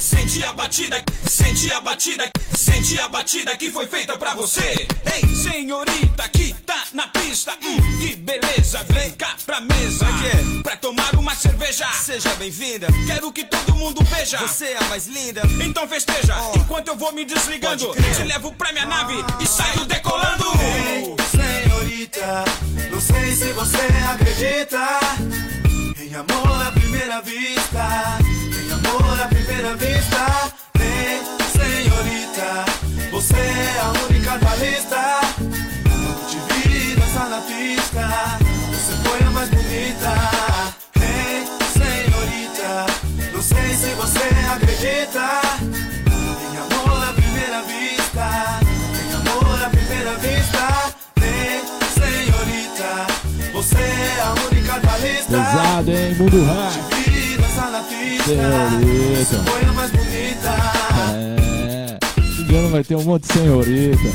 Sente 0.00 0.42
a 0.44 0.52
batida, 0.52 1.02
sente 1.28 1.72
a 1.72 1.80
batida, 1.80 2.30
sente 2.56 2.98
a 3.00 3.08
batida 3.08 3.56
que 3.56 3.70
foi 3.70 3.86
feita 3.86 4.16
pra 4.16 4.34
você. 4.34 4.86
Ei, 5.14 5.34
senhorita 5.34 6.28
que 6.28 6.52
tá 6.66 6.84
na 6.92 7.06
pista, 7.08 7.52
hum, 7.62 7.98
que 7.98 8.16
beleza. 8.16 8.84
vem 8.90 9.10
cá 9.12 9.34
pra 9.44 9.60
mesa. 9.60 10.04
Pra 10.06 10.18
quê? 10.18 10.62
Pra 10.62 10.76
tomar 10.76 11.14
uma 11.16 11.34
cerveja. 11.34 11.86
Seja 11.92 12.32
bem-vinda. 12.34 12.86
Quero 13.06 13.32
que 13.32 13.44
todo 13.44 13.74
mundo 13.74 14.02
veja. 14.04 14.38
Você 14.38 14.66
é 14.66 14.78
a 14.78 14.84
mais 14.84 15.06
linda. 15.06 15.42
Então 15.64 15.88
festeja, 15.88 16.36
Oh. 16.40 16.58
enquanto 16.58 16.88
eu 16.88 16.96
vou 16.96 17.12
me 17.12 17.24
desligando. 17.24 17.92
Te 17.94 18.22
levo 18.24 18.52
pra 18.54 18.72
minha 18.72 18.86
nave 18.86 19.14
e 19.40 19.46
saio 19.46 19.84
decolando. 19.86 20.44
Ei, 20.60 21.16
senhorita, 21.30 22.44
não 22.90 23.00
sei 23.00 23.34
se 23.34 23.52
você 23.52 23.86
acredita 24.12 25.00
em 26.00 26.14
amor 26.14 26.66
à 26.66 26.70
primeira 26.72 27.20
vista. 27.22 28.18
Amor 28.88 29.20
à 29.20 29.28
primeira 29.28 29.74
vista. 29.76 30.52
Ei, 30.80 31.20
senhorita, 31.52 32.64
você 33.10 33.36
é 33.36 33.80
a 33.80 33.92
única 34.08 34.38
da 34.38 34.54
lista. 34.56 35.20
Te 36.28 36.38
vi 36.48 36.94
dançar 36.94 37.28
na 37.28 37.40
pista, 37.40 38.38
você 38.70 38.92
foi 39.04 39.26
a 39.26 39.30
mais 39.30 39.48
bonita. 39.50 40.12
Ei, 41.00 41.46
senhorita, 41.72 42.86
não 43.32 43.42
sei 43.42 43.74
se 43.74 43.94
você 43.94 44.28
acredita 44.54 45.42
em 46.42 46.56
amor 46.56 47.08
à 47.08 47.12
primeira 47.12 47.62
vista. 47.62 48.60
Em 49.02 49.12
amor 49.14 49.64
à 49.64 49.70
primeira 49.70 50.14
vista. 50.16 50.94
Ei, 51.20 51.62
senhorita, 51.98 53.06
você 53.52 53.76
é 53.76 54.20
a 54.22 54.34
única 54.50 54.78
da 54.80 54.98
lista. 54.98 55.28
Pesado, 55.28 55.90
hein? 55.90 56.14
Mundo 56.14 56.44
rap. 56.44 57.07
Senhorita. 58.28 59.36
Foi. 59.44 59.62
É. 62.50 62.58
Ano 62.58 62.68
vai 62.68 62.84
ter 62.84 62.96
um 62.96 63.04
monte 63.04 63.26
de 63.26 63.32
senhorita. 63.32 64.08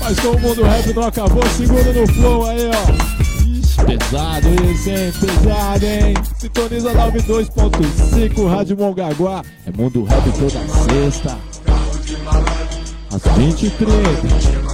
Mas 0.00 0.20
como 0.20 0.36
o 0.36 0.40
mundo 0.40 0.62
rap 0.62 0.94
não 0.94 1.02
acabou, 1.02 1.42
segura 1.56 1.92
no 1.92 2.06
flow 2.06 2.46
aí, 2.46 2.70
ó. 2.70 3.84
Pesado 3.84 4.48
esse, 4.70 4.90
hein? 4.90 5.12
Pesado, 5.20 5.84
hein? 5.84 6.14
Sintoniza 6.38 6.92
92.5 6.92 8.48
Rádio 8.48 8.76
Mongaguá. 8.76 9.42
É 9.66 9.72
mundo 9.76 10.04
rap 10.04 10.22
toda 10.32 10.50
sexta. 10.84 11.36
Às 13.10 13.22
20h30. 13.22 14.67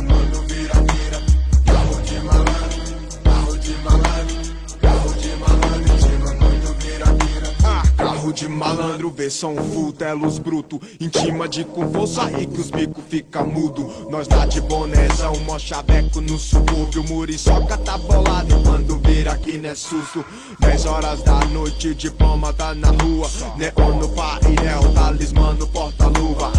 De 8.33 8.49
malandro, 8.49 9.11
versão 9.11 9.55
full, 9.55 9.93
telos 9.93 10.39
bruto. 10.39 10.81
Intima 10.99 11.49
de 11.49 11.63
com 11.65 11.91
força 11.93 12.25
aí 12.25 12.47
que 12.47 12.61
os 12.61 12.71
bico 12.71 13.01
fica 13.09 13.45
mudo. 13.45 13.89
Nós 14.11 14.27
lá 14.29 14.45
de 14.47 14.61
bonézão, 14.61 15.35
mó 15.47 15.59
chaveco 15.59 16.21
no 16.21 16.39
subúrbio. 16.39 17.05
Muriçoca 17.05 17.77
tá 17.79 17.97
bolado 17.97 18.61
quando 18.65 18.99
vira 18.99 19.33
aqui 19.33 19.59
não 19.59 19.71
é 19.71 19.75
susto. 19.75 20.25
10 20.59 20.87
horas 20.87 21.23
da 21.23 21.45
noite, 21.47 21.95
de 21.95 22.11
palma 22.11 22.53
tá 22.53 22.75
na 22.75 22.89
rua. 22.89 23.31
Neon 23.57 23.99
no 23.99 24.09
painel, 24.09 24.93
talismã 24.95 25.53
no 25.53 25.67
porta-luva 25.69 26.51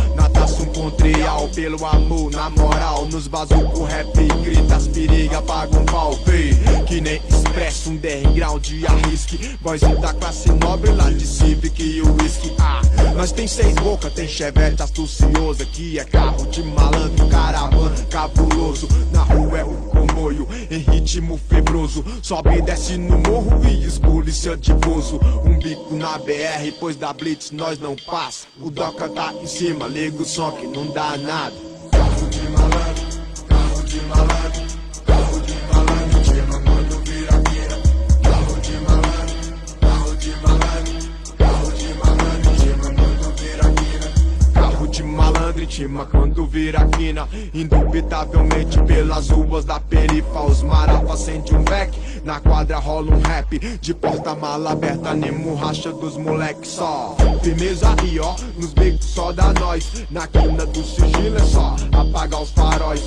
Com 0.73 0.89
trial, 0.91 1.49
pelo 1.49 1.85
amor, 1.85 2.31
na 2.31 2.49
moral 2.49 3.05
Nos 3.05 3.27
bazuco 3.27 3.83
rap, 3.83 4.13
grita 4.43 4.75
as 4.75 4.87
periga, 4.87 5.41
paga 5.41 5.77
um 5.77 5.85
pau 5.85 6.13
Vê, 6.25 6.51
que 6.85 7.01
nem 7.01 7.21
expresso, 7.29 7.89
um 7.89 7.99
grau 8.33 8.59
de 8.59 8.85
arrisque. 8.85 9.57
Boyzinho 9.61 9.99
da 9.99 10.13
classe 10.13 10.51
nobre 10.51 10.91
lá 10.91 11.09
de 11.09 11.25
Civic 11.25 11.81
e 11.81 12.01
whisky. 12.01 12.53
Ah, 12.59 12.81
nós 13.15 13.31
tem 13.31 13.47
seis 13.47 13.75
boca, 13.75 14.09
tem 14.09 14.27
chevette 14.27 14.81
astuciosa 14.81 15.65
Que 15.65 15.99
é 15.99 16.05
carro 16.05 16.45
de 16.47 16.63
malandro, 16.63 17.27
caravana, 17.27 17.95
cabuloso. 18.09 18.87
Na 19.11 19.23
rua 19.23 19.59
é 19.59 19.63
o 19.63 19.84
comboio, 20.25 20.47
em 20.71 20.79
ritmo 20.79 21.37
febroso. 21.37 22.03
Sobe 22.21 22.57
e 22.57 22.61
desce 22.61 22.97
no 22.97 23.17
morro 23.19 23.61
e 23.67 23.85
polícia 23.99 24.57
de 24.57 24.73
bozo 24.73 25.19
Um 25.45 25.57
bico 25.59 25.95
na 25.95 26.17
BR, 26.17 26.71
pois 26.79 26.95
da 26.95 27.13
Blitz 27.13 27.51
nós 27.51 27.77
não 27.79 27.95
passa. 27.95 28.47
O 28.59 28.69
Doca 28.71 29.07
tá 29.09 29.33
em 29.33 29.47
cima, 29.47 29.87
liga 29.87 30.21
o 30.21 30.25
som 30.25 30.51
que 30.51 30.67
não 30.67 30.87
dá 30.87 31.17
nada. 31.17 31.55
Carro 31.91 32.29
de 32.29 32.49
malandro, 32.49 33.05
carro 33.47 33.83
de 33.83 34.01
malandro 34.01 34.84
quando 46.11 46.45
vira 46.45 46.85
quina 46.97 47.27
Indubitavelmente 47.53 48.81
pelas 48.83 49.29
ruas 49.29 49.65
da 49.65 49.79
perifa 49.79 50.41
Os 50.41 50.61
marapa 50.61 51.13
acende 51.13 51.55
um 51.55 51.63
beck 51.63 51.91
Na 52.23 52.39
quadra 52.39 52.77
rola 52.77 53.15
um 53.15 53.19
rap 53.19 53.57
De 53.79 53.93
porta-mala 53.93 54.71
aberta, 54.71 55.13
Nemo 55.13 55.55
racha 55.55 55.91
dos 55.91 56.17
moleque 56.17 56.67
só. 56.67 57.15
Firmeza 57.41 57.95
aí 58.01 58.19
ó, 58.19 58.35
nos 58.57 58.73
becos 58.73 59.05
só 59.05 59.31
da 59.31 59.53
nós 59.53 60.05
Na 60.09 60.27
quina 60.27 60.65
do 60.65 60.83
sigilo 60.83 61.37
é 61.37 61.43
só 61.43 61.75
apagar 61.91 62.41
os 62.41 62.51
faróis 62.51 63.01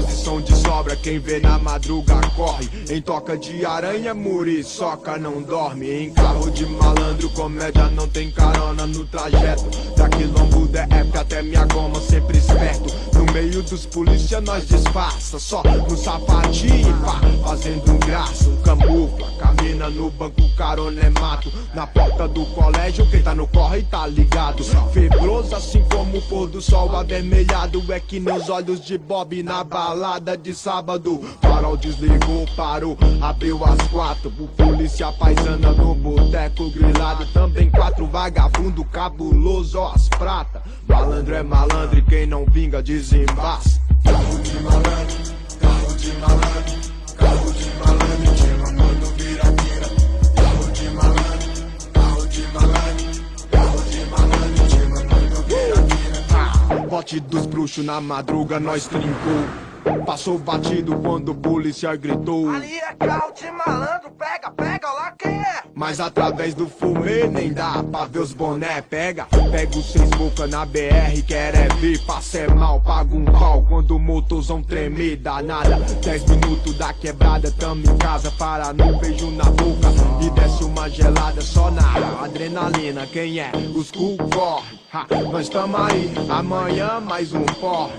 Disposição 0.00 0.40
de 0.40 0.56
sobra, 0.56 0.96
quem 0.96 1.18
vê 1.18 1.40
na 1.40 1.58
madruga 1.58 2.18
corre. 2.34 2.68
Em 2.88 3.02
toca 3.02 3.36
de 3.36 3.66
aranha, 3.66 4.14
muriçoca 4.14 5.18
não 5.18 5.42
dorme. 5.42 5.90
Em 5.90 6.10
carro 6.10 6.50
de 6.50 6.64
malandro, 6.64 7.28
comédia 7.30 7.86
não 7.88 8.08
tem 8.08 8.30
carona 8.30 8.86
no 8.86 9.04
trajeto. 9.04 9.64
Da 9.96 10.08
quilombo 10.08 10.66
da 10.68 10.82
época 10.84 11.20
até 11.20 11.42
minha 11.42 11.66
goma 11.66 12.00
sempre 12.00 12.38
esperto. 12.38 12.94
No 13.14 13.30
meio 13.32 13.62
dos 13.62 13.84
polícia 13.84 14.40
nós 14.40 14.66
disfarça. 14.66 15.38
Só 15.38 15.62
no 15.62 15.96
sapatinho, 15.96 16.96
pá, 17.04 17.20
fazendo 17.44 17.92
um 17.92 17.98
graça. 17.98 18.48
Um 18.48 18.56
camufla, 18.62 19.30
camina 19.38 19.90
no 19.90 20.10
banco, 20.10 20.48
carona 20.56 21.00
é 21.00 21.10
mato. 21.10 21.52
Na 21.74 21.86
porta 21.86 22.26
do 22.26 22.46
colégio, 22.46 23.06
quem 23.10 23.22
tá 23.22 23.34
no 23.34 23.46
corre 23.46 23.82
tá 23.82 24.06
ligado. 24.06 24.64
Febroso 24.92 25.54
assim 25.54 25.84
como 25.92 26.18
o 26.18 26.22
pôr 26.22 26.48
do 26.48 26.62
sol 26.62 26.96
avermelhado 26.96 27.84
É 27.92 28.00
que 28.00 28.20
nem 28.20 28.34
os 28.34 28.48
olhos 28.48 28.80
de 28.84 28.96
Bob 28.96 29.42
na 29.42 29.64
balada 29.90 30.36
de 30.36 30.54
sábado. 30.54 31.20
Farol 31.42 31.76
desligou, 31.76 32.46
parou, 32.56 32.96
abriu 33.20 33.64
às 33.64 33.88
quatro. 33.88 34.32
O 34.38 34.46
polícia 34.46 35.10
paisana 35.12 35.72
no 35.72 35.94
boteco 35.96 36.70
grilado. 36.70 37.26
Também 37.32 37.68
quatro 37.70 38.06
vagabundo 38.06 38.84
cabuloso, 38.84 39.78
ó 39.78 39.92
as 39.92 40.08
prata. 40.10 40.62
Malandro 40.86 41.34
é 41.34 41.42
malandro 41.42 41.98
e 41.98 42.02
quem 42.02 42.24
não 42.24 42.44
vinga 42.44 42.80
desembaça. 42.80 43.80
Carro 44.04 44.38
de 44.38 44.60
malandro, 44.60 45.16
carro 45.60 45.96
de 45.96 46.12
malandro 46.12 46.90
Carro 47.16 47.52
de 47.52 47.70
malandro, 47.74 48.36
chama 48.38 48.64
quando 48.64 49.16
vira 49.16 49.44
vira 49.44 49.88
Carro 50.34 50.72
de 50.72 50.90
malandro, 50.90 51.92
carro 51.92 52.26
de 52.26 52.42
malandro 52.54 53.22
Carro 53.50 53.82
de 53.90 54.04
malandro, 54.06 54.70
chama 54.70 55.00
quando 55.02 55.46
vira 55.46 55.82
vira 55.82 56.86
Bote 56.88 57.20
dos 57.20 57.46
bruxos 57.46 57.84
na 57.84 58.00
madruga 58.00 58.58
nós 58.58 58.86
trincou 58.86 59.69
Passou 60.04 60.38
batido 60.38 60.96
quando 60.98 61.30
o 61.30 61.34
polícia 61.34 61.94
gritou. 61.96 62.50
Ali 62.50 62.78
é 62.78 62.94
carro 62.94 63.32
de 63.32 63.50
malandro, 63.50 64.10
pega, 64.10 64.50
pega 64.50 64.90
lá 64.90 65.12
quem 65.12 65.40
é. 65.40 65.62
Mas 65.74 65.98
através 65.98 66.52
do 66.52 66.68
fumê 66.68 67.26
nem 67.26 67.52
dá 67.52 67.82
pra 67.82 68.04
ver 68.04 68.18
os 68.18 68.34
boné 68.34 68.82
Pega, 68.82 69.26
pega 69.50 69.78
os 69.78 69.90
seis 69.90 70.10
boca 70.10 70.46
na 70.46 70.66
BR 70.66 71.22
Quer 71.26 71.54
é 71.54 71.68
ver, 71.80 71.98
passa 72.04 72.38
é 72.38 72.48
mal, 72.48 72.80
paga 72.82 73.14
um 73.14 73.24
pau 73.24 73.64
Quando 73.66 73.96
o 73.96 73.98
motorzão 73.98 74.62
treme, 74.62 75.16
danada 75.16 75.78
Dez 76.04 76.24
minutos 76.24 76.74
da 76.74 76.92
quebrada, 76.92 77.50
tamo 77.52 77.82
em 77.82 77.96
casa 77.96 78.30
Para 78.32 78.74
no 78.74 78.98
beijo 78.98 79.30
na 79.30 79.44
boca. 79.44 79.88
E 80.20 80.28
desce 80.30 80.64
uma 80.64 80.88
gelada 80.90 81.40
só 81.40 81.70
na 81.70 82.24
adrenalina 82.24 83.06
Quem 83.06 83.40
é? 83.40 83.50
Os 83.74 83.90
cu 83.90 84.18
corre 84.30 84.80
Ha, 84.92 85.06
nós 85.30 85.48
tamo 85.48 85.76
aí, 85.76 86.12
amanhã 86.28 86.98
mais 86.98 87.32
um 87.32 87.44
porre 87.44 87.92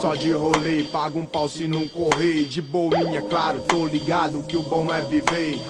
Só 0.00 0.14
de 0.14 0.30
rolê, 0.30 0.84
paga 0.84 1.18
um 1.18 1.26
pau 1.26 1.48
se 1.48 1.66
não 1.66 1.88
correr. 1.88 2.44
De 2.44 2.62
boinha, 2.62 3.20
claro, 3.22 3.58
tô 3.62 3.88
ligado 3.88 4.44
que 4.44 4.56
o 4.56 4.62
bom 4.62 4.86
é 4.94 5.00
viver. 5.00 5.60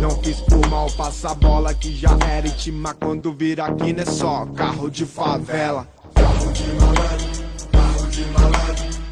Não 0.00 0.16
quis 0.22 0.40
por 0.40 0.66
mal, 0.70 0.90
passa 0.92 1.32
a 1.32 1.34
bola 1.34 1.74
que 1.74 1.94
já 1.94 2.16
era 2.30 2.48
intima 2.48 2.94
Quando 2.94 3.30
vira 3.34 3.66
aqui 3.66 3.92
não 3.92 4.02
é 4.02 4.06
só 4.06 4.46
carro 4.46 4.90
de 4.90 5.04
favela. 5.04 5.86
Carro 6.14 6.52
de 6.52 6.64
malandro, 6.72 7.44
carro 7.70 8.06
de 8.08 8.24
malandro 8.24 9.05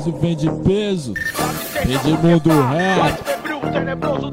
peso, 0.00 0.12
vem 0.12 0.36
de 0.36 0.50
peso. 0.64 1.14
Vem 1.84 1.98
de 1.98 2.12
mundo 2.22 2.48
rap. 2.48 3.40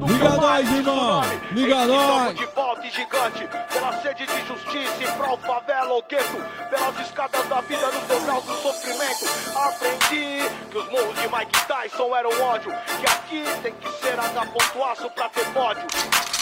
Liga 0.07 0.29
nós, 0.29 0.71
irmão! 0.71 1.21
Liga 1.51 1.85
nós! 1.85 2.35
de 2.35 2.45
volta 2.47 2.87
e 2.87 2.89
gigante, 2.89 3.47
pela 3.73 4.01
sede 4.01 4.25
de 4.25 4.47
justiça 4.47 5.03
e 5.03 5.07
prol 5.17 5.37
favela 5.39 5.93
ou 5.93 6.03
gueto, 6.07 6.37
pelas 6.69 6.99
escadas 7.05 7.45
da 7.47 7.61
vida 7.61 7.85
no 7.87 7.99
degrau 8.07 8.41
do 8.41 8.53
sofrimento. 8.61 9.25
Aprendi 9.55 10.49
que 10.71 10.77
os 10.77 10.89
morros 10.89 11.15
de 11.15 11.27
Mike 11.27 11.67
Tyson 11.67 12.15
eram 12.15 12.41
ódio, 12.41 12.71
que 12.99 13.05
aqui 13.05 13.43
tem 13.61 13.73
que 13.73 13.89
ser 13.99 14.13
H.aço 14.13 15.09
pra 15.11 15.29
ter 15.29 15.45
pódio. 15.47 15.83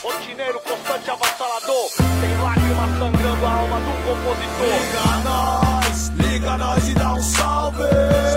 Rotineiro 0.04 0.60
constante 0.60 1.10
avassalador, 1.10 1.90
tem 2.22 2.44
lágrimas 2.44 3.00
sangrando 3.00 3.46
a 3.46 3.52
alma 3.52 3.80
do 3.80 3.92
compositor. 4.06 4.68
Liga 4.68 5.18
nós, 5.24 6.08
liga 6.10 6.58
nós 6.58 6.88
e 6.90 6.94
dá 6.94 7.14
um 7.14 7.22
salve. 7.22 8.35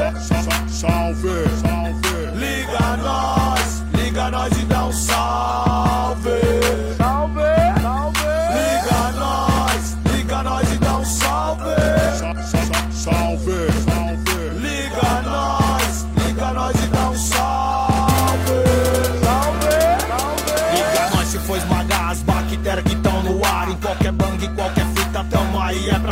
Salve, 0.78 1.28
salve. 1.60 2.38
Liga 2.38 2.96
nós, 2.98 3.82
liga 3.94 4.30
nós 4.30 4.52
e 4.56 4.64
dá 4.66 4.86
um 4.86 4.92
salve. 4.92 5.67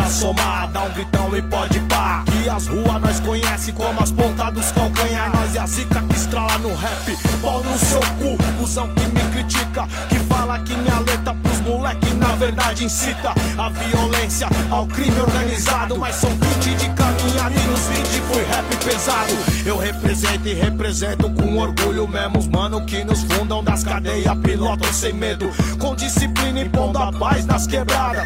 Pra 0.07 0.11
somar. 0.11 0.71
Dá 0.73 0.83
um 0.83 0.91
gritão 0.91 1.37
e 1.37 1.43
pode 1.43 1.81
pá. 1.81 2.25
Que 2.27 2.49
as 2.49 2.67
ruas 2.67 3.01
nós 3.03 3.21
conhece 3.21 3.73
como 3.73 4.01
as 4.01 4.13
pontas 4.13 4.53
dos 4.53 4.73
calcanhar. 4.73 5.31
Nós 5.35 5.55
é 5.55 5.59
a 5.59 5.67
zica 5.67 6.01
que 6.01 6.17
estrala 6.17 6.59
no 6.59 6.75
rap. 6.75 7.19
Pau 7.43 7.63
no 7.63 7.79
seu 7.79 8.01
cu, 8.01 8.37
cuzão 8.59 8.89
que 8.95 9.07
me 9.07 9.21
critica. 9.33 9.87
Que 10.09 10.19
fala 10.21 10.59
que 10.61 10.75
minha 10.75 10.99
letra 11.01 11.35
pros 11.35 11.61
moleque 11.61 12.15
na 12.15 12.35
verdade 12.37 12.85
incita 12.85 13.35
a 13.59 13.69
violência 13.69 14.49
ao 14.71 14.87
crime 14.87 15.19
organizado. 15.21 15.99
Mas 15.99 16.15
são 16.17 16.31
20 16.31 16.75
de 16.77 16.89
caminhada 16.91 17.55
e 17.55 17.67
nos 17.67 17.81
20 17.81 18.07
foi 18.33 18.45
rap 18.45 18.66
pesado. 18.87 19.33
Eu 19.67 19.77
represento 19.77 20.49
e 20.49 20.55
represento 20.55 21.29
com 21.31 21.59
orgulho 21.59 22.07
mesmo 22.07 22.39
os 22.39 22.47
mano 22.47 22.85
que 22.87 23.03
nos 23.05 23.23
fundam 23.25 23.63
das 23.63 23.83
cadeias, 23.83 24.39
pilotam 24.39 24.93
sem 24.93 25.13
medo. 25.13 25.51
Com 25.79 25.97
disciplina 25.97 26.61
e 26.61 26.69
pondo 26.69 26.99
a 26.99 27.13
paz 27.13 27.45
nas 27.45 27.67
quebradas. 27.67 28.25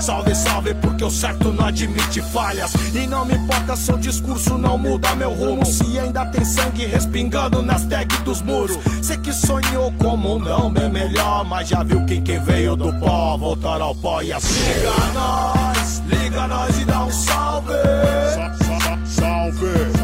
Salve, 0.00 0.34
salve, 0.34 0.74
porque 0.74 1.04
o 1.04 1.10
certo 1.10 1.52
não 1.52 1.66
admite 1.66 2.22
falhas. 2.22 2.72
E 2.94 3.06
não 3.06 3.24
me 3.24 3.34
importa 3.34 3.76
se 3.76 3.92
o 3.92 3.98
discurso 3.98 4.56
não 4.56 4.78
muda 4.78 5.14
meu 5.16 5.32
rumo. 5.32 5.66
Se 5.66 5.98
ainda 5.98 6.24
tem 6.26 6.44
sangue 6.44 6.86
respingando 6.86 7.60
nas 7.60 7.84
tags 7.84 8.20
dos 8.20 8.40
muros. 8.42 8.78
Sei 9.02 9.16
que 9.18 9.32
sonhou 9.32 9.92
como 9.98 10.38
não 10.38 10.70
bem 10.70 10.88
melhor. 10.88 11.44
Mas 11.44 11.68
já 11.68 11.82
viu 11.82 12.04
que 12.06 12.20
quem 12.20 12.40
veio 12.42 12.76
do 12.76 12.92
pó 12.94 13.36
voltar 13.36 13.80
ao 13.80 13.94
pó 13.94 14.22
e 14.22 14.32
assim. 14.32 14.54
Liga 14.54 15.12
nós, 15.12 16.02
liga 16.06 16.46
nós 16.46 16.80
e 16.80 16.84
dá 16.84 17.04
um 17.04 17.10
salve. 17.10 18.59
Salve, 19.60 19.99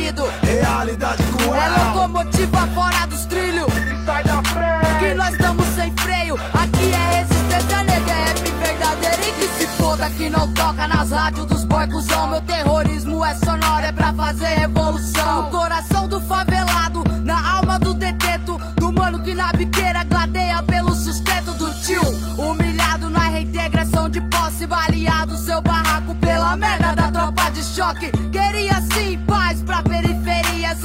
Realidade 0.00 1.22
cruel. 1.24 1.54
É 1.54 1.68
locomotiva 1.68 2.66
fora 2.74 3.06
dos 3.06 3.26
trilhos. 3.26 3.70
Sai 4.06 4.24
da 4.24 4.42
frente. 4.44 4.98
Que 4.98 5.14
nós 5.14 5.32
estamos 5.32 5.66
sem 5.74 5.94
freio. 5.98 6.36
Aqui 6.54 6.90
é 6.90 7.18
resistência 7.18 7.82
negra, 7.84 8.10
é 8.10 8.24
rap 8.24 8.50
verdadeiro 8.50 9.22
E 9.22 9.32
que 9.32 9.48
se 9.58 9.66
foda 9.76 10.08
que 10.10 10.30
não 10.30 10.52
toca 10.54 10.88
nas 10.88 11.10
rádios 11.10 11.44
dos 11.46 11.64
boicuzão. 11.66 12.28
Meu 12.28 12.40
terrorismo 12.40 13.22
é 13.22 13.34
sonoro, 13.34 13.84
é 13.84 13.92
pra 13.92 14.14
fazer 14.14 14.46
revolução. 14.46 15.42
No 15.42 15.50
coração 15.50 16.08
do 16.08 16.18
favelado, 16.22 17.04
na 17.22 17.56
alma 17.56 17.78
do 17.78 17.92
deteto 17.92 18.58
Do 18.76 18.90
mano 18.90 19.22
que 19.22 19.34
na 19.34 19.52
biqueira 19.52 20.02
gladeia 20.04 20.62
pelo 20.62 20.94
sustento 20.94 21.52
do 21.52 21.70
tio. 21.82 22.02
Humilhado 22.38 23.10
na 23.10 23.28
reintegração 23.28 24.08
de 24.08 24.22
posse 24.22 24.66
Baleado 24.66 25.36
seu 25.36 25.60
barraco 25.60 26.14
pela 26.14 26.56
merda 26.56 26.94
da 26.94 27.10
tropa 27.12 27.50
de 27.50 27.62
choque 27.62 28.10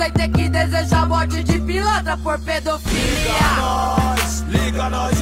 Sem 0.05 0.11
ter 0.11 0.29
que 0.29 0.47
desejar 0.49 1.07
morte 1.07 1.43
de 1.43 1.57
pilantra 1.61 2.15
por 2.17 2.39
pedofilia. 2.41 3.01
Liga 3.01 3.55
nós, 3.57 4.45
liga 4.49 4.89
nós 4.91 5.14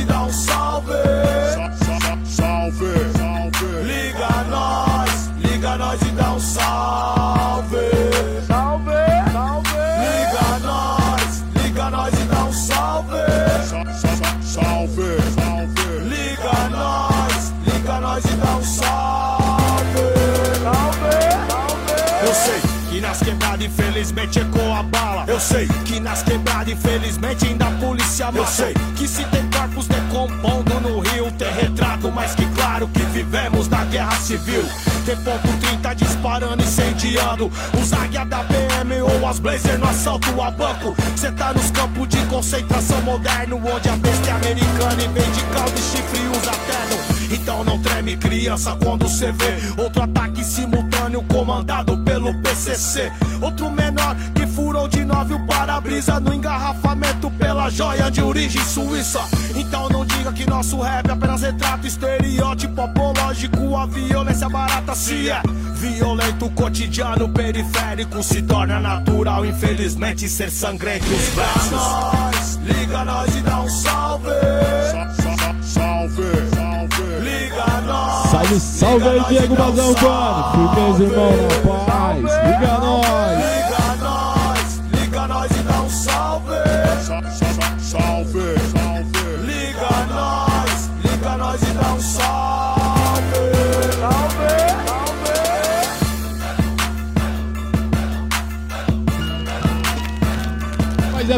sei 25.44 25.68
que 25.86 26.00
nas 26.00 26.24
quebradas 26.24 26.74
infelizmente 26.74 27.46
ainda 27.46 27.68
a 27.68 27.72
polícia 27.72 28.28
mata. 28.28 28.38
Eu 28.38 28.48
sei 28.48 28.74
que 28.96 29.08
se 29.08 29.24
tem 29.26 29.50
corpos 29.50 29.88
decompondo 29.88 30.80
no 30.80 31.00
rio 31.00 31.30
tem 31.38 31.54
retrato, 31.54 32.10
mas 32.12 32.34
que 32.34 32.46
claro 32.56 32.88
que 32.88 33.02
vivemos 33.08 33.68
na 33.68 33.84
guerra 33.86 34.16
civil. 34.16 34.64
Tem 35.06 35.18
ponto 35.18 35.48
30 35.60 35.94
disparando, 35.96 36.64
incendiando. 36.64 37.52
Os 37.80 37.92
águia 37.92 38.26
da 38.26 38.44
PM 38.46 39.02
ou 39.02 39.28
as 39.28 39.40
blazer 39.40 39.78
no 39.78 39.88
assalto 39.88 40.42
a 40.42 40.50
banco. 40.50 40.96
Cê 41.18 41.32
tá 41.32 41.54
nos 41.54 41.70
campos 41.72 42.08
de 42.08 42.26
concentração 42.28 43.02
moderno, 43.02 43.58
onde 43.58 43.90
a 43.90 43.98
besta 43.98 44.30
é 44.30 44.32
americana 44.32 45.04
e 45.04 45.08
vem 45.10 45.32
de 45.32 45.44
caldo 45.54 45.74
e 45.78 45.82
chifre 45.82 46.22
e 46.22 46.28
usa 46.28 46.52
terno. 46.52 47.34
Então 47.34 47.64
não 47.64 47.82
treme 47.82 48.16
criança 48.16 48.78
quando 48.82 49.10
cê 49.10 49.32
vê 49.32 49.82
outro 49.82 50.04
ataque 50.04 50.44
simultâneo 50.44 51.22
comandado 51.24 51.98
pelo 51.98 52.34
PCC. 52.42 53.12
Outro 53.42 53.70
menor 53.70 54.16
que 54.36 54.43
furou 54.54 54.88
de 54.88 55.04
nove 55.04 55.34
o 55.34 55.46
para-brisa 55.46 56.20
no 56.20 56.34
engarrafamento 56.34 57.30
pela 57.32 57.70
joia 57.70 58.10
de 58.10 58.22
origem 58.22 58.64
suíça. 58.64 59.22
Então 59.56 59.90
não 59.90 60.06
diga 60.06 60.32
que 60.32 60.50
nosso 60.50 60.80
rap 60.80 61.08
é 61.08 61.12
apenas 61.12 61.42
retrato 61.42 61.88
estereótipo 61.88 62.82
apológico. 62.82 63.76
A 63.76 63.86
violência 63.86 64.50
barata 64.50 64.96
se 64.96 65.30
é 65.30 65.42
violento, 65.74 66.50
cotidiano 66.52 67.28
periférico 67.30 68.24
se 68.24 68.42
torna 68.44 68.80
natural. 68.80 69.46
Infelizmente 69.46 70.30
ser 70.30 70.50
sangrento 70.52 71.06
os 71.06 71.12
Liga 71.12 71.42
versos. 71.42 71.72
nós, 71.72 72.60
liga 72.64 73.06
nós 73.06 73.36
e 73.36 73.42
dá 73.42 73.60
um 73.60 73.70
salve. 73.70 74.30
Salve, 75.64 76.24
salve. 76.54 77.04
Liga 77.22 77.82
nós. 77.86 78.30
Salve, 78.30 78.60
salve 78.60 79.10
aí, 79.10 79.24
Diego 79.30 79.56
Bazão, 79.56 79.94
mano. 80.02 80.74
Firmeza, 80.74 81.04
irmão, 81.04 81.32
na 81.66 81.92
paz. 81.92 82.22
Liga 82.22 82.78
nós. 82.80 83.33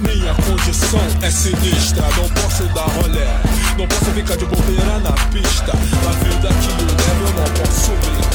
Minha 0.00 0.34
condição 0.34 1.00
é 1.22 1.30
sinistra, 1.30 2.02
não 2.16 2.28
posso 2.28 2.64
dar 2.74 2.86
rolé. 2.88 3.40
Não 3.78 3.86
posso 3.88 4.04
ficar 4.12 4.36
de 4.36 4.44
bobeira 4.46 4.98
na 5.00 5.12
pista. 5.12 5.72
A 5.72 6.12
vida 6.24 6.48
que 6.48 6.68
eu 6.68 6.76
levo 6.86 7.26
eu 7.26 7.34
não 7.34 7.44
posso 7.54 7.90
brincar. 7.90 8.33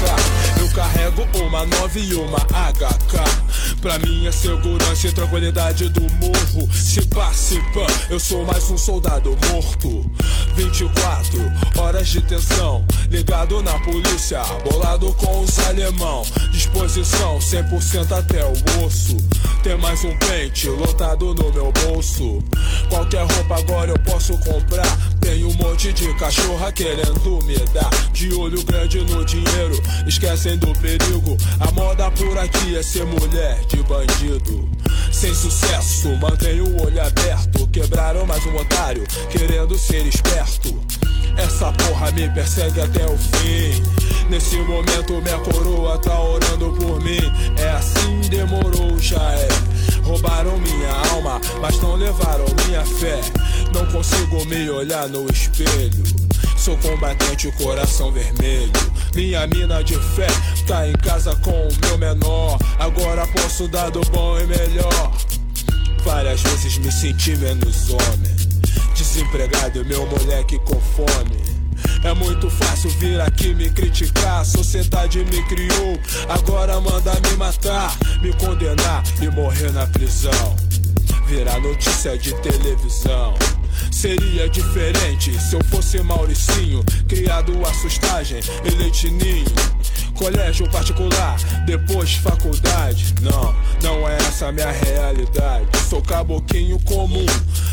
Carrego 0.73 1.27
uma 1.39 1.65
9 1.65 1.99
e 1.99 2.15
uma 2.15 2.39
HK. 2.39 3.79
Pra 3.81 3.97
minha 3.99 4.31
segurança 4.31 5.07
e 5.07 5.11
tranquilidade 5.11 5.89
do 5.89 6.01
morro. 6.13 6.71
Se 6.73 7.05
participa, 7.07 7.85
eu 8.09 8.19
sou 8.19 8.45
mais 8.45 8.69
um 8.69 8.77
soldado 8.77 9.37
morto. 9.51 10.09
24 10.55 11.39
horas 11.77 12.09
de 12.09 12.21
tensão, 12.21 12.85
ligado 13.09 13.61
na 13.63 13.79
polícia, 13.79 14.41
bolado 14.69 15.13
com 15.13 15.41
os 15.41 15.57
alemão. 15.59 16.23
Disposição 16.51 17.39
100% 17.39 18.11
até 18.17 18.43
o 18.45 18.85
osso. 18.85 19.17
Tem 19.63 19.77
mais 19.77 20.03
um 20.03 20.15
pente 20.17 20.69
lotado 20.69 21.33
no 21.33 21.51
meu 21.51 21.71
bolso. 21.71 22.43
Qualquer 22.89 23.25
roupa 23.25 23.57
agora 23.57 23.91
eu 23.91 23.99
posso 23.99 24.37
comprar. 24.37 24.97
Tem 25.19 25.43
um 25.43 25.53
monte 25.53 25.91
de 25.91 26.13
cachorra 26.15 26.71
querendo 26.71 27.39
me 27.45 27.57
dar. 27.73 27.89
De 28.13 28.33
olho 28.33 28.63
grande 28.63 28.99
no 29.01 29.23
dinheiro, 29.25 29.81
esquecem 30.07 30.57
do 30.59 30.73
perigo. 30.79 31.37
A 31.59 31.71
moda 31.71 32.11
por 32.11 32.37
aqui 32.37 32.77
é 32.77 32.83
ser 32.83 33.05
mulher 33.05 33.59
de 33.67 33.77
bandido. 33.83 34.69
Sem 35.11 35.33
sucesso, 35.33 36.09
mantenho 36.17 36.65
o 36.65 36.85
olho 36.85 37.01
aberto. 37.01 37.67
Quebraram 37.67 38.25
mais 38.25 38.45
um 38.45 38.55
otário, 38.55 39.03
querendo 39.29 39.77
ser 39.77 40.05
esperto. 40.05 40.79
Essa 41.37 41.71
porra 41.71 42.11
me 42.11 42.29
persegue 42.29 42.81
até 42.81 43.05
o 43.05 43.17
fim. 43.17 43.83
Nesse 44.29 44.57
momento, 44.57 45.21
minha 45.21 45.39
coroa 45.39 45.97
tá 45.97 46.19
orando 46.19 46.71
por 46.73 47.01
mim. 47.01 47.19
É 47.57 47.69
assim, 47.71 48.21
demorou, 48.29 48.99
já 48.99 49.31
é. 49.33 49.47
Roubaram 50.03 50.57
minha 50.59 50.91
alma, 51.11 51.39
mas 51.61 51.79
não 51.81 51.95
levaram 51.95 52.45
minha 52.65 52.85
fé. 52.85 53.21
Não 53.73 53.85
consigo 53.87 54.45
me 54.45 54.69
olhar 54.69 55.07
no 55.07 55.25
espelho. 55.31 56.03
Sou 56.59 56.77
combatente, 56.79 57.49
coração 57.53 58.11
vermelho. 58.11 58.73
Minha 59.15 59.47
mina 59.47 59.81
de 59.81 59.97
fé 59.97 60.27
tá 60.67 60.85
em 60.85 60.91
casa 60.91 61.33
com 61.37 61.51
o 61.51 61.69
meu 61.85 61.97
menor. 61.97 62.59
Agora 62.77 63.25
posso 63.27 63.65
dar 63.69 63.89
do 63.89 64.01
bom 64.11 64.37
e 64.37 64.45
melhor. 64.45 65.13
Várias 66.03 66.41
vezes 66.41 66.77
me 66.79 66.91
senti 66.91 67.33
menos 67.37 67.89
homem. 67.89 68.35
Desempregado 68.93 69.85
meu 69.85 70.05
moleque 70.05 70.59
com 70.59 70.81
fome. 70.81 71.39
É 72.03 72.13
muito 72.13 72.49
fácil 72.49 72.89
vir 72.89 73.21
aqui 73.21 73.55
me 73.55 73.69
criticar. 73.69 74.41
A 74.41 74.45
sociedade 74.45 75.19
me 75.19 75.41
criou, 75.47 75.97
agora 76.27 76.81
manda 76.81 77.13
me 77.21 77.37
matar, 77.37 77.95
me 78.21 78.33
condenar 78.33 79.01
e 79.21 79.29
morrer 79.29 79.71
na 79.71 79.87
prisão. 79.87 80.57
Virar 81.25 81.61
notícia 81.61 82.17
de 82.17 82.33
televisão. 82.41 83.33
Seria 83.99 84.47
diferente 84.47 85.37
se 85.37 85.53
eu 85.57 85.61
fosse 85.65 86.01
Mauricinho, 86.01 86.81
criado 87.05 87.51
a 87.65 87.73
sustagem 87.73 88.39
e 88.63 88.69
leitinho. 88.69 89.43
Colégio 90.15 90.71
particular, 90.71 91.37
depois 91.65 92.13
faculdade. 92.13 93.13
Não, 93.21 93.53
não 93.83 94.07
é 94.07 94.15
essa 94.15 94.53
minha 94.53 94.71
realidade. 94.71 95.67
Sou 95.89 96.01
caboquinho 96.01 96.79
comum, 96.85 97.25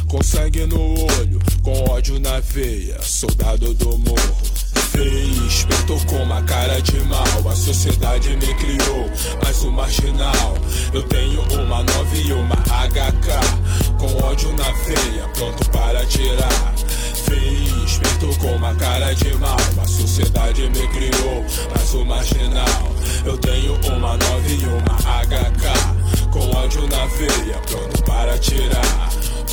com 0.08 0.20
sangue 0.20 0.66
no 0.66 1.00
olho, 1.00 1.38
com 1.62 1.90
ódio 1.90 2.18
na 2.18 2.40
veia, 2.40 3.00
soldado 3.00 3.72
do 3.74 3.96
morro. 3.96 4.55
Feio, 4.96 5.46
esperto 5.46 6.06
com 6.06 6.22
uma 6.22 6.40
cara 6.44 6.80
de 6.80 6.98
mal. 7.00 7.22
A 7.46 7.54
sociedade 7.54 8.30
me 8.30 8.54
criou, 8.54 9.10
mas 9.44 9.62
o 9.62 9.70
marginal. 9.70 10.56
Eu 10.90 11.02
tenho 11.02 11.42
uma 11.52 11.82
9 11.82 12.22
e 12.22 12.32
uma 12.32 12.56
HK. 12.56 13.28
Com 13.98 14.24
ódio 14.24 14.54
na 14.54 14.64
veia, 14.86 15.28
pronto 15.34 15.68
para 15.68 16.06
tirar. 16.06 16.74
Feio, 17.26 17.84
esperto 17.84 18.38
com 18.38 18.56
uma 18.56 18.74
cara 18.76 19.14
de 19.14 19.34
mal. 19.34 19.58
A 19.82 19.86
sociedade 19.86 20.62
me 20.62 20.88
criou, 20.88 21.44
mas 21.74 21.92
o 21.92 22.02
marginal. 22.02 22.96
Eu 23.26 23.36
tenho 23.36 23.74
uma 23.94 24.16
9 24.16 24.54
e 24.54 24.64
uma 24.64 24.96
HK. 25.26 26.30
Com 26.30 26.56
ódio 26.56 26.88
na 26.88 27.04
veia, 27.04 27.58
pronto 27.66 28.02
para 28.04 28.38
tirar. 28.38 29.10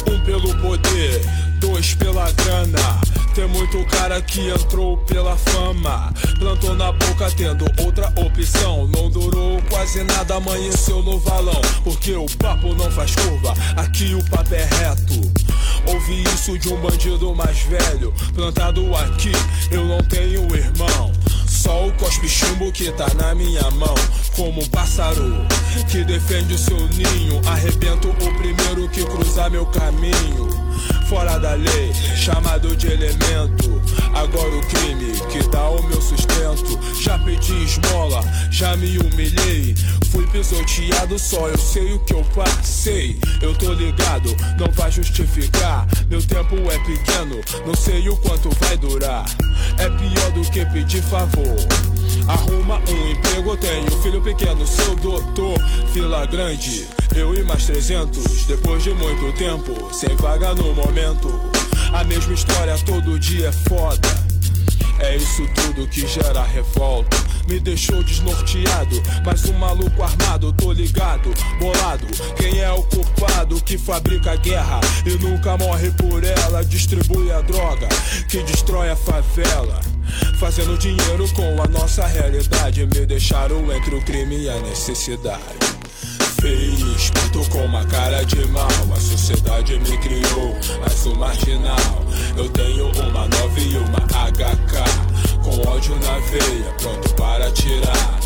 Um 0.10 0.20
pelo 0.24 0.56
poder, 0.62 1.22
dois 1.64 1.96
pela 1.96 2.30
grana. 2.32 3.02
Tem 3.34 3.48
muito 3.48 3.84
cara 3.86 4.22
que 4.22 4.50
entrou 4.50 4.98
pela 4.98 5.36
fama. 5.38 6.14
Plantou 6.38 6.76
na 6.76 6.92
boca 6.92 7.32
tendo 7.32 7.66
outra 7.82 8.14
opção. 8.18 8.86
Não 8.88 9.10
durou 9.10 9.62
quase 9.70 10.04
nada, 10.04 10.36
amanheceu 10.36 11.02
no 11.02 11.18
valão. 11.20 11.62
Porque 11.84 12.14
o 12.14 12.26
papo 12.38 12.76
não 12.76 12.92
faz 12.92 13.16
curva, 13.16 13.54
aqui 13.78 14.14
o 14.14 14.24
papo 14.30 14.54
é 14.54 14.66
reto. 14.66 15.22
Ouvi 15.88 16.24
isso 16.24 16.60
de 16.60 16.68
um 16.70 16.82
bandido 16.82 17.34
mais 17.34 17.60
velho. 17.60 18.14
Plantado 18.36 18.94
aqui, 18.96 19.32
eu 19.72 19.86
não 19.86 20.00
tenho 20.04 20.54
irmão. 20.56 21.12
Só 21.48 21.88
o 21.88 21.94
cospe 21.94 22.28
chumbo 22.28 22.72
que 22.74 22.92
tá 22.92 23.08
na 23.16 23.34
minha 23.34 23.70
mão. 23.72 23.96
Como 24.36 24.62
um 24.62 24.68
pássaro 24.68 25.46
que 25.90 26.04
defende 26.04 26.56
o 26.56 26.58
seu 26.58 26.78
ninho. 26.90 27.42
Arrebento 27.48 28.10
o 28.10 28.38
primeiro 28.38 28.90
que 28.90 29.04
cruzar 29.06 29.50
meu 29.50 29.66
caminho. 29.68 30.63
Fora 31.08 31.38
da 31.38 31.54
lei, 31.54 31.94
chamado 32.16 32.76
de 32.76 32.88
elemento. 32.88 33.82
Agora 34.14 34.56
o 34.56 34.62
crime 34.68 35.14
que 35.32 35.40
dá 35.50 35.70
o 35.70 35.84
meu 35.84 36.02
sustento. 36.02 36.80
Já 37.02 37.18
pedi 37.20 37.64
esmola, 37.64 38.22
já 38.52 38.76
me 38.78 38.98
humilhei. 38.98 39.76
Fui 40.12 40.26
pisoteado 40.28 41.18
só, 41.18 41.48
eu 41.48 41.58
sei 41.58 41.94
o 41.94 42.00
que 42.00 42.14
eu 42.14 42.24
passei. 42.36 43.20
Eu 43.42 43.56
tô 43.56 43.74
ligado, 43.74 44.36
não 44.60 44.72
vai 44.72 44.92
justificar. 44.92 45.88
Meu 46.10 46.22
tempo 46.22 46.56
é 46.72 46.78
pequeno, 46.80 47.42
não 47.66 47.76
sei 47.76 48.08
o 48.10 48.16
quanto 48.18 48.50
vai 48.60 48.78
durar. 48.78 49.26
É 49.78 49.90
pior 49.90 50.32
do 50.32 50.42
que 50.52 50.66
pedir 50.68 51.02
favor. 51.02 51.58
Arruma 52.28 52.80
um 52.88 53.12
emprego, 53.12 53.58
tenho 53.58 53.92
filho 54.02 54.22
pequeno, 54.22 54.66
sou 54.66 54.96
doutor. 54.96 55.60
Fila 55.92 56.26
grande, 56.26 56.88
eu 57.16 57.34
e 57.34 57.44
mais 57.44 57.66
300. 57.66 58.46
Depois 58.46 58.84
de 58.84 58.92
muito 58.92 59.36
tempo, 59.38 59.94
sem 59.94 60.16
vaga 60.16 60.54
no 60.54 60.74
momento. 60.74 61.28
A 61.94 62.04
mesma 62.04 62.34
história 62.34 62.76
todo 62.86 63.20
dia 63.20 63.50
é 63.50 63.52
foda. 63.52 64.10
É 65.00 65.16
isso 65.16 65.48
tudo 65.54 65.88
que 65.88 66.08
gera 66.08 66.44
revolta. 66.44 67.16
Me 67.48 67.60
deixou 67.60 68.04
desnorteado, 68.04 69.02
mas 69.24 69.46
um 69.46 69.54
maluco 69.54 70.02
armado, 70.02 70.52
tô 70.54 70.72
ligado, 70.72 71.32
bolado. 71.60 72.08
Quem 72.36 72.60
é 72.60 72.72
o 72.72 72.82
culpado 72.84 73.62
que 73.62 73.78
fabrica 73.78 74.36
guerra 74.38 74.80
e 75.06 75.12
nunca 75.24 75.56
morre 75.58 75.92
por 75.92 76.24
ela? 76.24 76.64
Distribui 76.64 77.32
a 77.32 77.42
droga 77.42 77.88
que 78.28 78.42
destrói 78.44 78.90
a 78.90 78.96
favela. 78.96 79.80
Fazendo 80.40 80.78
dinheiro 80.78 81.28
com 81.34 81.62
a 81.62 81.68
nossa 81.68 82.08
realidade. 82.08 82.86
Me 82.86 83.06
deixaram 83.06 83.72
entre 83.72 83.96
o 83.96 84.02
crime 84.02 84.44
e 84.44 84.50
a 84.50 84.60
necessidade. 84.62 85.83
Feio, 86.44 86.94
esperto 86.98 87.50
com 87.52 87.64
uma 87.64 87.86
cara 87.86 88.26
de 88.26 88.46
mal. 88.48 88.68
A 88.94 89.00
sociedade 89.00 89.80
me 89.80 89.98
criou, 90.00 90.54
mas 90.82 90.92
sou 90.92 91.16
marginal. 91.16 92.04
Eu 92.36 92.50
tenho 92.50 92.88
uma 92.88 93.30
9 93.30 93.62
e 93.62 93.78
uma 93.78 94.00
HK. 94.02 95.42
Com 95.42 95.70
ódio 95.70 95.96
na 96.00 96.20
veia, 96.20 96.70
pronto 96.82 97.16
para 97.16 97.50
tirar. 97.54 98.20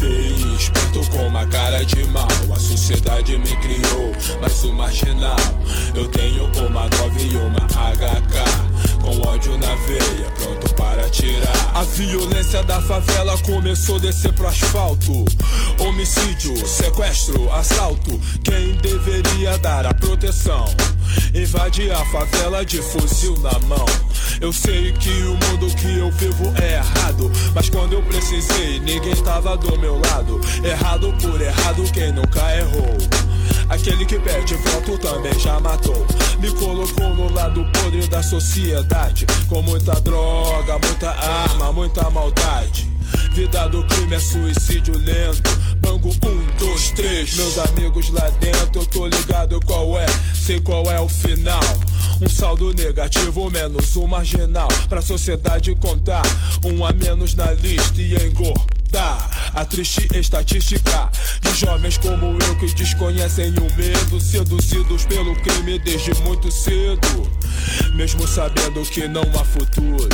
Feio, 0.00 0.56
esperto 0.56 1.08
com 1.12 1.28
uma 1.28 1.46
cara 1.46 1.84
de 1.84 2.04
mal. 2.08 2.26
A 2.52 2.58
sociedade 2.58 3.38
me 3.38 3.56
criou, 3.58 4.16
mas 4.40 4.50
sou 4.50 4.72
marginal. 4.72 5.36
Eu 5.94 6.08
tenho 6.08 6.46
uma 6.66 6.88
9 6.88 7.22
e 7.22 7.36
uma 7.36 7.68
HK. 7.68 8.69
Com 9.02 9.28
ódio 9.28 9.56
na 9.58 9.74
veia, 9.86 10.30
pronto 10.38 10.74
para 10.74 11.08
tirar. 11.10 11.70
A 11.74 11.82
violência 11.82 12.62
da 12.62 12.80
favela 12.82 13.36
começou 13.38 13.96
a 13.96 13.98
descer 13.98 14.32
pro 14.32 14.46
asfalto. 14.46 15.24
Homicídio, 15.78 16.56
sequestro, 16.66 17.50
assalto. 17.52 18.20
Quem 18.44 18.74
deveria 18.76 19.56
dar 19.58 19.86
a 19.86 19.94
proteção? 19.94 20.64
Invade 21.34 21.90
a 21.90 22.04
favela 22.06 22.64
de 22.64 22.82
fuzil 22.82 23.36
na 23.40 23.58
mão. 23.60 23.86
Eu 24.40 24.52
sei 24.52 24.92
que 24.92 25.10
o 25.10 25.32
mundo 25.32 25.74
que 25.76 25.98
eu 25.98 26.10
vivo 26.12 26.52
é 26.60 26.74
errado. 26.74 27.30
Mas 27.54 27.68
quando 27.68 27.94
eu 27.94 28.02
precisei, 28.02 28.80
ninguém 28.80 29.14
tava 29.16 29.56
do 29.56 29.78
meu 29.78 30.00
lado. 30.00 30.40
Errado 30.64 31.12
por 31.20 31.40
errado, 31.40 31.82
quem 31.92 32.12
nunca 32.12 32.56
errou. 32.56 33.29
Aquele 33.68 34.04
que 34.04 34.18
pede 34.18 34.54
voto 34.56 34.98
também 34.98 35.38
já 35.38 35.60
matou. 35.60 36.06
Me 36.38 36.50
colocou 36.52 37.14
no 37.14 37.32
lado 37.32 37.64
podre 37.72 38.06
da 38.08 38.22
sociedade. 38.22 39.26
Com 39.48 39.62
muita 39.62 40.00
droga, 40.00 40.78
muita 40.78 41.10
arma, 41.10 41.72
muita 41.72 42.10
maldade. 42.10 42.90
Vida 43.32 43.68
do 43.68 43.84
crime 43.84 44.14
é 44.14 44.20
suicídio 44.20 44.96
lento. 44.98 45.50
Bango 45.80 46.10
um, 46.10 46.58
dois, 46.58 46.90
três. 46.90 47.34
Meus 47.36 47.58
amigos 47.58 48.10
lá 48.10 48.28
dentro, 48.40 48.82
eu 48.82 48.86
tô 48.86 49.06
ligado 49.06 49.60
qual 49.64 49.98
é, 49.98 50.06
sei 50.34 50.60
qual 50.60 50.90
é 50.90 51.00
o 51.00 51.08
final. 51.08 51.60
Um 52.20 52.28
saldo 52.28 52.72
negativo, 52.74 53.50
menos 53.50 53.96
um 53.96 54.06
marginal. 54.06 54.68
Pra 54.88 55.00
sociedade 55.00 55.74
contar, 55.76 56.22
um 56.64 56.84
a 56.84 56.92
menos 56.92 57.34
na 57.34 57.52
lista 57.52 58.00
e 58.00 58.14
engordar. 58.90 59.30
A 59.54 59.64
triste 59.64 60.08
estatística 60.14 61.10
de 61.40 61.54
jovens 61.54 61.98
como 61.98 62.36
eu 62.42 62.56
que 62.56 62.72
desconhecem 62.74 63.50
o 63.50 63.76
medo, 63.76 64.20
seduzidos 64.20 65.04
pelo 65.06 65.34
crime 65.36 65.78
desde 65.78 66.14
muito 66.22 66.50
cedo, 66.50 67.30
mesmo 67.94 68.26
sabendo 68.26 68.82
que 68.82 69.08
não 69.08 69.22
há 69.22 69.44
futuro. 69.44 70.08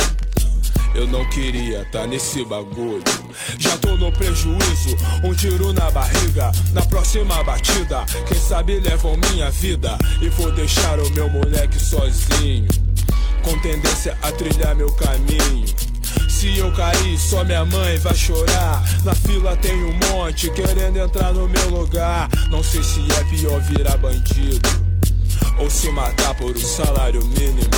Eu 0.95 1.05
não 1.05 1.27
queria 1.29 1.85
tá 1.91 2.07
nesse 2.07 2.43
bagulho. 2.45 3.03
Já 3.59 3.77
tô 3.77 3.95
no 3.97 4.11
prejuízo, 4.11 4.97
um 5.23 5.33
tiro 5.33 5.71
na 5.73 5.91
barriga. 5.91 6.51
Na 6.73 6.81
próxima 6.81 7.43
batida, 7.43 8.03
quem 8.27 8.39
sabe 8.39 8.79
levam 8.79 9.15
minha 9.29 9.51
vida. 9.51 9.95
E 10.21 10.29
vou 10.29 10.51
deixar 10.51 10.99
o 10.99 11.09
meu 11.11 11.29
moleque 11.29 11.79
sozinho. 11.79 12.67
Com 13.43 13.59
tendência 13.59 14.17
a 14.23 14.31
trilhar 14.31 14.75
meu 14.75 14.91
caminho. 14.93 15.86
Se 16.37 16.55
eu 16.55 16.71
cair, 16.71 17.17
só 17.17 17.43
minha 17.43 17.65
mãe 17.65 17.97
vai 17.97 18.13
chorar. 18.13 18.83
Na 19.03 19.15
fila 19.15 19.57
tem 19.57 19.73
um 19.83 19.93
monte 20.07 20.51
querendo 20.51 20.99
entrar 20.99 21.33
no 21.33 21.49
meu 21.49 21.69
lugar. 21.71 22.29
Não 22.51 22.61
sei 22.61 22.83
se 22.83 22.99
é 23.19 23.23
pior 23.23 23.59
virar 23.61 23.97
bandido 23.97 24.69
ou 25.57 25.67
se 25.67 25.89
matar 25.89 26.35
por 26.35 26.51
um 26.51 26.59
salário 26.59 27.25
mínimo. 27.25 27.71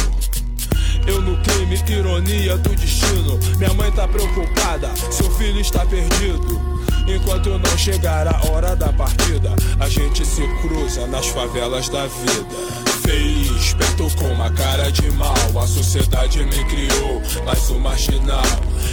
Eu 1.07 1.21
no 1.21 1.41
crime, 1.41 1.81
ironia 1.87 2.57
do 2.57 2.75
destino. 2.75 3.39
Minha 3.57 3.73
mãe 3.75 3.89
tá 3.93 4.05
preocupada, 4.09 4.91
seu 5.09 5.31
filho 5.37 5.61
está 5.61 5.85
perdido. 5.85 6.59
Enquanto 7.07 7.57
não 7.57 7.77
chegar 7.77 8.27
a 8.27 8.51
hora 8.51 8.75
da 8.75 8.91
partida, 8.91 9.55
a 9.79 9.87
gente 9.87 10.25
se 10.25 10.45
cruza 10.61 11.07
nas 11.07 11.27
favelas 11.27 11.87
da 11.87 12.07
vida. 12.07 12.88
Feio, 13.09 13.57
esperto 13.57 14.07
com 14.17 14.27
uma 14.27 14.51
cara 14.51 14.91
de 14.91 15.09
mal. 15.13 15.33
A 15.59 15.65
sociedade 15.65 16.43
me 16.43 16.63
criou, 16.65 17.19
mais 17.43 17.67
um 17.71 17.79
marginal. 17.79 18.43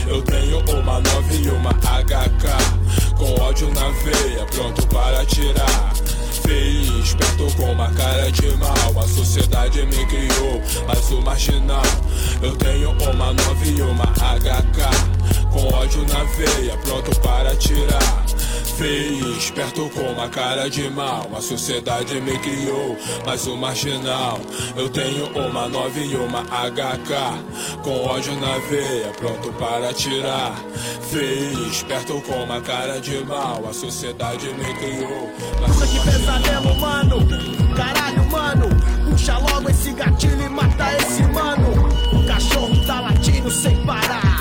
Eu 0.08 0.22
tenho 0.22 0.60
uma 0.70 1.00
9 1.00 1.36
e 1.36 1.50
uma 1.50 1.74
HK. 1.74 3.14
Com 3.18 3.38
ódio 3.42 3.70
na 3.74 3.90
veia, 3.90 4.46
pronto 4.46 4.86
para 4.86 5.22
tirar. 5.26 5.92
Feio, 6.46 6.98
esperto 7.00 7.54
com 7.56 7.72
uma 7.72 7.92
cara 7.92 8.32
de 8.32 8.56
mal. 8.56 9.04
A 9.04 9.06
sociedade 9.06 9.84
me 9.84 10.06
criou, 10.06 10.62
mais 10.86 11.12
um 11.12 11.20
marginal. 11.20 11.82
Eu 12.40 12.56
tenho 12.56 12.92
uma 12.92 13.34
9 13.34 13.70
e 13.70 13.82
uma 13.82 14.06
HK. 14.06 15.15
Com 15.53 15.74
ódio 15.74 16.07
na 16.09 16.24
veia, 16.24 16.77
pronto 16.79 17.20
para 17.20 17.55
tirar. 17.57 18.27
Feio, 18.77 19.35
esperto 19.39 19.89
com 19.89 20.03
uma 20.03 20.29
cara 20.29 20.68
de 20.68 20.91
mal. 20.91 21.27
A 21.35 21.41
sociedade 21.41 22.20
me 22.20 22.39
criou, 22.39 22.95
mais 23.24 23.47
um 23.47 23.57
marginal. 23.57 24.39
Eu 24.77 24.91
tenho 24.91 25.27
uma 25.29 25.66
9 25.66 26.05
e 26.05 26.14
uma 26.14 26.43
HK. 26.43 27.83
Com 27.83 28.05
ódio 28.05 28.39
na 28.39 28.59
veia, 28.68 29.09
pronto 29.16 29.51
para 29.55 29.95
tirar. 29.95 30.55
Feio, 31.11 31.66
esperto 31.68 32.20
com 32.20 32.45
uma 32.45 32.61
cara 32.61 33.01
de 33.01 33.24
mal. 33.24 33.64
A 33.66 33.72
sociedade 33.72 34.47
me 34.49 34.74
criou. 34.74 35.33
Puta 35.64 35.87
que 35.87 36.01
pesadelo, 36.01 36.74
mano. 36.79 37.16
Caralho, 37.74 38.31
mano. 38.31 38.68
Puxa 39.09 39.39
logo 39.39 39.70
esse 39.70 39.91
gatilho 39.93 40.43
e 40.43 40.49
mata 40.51 40.93
esse 40.99 41.22
mano. 41.22 41.89
O 42.12 42.27
cachorro 42.27 42.87
tá 42.87 43.01
latindo 43.01 43.51
sem 43.51 43.74
parar. 43.87 44.36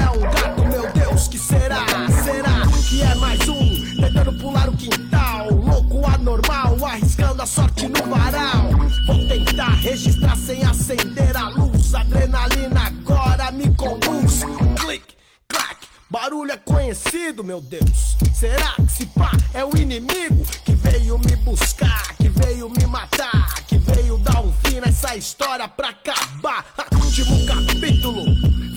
É 0.00 0.10
um 0.10 0.20
gato, 0.20 0.64
meu 0.66 0.90
Deus? 0.92 1.28
Que 1.28 1.38
será? 1.38 1.84
Será 2.24 2.66
que 2.88 3.02
é 3.02 3.14
mais 3.16 3.48
um 3.48 3.96
tentando 4.00 4.32
pular 4.38 4.68
o 4.68 4.76
quintal? 4.76 5.50
Louco 5.50 6.06
anormal, 6.06 6.76
arriscando 6.84 7.42
a 7.42 7.46
sorte 7.46 7.88
no 7.88 8.02
varal. 8.08 8.70
Vou 9.06 9.28
tentar 9.28 9.70
registrar 9.74 10.36
sem 10.36 10.64
acender 10.64 11.36
a 11.36 11.48
luz. 11.50 11.94
Adrenalina 11.94 12.86
agora 12.86 13.50
me 13.50 13.74
conduz. 13.74 14.44
Clique, 14.80 15.14
clac, 15.48 15.76
barulho 16.10 16.52
é 16.52 16.56
conhecido, 16.56 17.42
meu 17.42 17.60
Deus. 17.60 18.16
Será 18.34 18.74
que 18.76 18.92
se 18.92 19.06
pá 19.06 19.32
é 19.52 19.64
o 19.64 19.76
inimigo 19.76 20.44
que 20.64 20.72
veio 20.74 21.18
me 21.18 21.34
buscar, 21.36 22.14
que 22.16 22.28
veio 22.28 22.70
me 22.70 22.86
matar, 22.86 23.62
que 23.66 23.76
veio 23.78 24.16
dar 24.18 24.40
um 24.42 24.52
fim 24.64 24.80
nessa 24.80 25.16
história 25.16 25.66
pra 25.68 25.88
acabar? 25.88 26.64
Último 27.04 27.46
capítulo, 27.46 28.24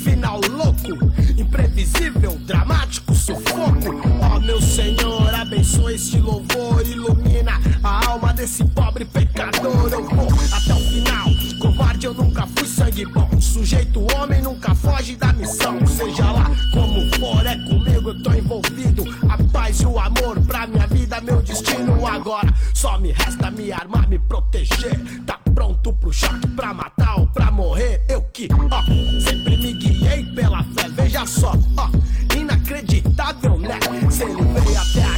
final 0.04 0.40
louco, 0.50 1.11
imprevisível, 1.82 2.38
dramático, 2.46 3.14
sufoco. 3.16 4.02
Ó 4.22 4.40
meu 4.40 4.62
Senhor, 4.62 5.34
abençoa 5.34 5.94
este 5.94 6.20
louvor, 6.20 6.86
ilumina 6.86 7.60
a 7.84 8.10
alma 8.10 8.34
desse 8.34 8.64
pobre 8.66 9.06
pecador. 9.06 9.92
Eu 9.92 10.04
vou 10.04 10.28
até 10.52 10.74
o 10.74 10.80
final. 10.80 11.41
Covarde, 11.82 12.06
eu 12.06 12.14
nunca 12.14 12.46
fui 12.56 12.68
sangue 12.68 13.06
bom. 13.06 13.42
Sujeito 13.42 14.06
homem 14.16 14.40
nunca 14.42 14.76
foge 14.76 15.16
da 15.16 15.34
missão. 15.34 15.80
Seja 15.88 16.32
lá 16.32 16.52
como 16.72 17.10
for, 17.16 17.44
é 17.44 17.56
comigo 17.68 18.10
eu 18.10 18.22
tô 18.22 18.34
envolvido. 18.34 19.04
A 19.28 19.38
paz 19.52 19.82
e 19.82 19.88
o 19.88 20.00
amor 20.00 20.40
pra 20.42 20.68
minha 20.68 20.86
vida, 20.86 21.20
meu 21.22 21.42
destino. 21.42 22.06
Agora 22.06 22.54
só 22.74 23.00
me 23.00 23.12
resta 23.12 23.50
me 23.50 23.72
armar, 23.72 24.08
me 24.08 24.20
proteger. 24.20 25.24
Tá 25.26 25.40
pronto 25.56 25.92
pro 25.94 26.14
choque 26.14 26.48
pra 26.50 26.72
matar 26.72 27.20
ou 27.20 27.26
pra 27.28 27.50
morrer? 27.50 28.04
Eu 28.08 28.22
que, 28.22 28.48
ó, 28.70 28.84
sempre 29.22 29.58
me 29.58 29.74
guiei 29.74 30.24
pela 30.36 30.64
fé. 30.64 30.88
Veja 30.90 31.26
só, 31.26 31.54
ó, 31.78 31.90
inacreditável, 32.38 33.58
né? 33.58 33.80
Se 34.12 34.24
ele 34.24 34.44
veio 34.44 34.78
até 34.78 35.11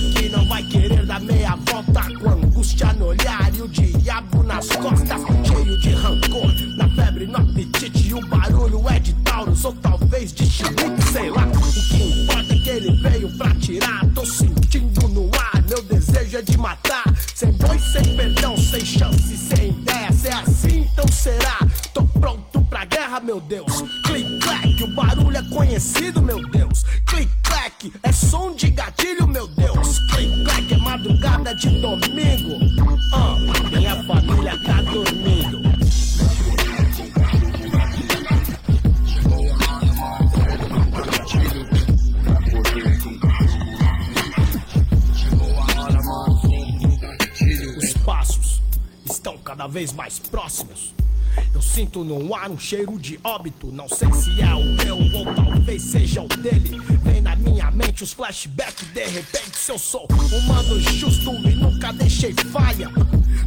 Sinto 51.94 52.06
no 52.06 52.34
ar 52.34 52.50
um 52.50 52.58
cheiro 52.58 52.98
de 52.98 53.20
óbito. 53.24 53.68
Não 53.72 53.88
sei 53.88 54.12
se 54.14 54.42
é 54.42 54.52
o 54.56 54.64
meu 54.84 54.98
ou 54.98 55.36
talvez 55.36 55.80
seja 55.84 56.24
o 56.24 56.28
dele. 56.28 56.82
Vem 57.04 57.22
na 57.22 57.36
minha 57.36 57.70
mente 57.70 58.04
os 58.04 58.12
flashbacks. 58.12 58.88
De 58.92 59.06
repente, 59.06 59.56
se 59.56 59.72
eu 59.72 59.78
sou 59.78 60.08
humano 60.08 60.80
justo 60.80 61.30
e 61.48 61.54
nunca 61.54 61.94
deixei 61.94 62.34
falha. 62.52 62.90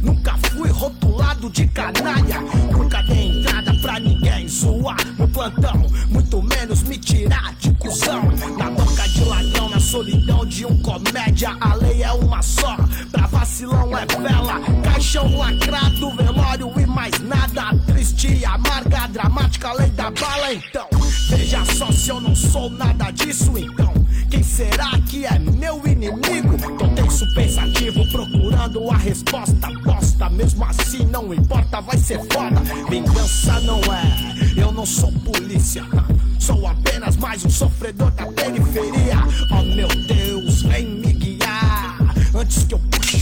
Nunca 0.01 0.37
fui 0.49 0.69
rotulado 0.69 1.49
de 1.49 1.67
canalha. 1.67 2.39
Nunca 2.71 3.01
dei 3.01 3.37
entrada 3.37 3.73
pra 3.81 3.99
ninguém 3.99 4.47
zoar 4.47 5.05
no 5.19 5.27
plantão. 5.27 5.85
Muito 6.07 6.41
menos 6.41 6.83
me 6.83 6.97
tirar 6.97 7.53
de 7.55 7.73
cuzão. 7.73 8.31
Na 8.57 8.71
boca 8.71 9.09
de 9.09 9.25
ladrão, 9.25 9.69
na 9.71 9.79
solidão 9.81 10.45
de 10.45 10.65
um 10.65 10.81
comédia. 10.81 11.49
A 11.59 11.75
lei 11.75 12.01
é 12.01 12.13
uma 12.13 12.41
só. 12.41 12.77
Pra 13.11 13.27
vacilão 13.27 13.91
é 13.97 14.05
vela. 14.05 14.76
Caixão 15.07 15.37
lacrado, 15.37 16.11
velório 16.17 16.73
e 16.77 16.85
mais 16.85 17.17
nada. 17.21 17.73
Triste 17.85 18.43
amarga, 18.43 19.07
dramática 19.07 19.71
lei 19.71 19.89
da 19.91 20.11
bala. 20.11 20.53
Então, 20.53 20.85
veja 21.29 21.63
só 21.63 21.89
se 21.93 22.09
eu 22.09 22.19
não 22.19 22.35
sou 22.35 22.69
nada 22.69 23.09
disso. 23.11 23.57
Então, 23.57 23.93
quem 24.29 24.43
será 24.43 24.99
que 25.07 25.25
é 25.25 25.39
meu 25.39 25.81
inimigo? 25.87 26.57
Tô 26.77 26.89
tenso, 26.89 27.25
pensativo, 27.33 28.05
procurando 28.11 28.91
a 28.91 28.97
resposta. 28.97 29.69
Bosta, 29.81 30.29
mesmo 30.29 30.65
assim 30.65 31.05
não 31.05 31.33
importa, 31.33 31.79
vai 31.79 31.97
ser 31.97 32.19
foda. 32.33 32.59
Vingança 32.89 33.61
não 33.61 33.79
é, 33.79 34.61
eu 34.61 34.73
não 34.73 34.85
sou 34.85 35.09
polícia. 35.23 35.85
Sou 36.37 36.67
apenas 36.67 37.15
mais 37.15 37.45
um 37.45 37.49
sofredor 37.49 38.11
da 38.11 38.25
periferia. 38.25 39.19
Oh 39.51 39.63
meu 39.73 39.87
Deus, 39.87 40.63
vem 40.63 40.85
me 40.85 41.13
guiar. 41.13 41.97
Antes 42.35 42.65
que 42.65 42.73
eu 42.73 42.79
puxe 42.91 43.16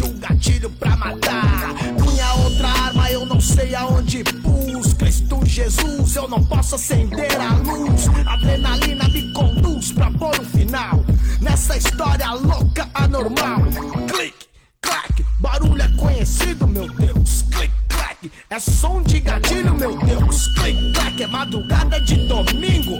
o 0.65 0.69
gatilho 0.69 0.69
pra 0.71 0.95
matar. 0.97 1.73
Minha 2.01 2.33
outra 2.35 2.67
arma 2.67 3.11
eu 3.11 3.25
não 3.25 3.39
sei 3.39 3.75
aonde 3.75 4.23
pus. 4.23 4.93
Cristo 4.93 5.39
Jesus, 5.45 6.15
eu 6.15 6.27
não 6.27 6.43
posso 6.43 6.75
acender 6.75 7.39
a 7.39 7.55
luz. 7.55 8.07
Adrenalina 8.25 9.07
me 9.09 9.31
conduz 9.33 9.91
pra 9.91 10.09
pôr 10.11 10.39
um 10.39 10.45
final. 10.45 11.03
Nessa 11.41 11.77
história 11.77 12.31
louca, 12.31 12.89
anormal. 12.93 13.61
Clique, 14.07 14.47
clac, 14.81 15.25
barulho 15.39 15.81
é 15.81 15.87
conhecido, 15.89 16.67
meu 16.67 16.87
Deus. 16.89 17.43
Clique, 17.43 18.31
é 18.49 18.59
som 18.59 19.01
de 19.01 19.19
gatilho, 19.19 19.73
meu 19.75 19.97
Deus. 19.97 20.47
Clique, 20.55 20.93
clac, 20.93 21.23
é 21.23 21.27
madrugada 21.27 21.99
de 22.01 22.15
domingo. 22.27 22.95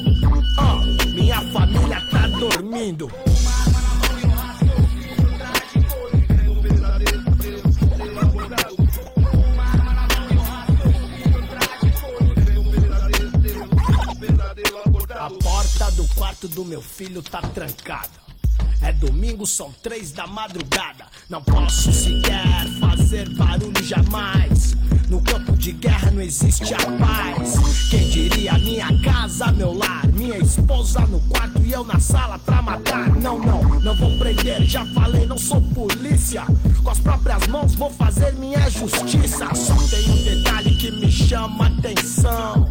Ah, 0.58 0.80
minha 1.08 1.42
família 1.52 2.02
tá 2.12 2.28
dormindo. 2.28 3.10
Meu 16.76 16.82
filho 16.82 17.24
tá 17.24 17.40
trancada. 17.42 18.10
É 18.82 18.92
domingo, 18.92 19.48
são 19.48 19.72
três 19.82 20.12
da 20.12 20.28
madrugada. 20.28 21.06
Não 21.30 21.42
posso 21.42 21.90
sequer 21.90 22.68
fazer 22.82 23.30
barulho 23.30 23.82
jamais. 23.82 24.76
No 25.08 25.22
campo 25.22 25.54
de 25.54 25.72
guerra 25.72 26.12
não 26.12 26.22
existe 26.22 26.74
a 26.74 26.78
paz. 26.98 27.90
Quem 27.90 28.10
diria 28.10 28.58
minha 28.58 28.90
casa, 29.02 29.54
meu 29.54 29.72
lar, 29.72 30.06
minha 30.08 30.38
esposa 30.38 31.00
no 31.08 31.22
quarto 31.30 31.62
e 31.62 31.72
eu 31.72 31.86
na 31.86 31.98
sala 31.98 32.38
pra 32.40 32.62
matar? 32.62 33.08
Não, 33.22 33.40
não, 33.40 33.80
não 33.80 33.96
vou 33.96 34.18
prender. 34.18 34.64
Já 34.66 34.86
falei, 34.88 35.26
não 35.26 35.38
sou 35.38 35.62
polícia. 35.62 36.44
Com 36.84 36.90
as 36.90 37.00
próprias 37.00 37.48
mãos 37.48 37.74
vou 37.76 37.90
fazer 37.90 38.34
minha 38.34 38.70
justiça. 38.70 39.48
Só 39.56 39.76
tem 39.76 40.10
um 40.10 40.24
detalhe 40.26 40.76
que 40.76 40.92
me 40.92 41.10
chama 41.10 41.68
atenção. 41.68 42.68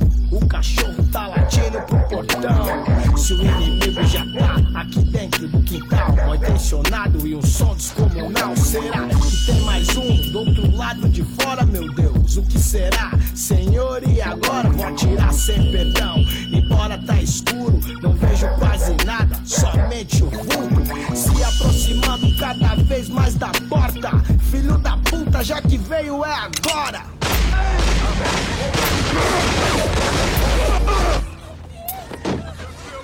Cachorro 0.55 1.05
tá 1.11 1.27
latindo 1.27 1.81
pro 1.83 1.99
portão. 2.09 3.17
Se 3.17 3.35
o 3.35 3.43
inimigo 3.43 4.05
já 4.05 4.25
tá 4.39 4.81
aqui 4.81 5.01
dentro 5.01 5.49
do 5.49 5.61
quintal, 5.63 6.15
mal 6.15 6.37
intencionado 6.37 7.27
e 7.27 7.35
um 7.35 7.43
som 7.43 7.75
descomunal. 7.75 8.57
Será 8.57 9.09
que 9.09 9.47
tem 9.47 9.61
mais 9.63 9.89
um 9.97 10.31
do 10.31 10.39
outro 10.39 10.77
lado 10.77 11.09
de 11.09 11.25
fora, 11.25 11.65
meu 11.67 11.93
Deus? 11.95 12.37
O 12.37 12.43
que 12.45 12.57
será, 12.57 13.11
Senhor? 13.35 14.01
E 14.09 14.23
agora 14.23 14.71
vou 14.71 14.87
atirar 14.87 15.33
sem 15.33 15.73
perdão. 15.73 16.25
Embora 16.53 16.99
tá 16.99 17.21
escuro, 17.21 17.81
não 18.01 18.13
vejo 18.13 18.47
quase 18.61 18.95
nada, 19.05 19.37
somente 19.45 20.23
o 20.23 20.31
vulto 20.31 21.17
se 21.17 21.43
aproximando 21.43 22.33
cada 22.39 22.77
vez 22.77 23.09
mais 23.09 23.35
da 23.35 23.51
porta. 23.69 24.23
Filho 24.53 24.79
da 24.79 24.97
puta, 24.99 25.43
já 25.43 25.61
que 25.61 25.77
veio 25.77 26.25
é 26.25 26.33
agora. 26.33 27.03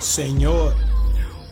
Senhor, 0.01 0.75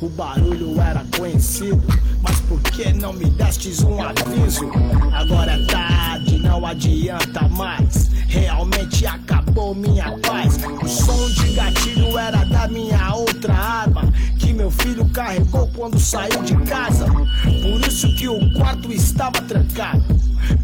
o 0.01 0.09
barulho 0.09 0.81
era 0.81 1.05
conhecido, 1.15 1.83
mas 2.19 2.39
por 2.41 2.59
que 2.61 2.91
não 2.91 3.13
me 3.13 3.25
destes 3.25 3.83
um 3.83 4.01
aviso? 4.01 4.71
Agora 5.13 5.51
é 5.51 5.65
tarde, 5.65 6.39
não 6.39 6.65
adianta 6.65 7.47
mais. 7.47 8.09
Realmente 8.27 9.05
acabou 9.05 9.75
minha 9.75 10.17
paz. 10.19 10.57
O 10.81 10.87
som 10.87 11.29
de 11.29 11.53
gatilho 11.53 12.17
era 12.17 12.43
da 12.43 12.67
minha 12.67 13.13
outra 13.13 13.38
arma, 13.47 14.11
que 14.37 14.53
meu 14.53 14.71
filho 14.71 15.05
carregou 15.09 15.67
quando 15.75 15.99
saiu 15.99 16.41
de 16.43 16.55
casa. 16.63 17.05
Por 17.05 17.87
isso 17.87 18.13
que 18.15 18.27
o 18.27 18.53
quarto 18.53 18.91
estava 18.91 19.41
trancado. 19.41 20.03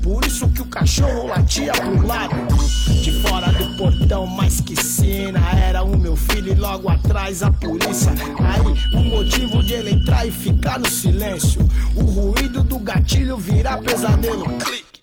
Por 0.02 0.26
isso 0.26 0.48
que 0.50 0.62
o 0.62 0.66
cachorro 0.66 1.28
latia 1.28 1.72
pro 1.74 2.06
lado. 2.06 2.36
De 3.04 3.12
fora 3.22 3.52
do 3.52 3.78
portão, 3.78 4.26
mais 4.26 4.60
que 4.62 4.76
cena. 4.76 5.40
Era 5.60 5.84
o 5.84 5.98
meu 5.98 6.16
filho 6.16 6.52
e 6.52 6.56
logo 6.56 6.90
atrás 6.90 7.44
a 7.44 7.52
polícia. 7.52 8.12
Aí, 8.40 9.00
o 9.00 9.04
motivo 9.04 9.64
de 9.64 9.74
ele 9.74 9.92
entrar 9.92 10.26
e 10.26 10.32
ficar 10.32 10.80
no 10.80 10.90
silêncio. 10.90 11.62
O 11.96 12.02
ruído 12.02 12.64
do 12.64 12.80
gatilho 12.80 13.38
virar 13.38 13.78
pesadelo. 13.80 14.46
Clique. 14.58 14.95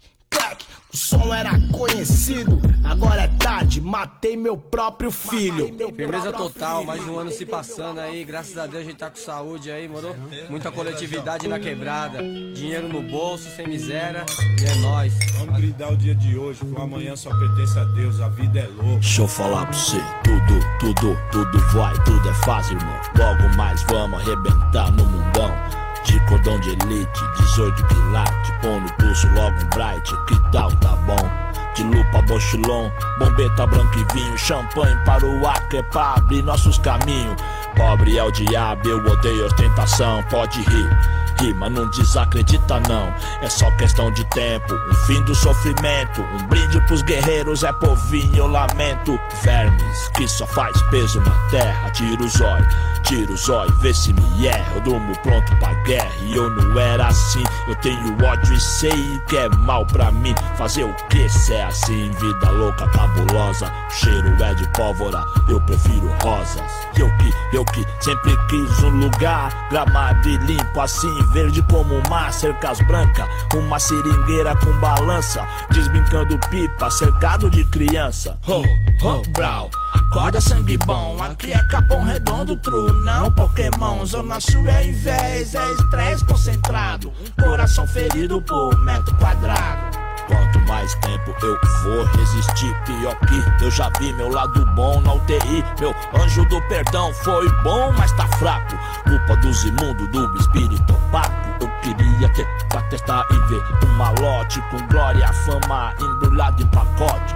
O 0.92 0.96
som 0.96 1.32
era 1.32 1.58
conhecido, 1.72 2.60
agora 2.84 3.22
é 3.22 3.28
tarde, 3.28 3.80
matei 3.80 4.36
meu 4.36 4.58
próprio 4.58 5.10
filho. 5.10 5.74
Firmeza 5.96 6.30
total, 6.30 6.84
mais 6.84 7.02
um 7.08 7.18
ano 7.18 7.30
se 7.30 7.46
passando 7.46 7.98
aí, 7.98 8.22
graças 8.24 8.58
a 8.58 8.66
Deus 8.66 8.82
a 8.82 8.84
gente 8.84 8.96
tá 8.96 9.08
com 9.08 9.16
saúde 9.16 9.70
aí, 9.70 9.88
moro? 9.88 10.14
Muita 10.50 10.70
coletividade 10.70 11.48
na 11.48 11.58
quebrada, 11.58 12.18
dinheiro 12.18 12.88
no 12.88 13.00
bolso, 13.00 13.48
sem 13.56 13.66
miséria, 13.66 14.26
e 14.60 14.64
é 14.66 14.74
nóis. 14.82 15.14
Vamos 15.38 15.54
brindar 15.56 15.94
o 15.94 15.96
dia 15.96 16.14
de 16.14 16.36
hoje, 16.36 16.60
que 16.60 16.78
o 16.78 16.82
amanhã 16.82 17.16
só 17.16 17.30
pertence 17.38 17.78
a 17.78 17.84
Deus, 17.84 18.20
a 18.20 18.28
vida 18.28 18.60
é 18.60 18.66
louca. 18.66 19.00
Deixa 19.00 19.22
eu 19.22 19.28
falar 19.28 19.64
pra 19.64 19.72
você, 19.72 19.96
tudo, 20.22 20.60
tudo, 20.78 21.18
tudo 21.32 21.58
vai, 21.72 21.94
tudo 22.04 22.28
é 22.28 22.34
fácil, 22.44 22.76
irmão. 22.76 23.00
Logo 23.16 23.56
mais 23.56 23.82
vamos 23.84 24.20
arrebentar 24.20 24.92
no 24.92 25.06
mundão. 25.06 25.81
De 26.04 26.18
cordão 26.26 26.58
de 26.60 26.70
elite, 26.70 27.20
18 27.36 27.86
quilates, 27.86 28.52
põe 28.60 28.80
no 28.80 28.92
pulso 28.94 29.28
logo 29.34 29.56
um 29.56 29.68
bright, 29.68 30.16
que 30.26 30.50
tal, 30.50 30.70
tá 30.72 30.96
bom? 31.06 31.52
De 31.74 31.82
lupa, 31.84 32.20
bochilon, 32.22 32.90
bombeta 33.18 33.66
branco 33.66 33.98
e 33.98 34.14
vinho, 34.14 34.36
champanhe 34.36 34.96
para 35.04 35.24
o 35.24 35.40
que 35.70 35.78
é 35.78 35.82
pra 35.84 36.14
abrir 36.16 36.42
nossos 36.42 36.76
caminhos. 36.78 37.36
Pobre 37.76 38.18
é 38.18 38.22
o 38.22 38.30
diabo, 38.30 38.88
eu 38.88 38.98
odeio 38.98 39.46
ostentação, 39.46 40.22
pode 40.24 40.60
rir. 40.60 41.22
Rima 41.40 41.70
não 41.70 41.88
desacredita 41.88 42.78
não, 42.88 43.12
é 43.40 43.48
só 43.48 43.70
questão 43.72 44.12
de 44.12 44.24
tempo. 44.26 44.74
Um 44.74 44.94
fim 45.06 45.22
do 45.22 45.34
sofrimento, 45.34 46.20
um 46.20 46.46
brinde 46.46 46.80
pros 46.86 47.02
guerreiros 47.02 47.64
é 47.64 47.72
povinho, 47.72 48.36
eu 48.36 48.46
lamento. 48.46 49.18
Vermes 49.42 50.08
que 50.14 50.28
só 50.28 50.46
faz 50.46 50.80
peso 50.82 51.20
na 51.20 51.34
terra, 51.50 51.90
tira 51.90 52.22
os 52.22 52.40
olhos, 52.40 52.74
tira 53.02 53.32
os 53.32 53.48
olhos, 53.48 53.78
vê 53.80 53.92
se 53.92 54.12
me 54.12 54.46
erra. 54.46 54.74
Eu 54.74 54.80
durmo 54.82 55.12
pronto 55.22 55.56
pra 55.56 55.74
guerra 55.84 56.12
e 56.22 56.36
eu 56.36 56.50
não 56.50 56.78
era 56.78 57.08
assim. 57.08 57.42
Eu 57.68 57.74
tenho 57.76 58.16
ódio 58.24 58.54
e 58.54 58.60
sei 58.60 59.20
que 59.28 59.36
é 59.36 59.48
mal 59.48 59.86
pra 59.86 60.10
mim. 60.10 60.34
Fazer 60.56 60.84
o 60.84 60.94
que 61.08 61.28
se 61.28 61.52
é 61.52 61.64
assim? 61.64 62.10
Vida 62.12 62.50
louca, 62.50 62.88
cabulosa. 62.88 63.72
O 63.88 63.90
cheiro 63.92 64.42
é 64.42 64.54
de 64.54 64.68
pólvora, 64.70 65.24
eu 65.48 65.60
prefiro 65.60 66.08
rosas. 66.22 66.72
Eu 66.96 67.10
que, 67.16 67.56
eu 67.56 67.64
que 67.66 67.84
sempre 68.00 68.36
quis 68.48 68.82
um 68.82 68.90
lugar 68.90 69.68
gramado 69.70 70.28
e 70.28 70.36
limpo 70.38 70.80
assim, 70.80 71.14
verde 71.32 71.62
como 71.70 71.94
o 71.94 72.10
mar, 72.10 72.32
cercas 72.32 72.80
brancas, 72.80 73.28
uma 73.54 73.78
seringueira 73.78 74.56
com 74.56 74.72
balança, 74.78 75.46
desbrincando 75.70 76.38
pipa, 76.50 76.90
cercado 76.90 77.50
de 77.50 77.64
criança. 77.64 78.38
Ho, 78.46 78.62
ho, 79.06 79.22
brau. 79.30 79.70
Acorda 79.92 80.40
sangue 80.40 80.78
bom, 80.78 81.22
aqui 81.22 81.52
é 81.52 81.62
Capão 81.68 82.02
Redondo, 82.02 82.56
true, 82.56 82.92
não 83.04 83.30
Pokémon. 83.30 84.04
Zona 84.06 84.40
Sul 84.40 84.66
é 84.66 84.86
invés, 84.86 85.54
é 85.54 85.72
estresse 85.72 86.24
concentrado. 86.24 87.12
Um 87.38 87.42
coração 87.42 87.86
ferido 87.86 88.40
por 88.42 88.78
metro 88.84 89.14
quadrado. 89.16 89.98
Quanto 90.26 90.60
mais 90.60 90.94
tempo 90.96 91.34
eu 91.42 91.58
vou 91.82 92.04
resistir, 92.04 92.74
pior 92.86 93.14
que 93.26 93.64
eu 93.64 93.70
já 93.70 93.90
vi 93.98 94.12
meu 94.14 94.30
lado 94.30 94.64
bom 94.74 95.00
na 95.02 95.12
UTI. 95.14 95.62
Meu 95.78 95.94
anjo 96.22 96.44
do 96.46 96.60
perdão 96.68 97.12
foi 97.14 97.48
bom, 97.62 97.92
mas 97.98 98.12
tá 98.12 98.26
fraco. 98.38 98.74
Culpa 99.04 99.36
dos 99.36 99.64
imundos 99.64 100.08
do 100.08 100.36
espírito 100.38 100.92
opaco. 100.94 101.64
Eu 101.64 101.68
queria 101.82 102.28
ter 102.30 102.46
pra 102.68 102.80
testar 102.82 103.26
e 103.30 103.34
ver 103.48 103.62
um 103.86 103.92
malote 103.94 104.62
com 104.70 104.78
glória, 104.88 105.30
fama 105.32 105.92
embrulhado 106.00 106.62
em 106.62 106.66
pacote. 106.68 107.34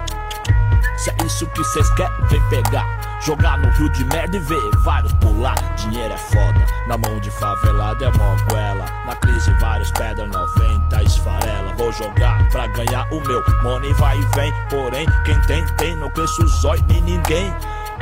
Se 0.97 1.11
é 1.11 1.15
isso 1.25 1.45
que 1.47 1.63
cês 1.63 1.89
querem, 1.91 2.25
vem 2.27 2.41
pegar. 2.49 2.85
Jogar 3.21 3.57
no 3.59 3.69
rio 3.71 3.89
de 3.89 4.03
merda 4.05 4.35
e 4.35 4.39
ver 4.39 4.61
vários 4.83 5.13
pular. 5.13 5.55
Dinheiro 5.75 6.13
é 6.13 6.17
foda, 6.17 6.65
na 6.87 6.97
mão 6.97 7.19
de 7.19 7.29
favelado 7.31 8.03
é 8.03 8.11
moguela. 8.11 8.85
Na 9.05 9.15
crise, 9.15 9.51
vários 9.59 9.91
pedra 9.91 10.25
90 10.25 11.03
esfarela. 11.03 11.73
Vou 11.75 11.91
jogar 11.91 12.47
pra 12.49 12.67
ganhar 12.67 13.07
o 13.11 13.21
meu 13.21 13.43
money 13.63 13.93
vai 13.93 14.17
e 14.17 14.25
vem. 14.35 14.53
Porém, 14.69 15.05
quem 15.23 15.39
tem, 15.41 15.65
tem, 15.75 15.95
não 15.95 16.11
os 16.17 16.65
olhos 16.65 16.83
nem 16.87 17.01
ninguém. 17.01 17.53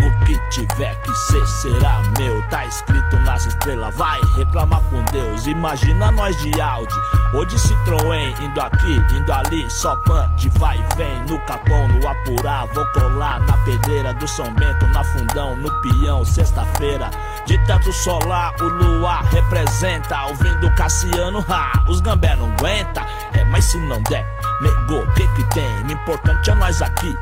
O 0.02 0.26
que 0.26 0.38
tiver 0.50 0.96
que 1.02 1.16
ser 1.16 1.46
será 1.48 2.02
meu. 2.18 2.42
Tá 2.50 2.66
escrito 2.66 3.18
nas 3.20 3.46
estrelas, 3.46 3.96
vai 3.96 4.20
reclamar 4.36 4.82
com 4.90 5.04
Deus. 5.12 5.48
Imagina 5.48 6.12
nós 6.12 6.36
de 6.42 6.60
Audi, 6.60 6.94
ou 7.34 7.46
de 7.46 7.56
Citroën, 7.56 8.40
indo 8.42 8.62
aqui, 8.62 8.94
indo 9.16 9.32
ali, 9.32 9.70
só 9.70 9.96
punch, 9.98 10.50
vai 10.58 10.78
e 10.78 10.96
vem. 10.96 11.26
No 11.26 11.40
capão, 11.46 11.88
no 11.88 12.08
apurá, 12.08 12.66
vou 12.74 12.86
colar 12.88 13.40
na 13.42 13.54
pedreira 13.60 14.14
do 14.14 14.28
São 14.28 14.54
Bento, 14.54 14.86
na 14.88 15.04
fundão, 15.04 15.56
no 15.56 15.72
peão, 15.82 16.26
sexta-feira. 16.26 17.10
De 17.46 17.58
teto 17.66 17.92
solar, 17.94 18.54
o 18.60 18.66
luar 18.66 19.24
representa. 19.26 20.26
Ouvindo 20.26 20.74
Cassiano, 20.76 21.46
ha, 21.50 21.84
os 21.88 22.02
gambé 22.02 22.36
não 22.36 22.52
aguenta. 22.54 23.02
É, 23.34 23.44
mas 23.46 23.66
se 23.66 23.78
não 23.78 24.02
der, 24.04 24.26
negou, 24.62 25.04
o 25.04 25.14
que 25.14 25.28
que 25.30 25.44
tem? 25.54 25.84
O 25.84 25.92
importante 25.92 26.50
é 26.50 26.56
nós 26.56 26.82
aqui. 26.82 27.16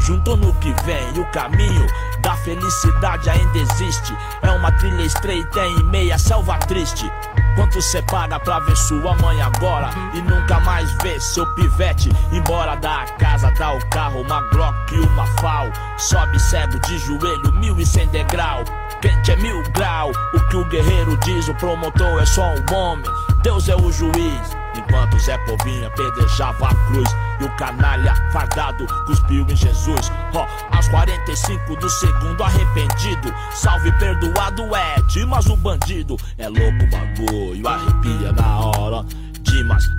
Junto 0.00 0.36
no 0.36 0.52
que 0.54 0.72
vem, 0.84 1.18
o 1.18 1.24
caminho 1.26 1.86
da 2.20 2.34
felicidade 2.36 3.28
ainda 3.28 3.58
existe. 3.58 4.16
É 4.42 4.50
uma 4.50 4.70
trilha 4.72 5.02
estreita 5.02 5.66
em 5.66 5.82
meia 5.84 6.18
selva 6.18 6.58
triste. 6.58 7.10
Quanto 7.56 7.82
cê 7.82 8.00
paga 8.02 8.38
pra 8.40 8.60
ver 8.60 8.76
sua 8.76 9.14
mãe 9.16 9.42
agora 9.42 9.90
e 10.14 10.22
nunca 10.22 10.60
mais 10.60 10.90
ver 11.02 11.20
seu 11.20 11.46
pivete 11.54 12.10
embora 12.32 12.76
da 12.76 13.04
casa? 13.18 13.50
Tá 13.52 13.72
o 13.72 13.86
carro, 13.90 14.22
uma 14.22 14.40
Glock 14.50 14.94
e 14.94 15.00
uma 15.00 15.26
FAL. 15.38 15.70
Sobe 15.98 16.38
cego 16.38 16.78
de 16.80 16.98
joelho, 16.98 17.52
mil 17.54 17.78
e 17.78 17.84
cem 17.84 18.08
degrau. 18.08 18.64
Quente 19.00 19.32
é 19.32 19.36
mil 19.36 19.62
grau. 19.72 20.10
O 20.34 20.40
que 20.48 20.56
o 20.56 20.64
guerreiro 20.66 21.16
diz, 21.18 21.48
o 21.48 21.54
promotor 21.54 22.22
é 22.22 22.26
só 22.26 22.42
um 22.42 22.74
homem. 22.74 23.04
Deus 23.42 23.68
é 23.68 23.76
o 23.76 23.90
juiz. 23.90 24.56
Enquanto 24.74 25.18
Zé 25.18 25.36
Povinho 25.38 25.86
apedrejava 25.86 26.68
a 26.68 26.74
cruz 26.86 27.08
E 27.40 27.44
o 27.44 27.56
canalha 27.56 28.14
fardado 28.32 28.86
cuspiu 29.06 29.46
em 29.48 29.56
Jesus. 29.56 30.12
Ó, 30.34 30.46
aos 30.76 30.88
45 30.88 31.76
do 31.76 31.88
segundo 31.88 32.42
arrependido. 32.42 33.34
Salve 33.52 33.90
perdoado 33.92 34.74
é, 34.76 34.96
mas 35.26 35.46
o 35.46 35.56
bandido. 35.56 36.16
É 36.36 36.48
louco 36.48 36.84
o 36.84 36.90
bagulho, 36.90 37.68
arrepia 37.68 38.32
na 38.32 38.60
hora 38.60 39.04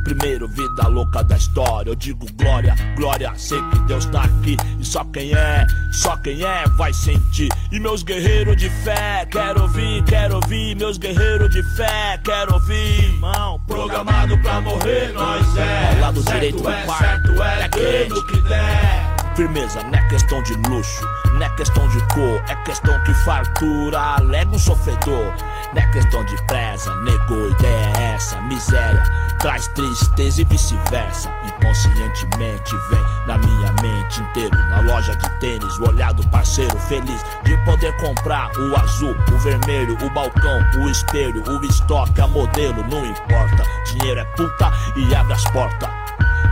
Primeiro 0.04 0.48
vida 0.48 0.88
louca 0.88 1.24
da 1.24 1.38
história. 1.38 1.90
Eu 1.90 1.96
digo 1.96 2.26
glória, 2.34 2.76
glória, 2.98 3.32
sei 3.38 3.62
que 3.70 3.80
Deus 3.88 4.06
tá 4.06 4.24
aqui. 4.24 4.58
E 4.80 4.86
só 4.86 5.06
quem 5.06 5.34
é, 5.34 5.66
só 5.94 6.18
quem 6.18 6.44
é 6.44 6.66
vai 6.76 6.92
sentir. 6.94 7.50
E 7.72 7.80
meus 7.80 8.04
guerreiros 8.04 8.58
de 8.58 8.70
fé, 8.70 9.26
quero 9.32 9.62
ouvir, 9.62 10.04
quero 10.04 10.36
ouvir. 10.36 10.76
Meus 10.76 10.98
guerreiros 10.98 11.50
de 11.50 11.64
fé, 11.76 12.20
quero 12.24 12.56
ouvir. 12.56 13.06
Irmão, 13.06 13.62
programado 13.68 14.38
pra 14.40 14.60
morrer, 14.60 15.14
nós 15.14 15.58
é. 15.58 15.94
Ao 15.96 16.00
lado 16.02 16.22
certo 16.24 16.36
direito 16.36 16.70
é, 16.70 16.82
é 16.82 16.86
par. 16.86 16.98
certo 16.98 17.44
é, 17.44 17.70
crê 17.70 18.08
no 18.10 18.26
que 18.26 18.42
der. 18.42 19.11
Firmeza, 19.42 19.82
não 19.82 19.98
é 19.98 20.08
questão 20.08 20.44
de 20.44 20.54
luxo, 20.70 21.04
não 21.34 21.42
é 21.42 21.50
questão 21.56 21.88
de 21.88 22.00
cor, 22.14 22.44
é 22.48 22.56
questão 22.58 23.04
que 23.04 23.12
fartura, 23.26 24.00
alega 24.00 24.52
um 24.52 24.60
sofredor. 24.60 25.34
Não 25.74 25.82
é 25.82 25.88
questão 25.88 26.24
de 26.26 26.38
presa, 26.44 26.94
negou, 26.98 27.50
ideia 27.50 27.92
é 27.98 28.14
essa, 28.14 28.40
miséria, 28.42 29.02
traz 29.40 29.68
tristeza 29.70 30.42
e 30.42 30.46
vice-versa. 30.46 31.28
Inconscientemente 31.44 32.76
vem 32.92 33.04
na 33.26 33.40
minha 33.40 33.74
mente 33.82 34.22
inteiro, 34.22 34.56
na 34.56 34.82
loja 34.82 35.16
de 35.16 35.30
tênis, 35.40 35.80
o 35.80 35.90
olhar 35.90 36.14
do 36.14 36.28
parceiro 36.28 36.78
feliz 36.78 37.26
de 37.44 37.58
poder 37.66 37.98
comprar 37.98 38.52
o 38.60 38.80
azul, 38.80 39.16
o 39.34 39.38
vermelho, 39.40 39.98
o 40.06 40.10
balcão, 40.12 40.60
o 40.84 40.88
espelho, 40.88 41.44
o 41.50 41.66
estoque, 41.66 42.22
a 42.22 42.28
modelo, 42.28 42.84
não 42.88 43.04
importa. 43.04 43.64
Dinheiro 43.88 44.20
é 44.20 44.26
puta 44.36 44.72
e 44.96 45.16
abre 45.16 45.34
as 45.34 45.44
portas 45.46 45.90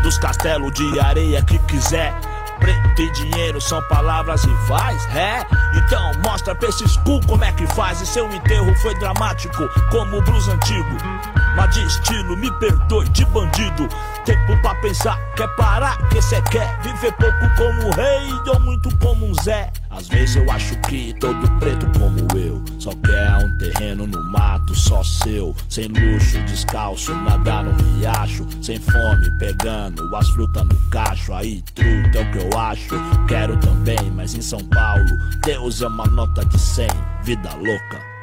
dos 0.01 0.17
castelos 0.17 0.73
de 0.73 0.99
areia 0.99 1.43
que 1.43 1.59
quiser. 1.59 2.13
Preto 2.59 3.01
e 3.01 3.11
dinheiro 3.11 3.61
são 3.61 3.81
palavras 3.83 4.43
rivais, 4.43 5.05
é? 5.15 5.45
Então 5.75 6.11
mostra 6.23 6.53
pra 6.53 6.69
esses 6.69 6.97
cu 6.97 7.19
como 7.25 7.43
é 7.43 7.51
que 7.51 7.65
faz. 7.67 8.01
E 8.01 8.05
seu 8.05 8.29
enterro 8.31 8.73
foi 8.81 8.93
dramático, 8.99 9.67
como 9.89 10.17
o 10.17 10.21
blues 10.21 10.47
antigo. 10.47 10.97
Mas 11.55 11.73
de 11.73 11.85
estilo, 11.85 12.37
me 12.37 12.51
perdoe, 12.59 13.07
de 13.09 13.25
bandido. 13.25 13.87
Tempo 14.29 14.55
pra 14.61 14.75
pensar, 14.75 15.17
quer 15.35 15.47
parar, 15.55 15.97
que 16.09 16.21
cê 16.21 16.39
quer 16.51 16.79
viver 16.83 17.11
pouco 17.13 17.49
como 17.57 17.89
rei 17.95 18.31
ou 18.53 18.59
muito 18.59 18.95
como 18.97 19.25
um 19.25 19.33
Zé. 19.41 19.71
Às 19.89 20.07
vezes 20.07 20.35
eu 20.35 20.51
acho 20.51 20.77
que 20.81 21.15
todo 21.19 21.49
preto 21.57 21.87
como 21.97 22.19
eu 22.39 22.63
só 22.77 22.91
quer 22.91 23.43
um 23.43 23.57
terreno 23.57 24.05
no 24.05 24.23
mato 24.31 24.75
só 24.75 25.03
seu, 25.03 25.55
sem 25.67 25.87
luxo, 25.87 26.37
descalço, 26.43 27.11
nadar 27.15 27.63
no 27.63 27.71
riacho, 27.97 28.45
sem 28.61 28.79
fome, 28.79 29.31
pegando 29.39 30.15
as 30.15 30.29
frutas 30.29 30.63
no 30.63 30.89
cacho. 30.91 31.33
Aí, 31.33 31.63
truta 31.73 32.19
é 32.19 32.21
o 32.21 32.31
que 32.31 32.37
eu 32.37 32.59
acho. 32.59 33.25
Quero 33.27 33.57
também, 33.57 34.11
mas 34.15 34.35
em 34.35 34.43
São 34.43 34.59
Paulo, 34.59 35.09
Deus 35.43 35.81
é 35.81 35.87
uma 35.87 36.05
nota 36.05 36.45
de 36.45 36.59
100, 36.59 36.87
vida 37.23 37.49
louca. 37.55 38.18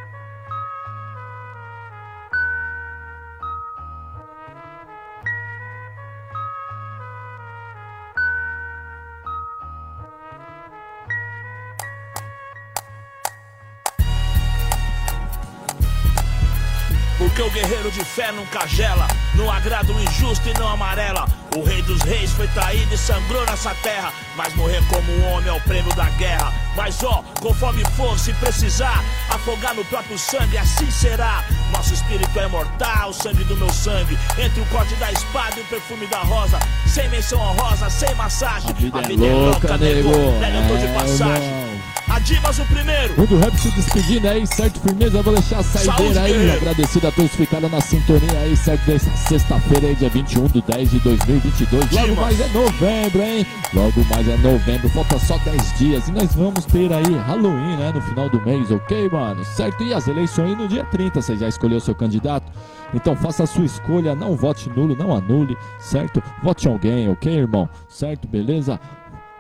Fé 18.27 18.33
nunca 18.33 18.67
gela, 18.67 19.07
não 19.35 19.51
agrada 19.51 19.93
o 19.93 20.01
injusto 20.01 20.49
e 20.49 20.59
não 20.59 20.69
amarela. 20.69 21.27
O 21.57 21.63
rei 21.63 21.81
dos 21.83 22.03
reis 22.03 22.31
foi 22.33 22.47
traído 22.49 22.95
e 22.95 22.99
sangrou 22.99 23.45
nessa 23.47 23.75
terra. 23.77 24.13
Mas 24.37 24.55
morrer 24.55 24.83
como 24.89 25.11
um 25.11 25.33
homem 25.33 25.49
é 25.49 25.53
o 25.53 25.61
prêmio 25.61 25.95
da 25.95 26.05
guerra. 26.11 26.53
Mas 26.77 27.03
ó, 27.03 27.25
conforme 27.41 27.83
for, 27.97 28.19
se 28.19 28.33
precisar, 28.35 29.03
afogar 29.31 29.75
no 29.75 29.85
próprio 29.87 30.19
sangue, 30.19 30.59
assim 30.59 30.91
será. 30.91 31.43
Nosso 31.73 31.95
espírito 31.95 32.39
é 32.39 32.45
imortal, 32.45 33.11
o 33.11 33.15
sangue 33.15 33.45
do 33.45 33.57
meu 33.57 33.71
sangue. 33.71 34.19
Entre 34.39 34.61
o 34.61 34.67
corte 34.67 34.95
da 34.97 35.11
espada 35.11 35.55
e 35.57 35.63
o 35.63 35.65
perfume 35.65 36.07
da 36.07 36.19
rosa. 36.19 36.59
Sem 36.87 37.09
menção 37.09 37.41
honrosa, 37.41 37.89
sem 37.89 38.15
massagem. 38.17 38.71
A 38.71 38.75
vida 38.75 39.27
é 39.27 39.33
louca, 39.33 39.79
nego. 39.79 40.11
Velho, 40.11 40.57
eu 40.57 40.69
tô 40.69 40.77
de 40.77 40.87
É, 40.87 40.95
passagem. 40.95 41.66
Irmão. 42.07 42.17
Adimas 42.17 42.59
o 42.59 42.65
primeiro. 42.67 43.15
Mundo 43.19 43.39
Rap 43.39 43.57
se 43.59 43.71
despedindo 43.71 44.29
aí, 44.29 44.47
certo? 44.47 44.81
Firmeza, 44.81 45.23
vou 45.23 45.35
deixar 45.35 45.59
a 45.59 45.63
saideira 45.63 46.23
aí. 46.23 46.51
Agradecido 46.51 47.09
a 47.09 47.13
todos 47.13 47.31
que 47.33 47.37
ficaram 47.39 47.69
na 47.69 47.81
sintonia 47.81 48.39
aí, 48.39 48.57
certo? 48.57 48.85
Dessa 48.87 49.11
sexta-feira 49.17 49.89
aí, 49.89 49.95
dia 49.95 50.09
21 50.09 50.47
de 50.47 50.63
10 50.63 50.91
de 50.91 50.99
2022. 51.01 51.91
Logo 51.91 52.07
Dimas. 52.07 52.19
mais 52.19 52.41
é 52.41 52.49
novembro, 52.49 53.23
hein? 53.23 53.47
Logo 53.75 54.05
mais 54.05 54.29
é 54.29 54.37
novembro, 54.39 54.89
falta 54.91 55.19
só 55.19 55.39
10 55.39 55.79
dias. 55.79 56.09
E 56.09 56.13
nós 56.13 56.35
vamos 56.35 56.65
ter 56.65 56.93
aí 56.93 57.15
Halloween, 57.27 57.77
né? 57.77 57.93
No 57.95 58.01
final 58.01 58.29
do 58.29 58.41
mês, 58.43 58.71
ok, 58.71 59.09
mano? 59.11 59.45
Certo? 59.45 59.83
E 59.83 59.93
as 59.93 60.07
eleições 60.09 60.57
no 60.57 60.69
dia 60.69 60.85
30, 60.85 61.21
você 61.21 61.37
já 61.37 61.49
escolheu 61.49 61.81
seu 61.81 61.95
candidato? 61.95 62.51
Então 62.95 63.17
faça 63.17 63.43
a 63.43 63.47
sua 63.47 63.65
escolha, 63.65 64.15
não 64.15 64.37
vote 64.37 64.71
nulo, 64.71 64.97
não 64.97 65.15
anule, 65.15 65.57
certo? 65.79 66.23
Vote 66.43 66.69
em 66.69 66.73
alguém, 66.73 67.09
ok, 67.11 67.33
irmão? 67.33 67.69
Certo? 67.89 68.29
Beleza? 68.29 68.79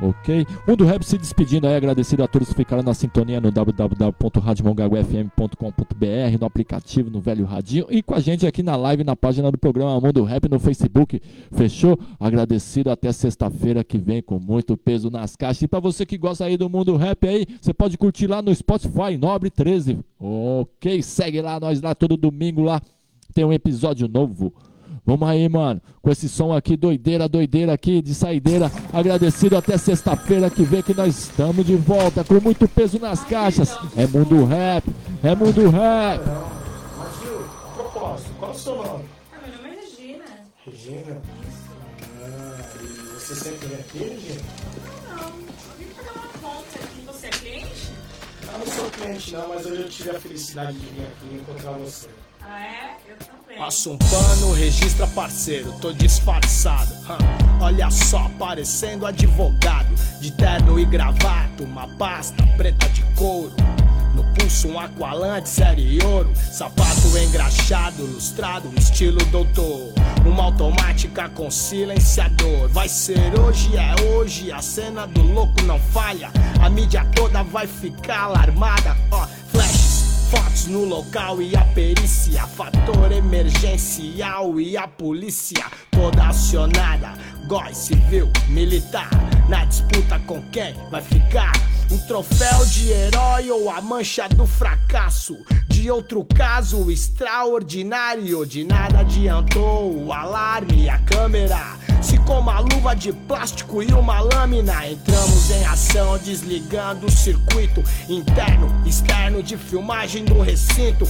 Ok? 0.01 0.47
Mundo 0.68 0.84
Rap 0.84 1.03
se 1.03 1.16
despedindo 1.16 1.66
aí, 1.66 1.74
agradecido 1.74 2.22
a 2.22 2.28
todos 2.28 2.49
que 2.49 2.55
ficaram 2.55 2.82
na 2.82 2.92
sintonia 2.92 3.40
no 3.40 3.51
www.radiomongagofm.com.br, 3.51 6.38
no 6.38 6.47
aplicativo, 6.47 7.09
no 7.09 7.18
velho 7.20 7.47
radinho 7.47 7.86
e 7.88 8.03
com 8.03 8.14
a 8.14 8.20
gente 8.20 8.47
aqui 8.47 8.62
na 8.62 8.76
live, 8.76 9.05
na 9.05 9.16
página 9.16 9.51
do 9.51 9.57
programa 9.57 9.99
Mundo 9.99 10.22
Rap 10.22 10.51
no 10.51 10.59
Facebook. 10.59 11.18
Fechou? 11.53 11.99
Agradecido 12.20 12.90
até 12.90 13.11
sexta-feira 13.11 13.82
que 13.82 13.97
vem 13.97 14.20
com 14.20 14.38
muito 14.38 14.76
peso 14.76 15.11
nas 15.11 15.34
caixas. 15.34 15.62
E 15.62 15.68
pra 15.68 15.80
você 15.80 16.05
que 16.05 16.18
gosta 16.18 16.44
aí 16.44 16.59
do 16.59 16.68
Mundo 16.68 16.94
Rap 16.97 17.26
aí, 17.26 17.47
você 17.59 17.72
pode 17.72 17.97
curtir 17.97 18.26
lá 18.26 18.42
no 18.42 18.55
Spotify, 18.55 19.16
Nobre 19.18 19.49
13. 19.49 19.99
Ok? 20.20 21.03
Segue 21.03 21.40
lá, 21.40 21.59
nós 21.59 21.80
lá 21.80 21.94
todo 21.94 22.18
domingo 22.18 22.62
lá 22.62 22.82
tem 23.36 23.44
um 23.44 23.53
episódio 23.53 24.09
novo. 24.09 24.51
Vamos 25.07 25.28
aí, 25.28 25.48
mano. 25.48 25.80
Com 26.02 26.11
esse 26.11 26.28
som 26.28 26.52
aqui, 26.52 26.76
doideira, 26.76 27.28
doideira 27.28 27.72
aqui, 27.72 28.02
de 28.02 28.12
saideira. 28.12 28.72
Agradecido 28.92 29.57
até 29.57 29.78
sexta-feira 29.78 30.50
que 30.50 30.64
vem 30.64 30.82
que 30.82 30.92
nós 30.92 31.16
estamos 31.16 31.64
de 31.64 31.76
volta 31.76 32.24
com 32.24 32.40
muito 32.40 32.66
peso 32.66 32.98
nas 32.98 33.22
caixas. 33.22 33.70
É 33.96 34.04
mundo 34.04 34.44
rap, 34.44 34.84
é 35.22 35.32
mundo 35.32 35.70
rap. 35.70 36.20
Propósito, 37.74 38.30
qual 38.36 38.50
é 38.50 38.54
o 38.54 38.59
seu 38.59 38.76
nome? 38.76 39.04
Meu 39.46 39.57
nome 39.57 39.68
é 39.68 39.80
Regina. 39.80 40.24
Regina? 40.66 41.22
Ah, 42.24 42.59
e 42.82 43.14
você 43.14 43.34
sempre 43.36 43.68
vem 43.68 43.78
aqui, 43.78 43.98
Regina? 43.98 44.40
Não, 45.09 45.32
vim 45.78 45.86
pagar 45.94 46.12
uma 46.14 46.28
conta 46.50 46.78
aqui. 46.82 47.07
Você 47.07 47.26
é 47.26 47.30
cliente? 47.30 47.92
Ah, 48.48 48.59
não 48.59 48.66
sou 48.66 48.90
cliente 48.90 49.32
não, 49.32 49.48
mas 49.50 49.66
hoje 49.66 49.82
eu 49.82 49.88
tive 49.88 50.11
a 50.11 50.20
felicidade 50.20 50.76
de 50.76 50.86
vir 50.86 51.02
aqui 51.02 51.26
e 51.30 51.36
encontrar 51.36 51.72
você. 51.78 52.09
Ah, 52.49 52.62
é? 52.62 53.59
Passa 53.59 53.90
um 53.90 53.99
pano, 53.99 54.53
registra 54.53 55.07
parceiro, 55.09 55.72
tô 55.80 55.92
disfarçado. 55.92 56.94
Olha 57.61 57.90
só, 57.90 58.30
parecendo 58.38 59.07
advogado, 59.07 59.94
de 60.20 60.30
terno 60.30 60.78
e 60.78 60.84
gravata, 60.84 61.64
uma 61.64 61.88
pasta 61.97 62.47
preta 62.57 62.88
de 62.90 63.03
couro. 63.16 63.53
No 64.14 64.24
pulso 64.34 64.68
um 64.68 64.78
aqualante, 64.78 65.49
série 65.49 66.03
ouro, 66.05 66.30
sapato 66.36 67.18
engraxado, 67.18 68.05
lustrado, 68.05 68.70
estilo 68.78 69.24
doutor. 69.26 69.92
Uma 70.24 70.44
automática 70.44 71.28
com 71.28 71.51
silenciador. 71.51 72.68
Vai 72.68 72.88
ser 72.88 73.38
hoje, 73.38 73.76
é 73.76 73.94
hoje, 74.11 74.53
a 74.53 74.62
cena 74.62 75.07
do 75.07 75.22
louco 75.22 75.62
não 75.62 75.78
falha. 75.78 76.30
A 76.62 76.70
mídia 76.70 77.05
toda 77.14 77.42
vai 77.42 77.66
ficar 77.66 78.24
alarmada, 78.24 78.97
ó, 79.11 79.25
Fotos 80.37 80.66
no 80.66 80.84
local 80.84 81.41
e 81.41 81.57
a 81.57 81.64
perícia, 81.64 82.47
fator 82.47 83.11
emergencial 83.11 84.61
e 84.61 84.76
a 84.76 84.87
polícia 84.87 85.64
toda 85.91 86.28
acionada. 86.28 87.14
Gói 87.47 87.72
civil, 87.72 88.30
militar, 88.49 89.09
na 89.49 89.64
disputa 89.64 90.18
com 90.26 90.43
quem 90.51 90.74
vai 90.91 91.01
ficar 91.01 91.53
um 91.91 91.99
troféu 92.07 92.66
de 92.66 92.91
herói 92.91 93.51
ou 93.51 93.70
a 93.70 93.80
mancha 93.80 94.28
do 94.28 94.47
fracasso. 94.47 95.39
De 95.68 95.91
outro 95.91 96.22
caso 96.24 96.91
extraordinário, 96.91 98.45
de 98.45 98.62
nada 98.62 99.01
adiantou 99.01 100.05
o 100.05 100.12
alarme 100.12 100.84
e 100.84 100.89
a 100.91 100.99
câmera. 100.99 101.76
Se 102.07 102.16
com 102.18 102.38
uma 102.38 102.61
luva 102.61 102.94
de 102.94 103.12
plástico 103.12 103.82
e 103.82 103.92
uma 103.92 104.20
lâmina 104.20 104.86
entramos 104.86 105.50
em 105.50 105.64
ação, 105.64 106.16
desligando 106.18 107.07
o 107.07 107.11
circuito 107.11 107.82
interno, 108.09 108.68
externo 108.86 109.42
de 109.42 109.57
filmagem 109.57 110.24
do 110.24 110.40
recinto. 110.40 111.04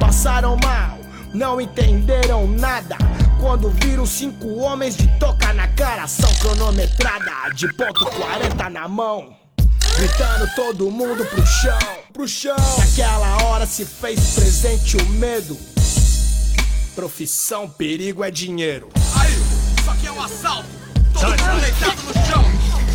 Passaram 0.00 0.56
mal, 0.64 0.98
não 1.34 1.60
entenderam 1.60 2.46
nada. 2.46 2.96
Quando 3.38 3.68
viram 3.68 4.06
cinco 4.06 4.56
homens 4.60 4.96
de 4.96 5.08
toca 5.18 5.52
na 5.52 5.68
cara, 5.68 6.04
ação 6.04 6.32
cronometrada, 6.36 7.52
de 7.54 7.70
ponto 7.74 8.06
40 8.06 8.70
na 8.70 8.88
mão. 8.88 9.36
Gritando 9.98 10.50
todo 10.56 10.90
mundo 10.90 11.22
pro 11.26 11.46
chão, 11.46 11.78
pro 12.14 12.26
chão. 12.26 12.56
Naquela 12.78 13.44
hora 13.44 13.66
se 13.66 13.84
fez 13.84 14.36
presente 14.36 14.96
o 14.96 15.06
medo. 15.10 15.54
Profissão, 16.94 17.68
perigo 17.68 18.24
é 18.24 18.30
dinheiro. 18.30 18.88
É 20.20 20.24
assalto. 20.24 20.68
Todo 21.14 21.60
deitado 21.60 22.02
no 22.02 22.12
chão. 22.26 22.44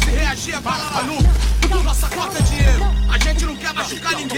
Se 0.03 0.11
reagir, 0.11 0.53
é 0.53 0.59
bala 0.59 0.91
na 0.91 1.03
nuca. 1.03 1.83
Nossa 1.83 2.07
cota 2.09 2.37
é 2.37 2.41
dinheiro, 2.43 2.83
a 3.11 3.17
gente 3.17 3.45
não 3.45 3.55
quer 3.55 3.73
machucar 3.73 4.13
ninguém. 4.13 4.37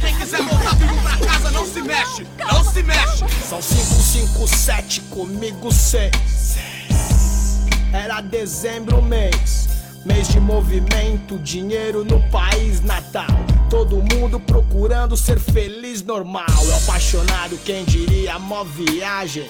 Quem 0.00 0.16
quiser 0.16 0.42
voltar 0.42 0.74
vivo 0.74 1.00
pra 1.00 1.16
casa, 1.16 1.50
não 1.52 1.64
se 1.64 1.80
mexe, 1.80 2.26
não 2.38 2.64
se 2.64 2.82
mexe. 2.82 3.24
São 3.48 3.60
557 3.60 5.00
comigo 5.02 5.72
seis. 5.72 7.58
Era 7.92 8.20
dezembro 8.20 9.00
mês. 9.00 9.68
Mês 10.04 10.28
de 10.28 10.40
movimento, 10.40 11.38
dinheiro 11.38 12.04
no 12.04 12.20
país 12.30 12.80
natal. 12.80 13.26
Todo 13.70 13.96
mundo 13.96 14.40
procurando 14.40 15.16
ser 15.16 15.38
feliz 15.38 16.02
normal. 16.02 16.46
Eu 16.64 16.76
apaixonado, 16.78 17.56
quem 17.64 17.84
diria, 17.84 18.38
mó 18.38 18.64
viagem. 18.64 19.48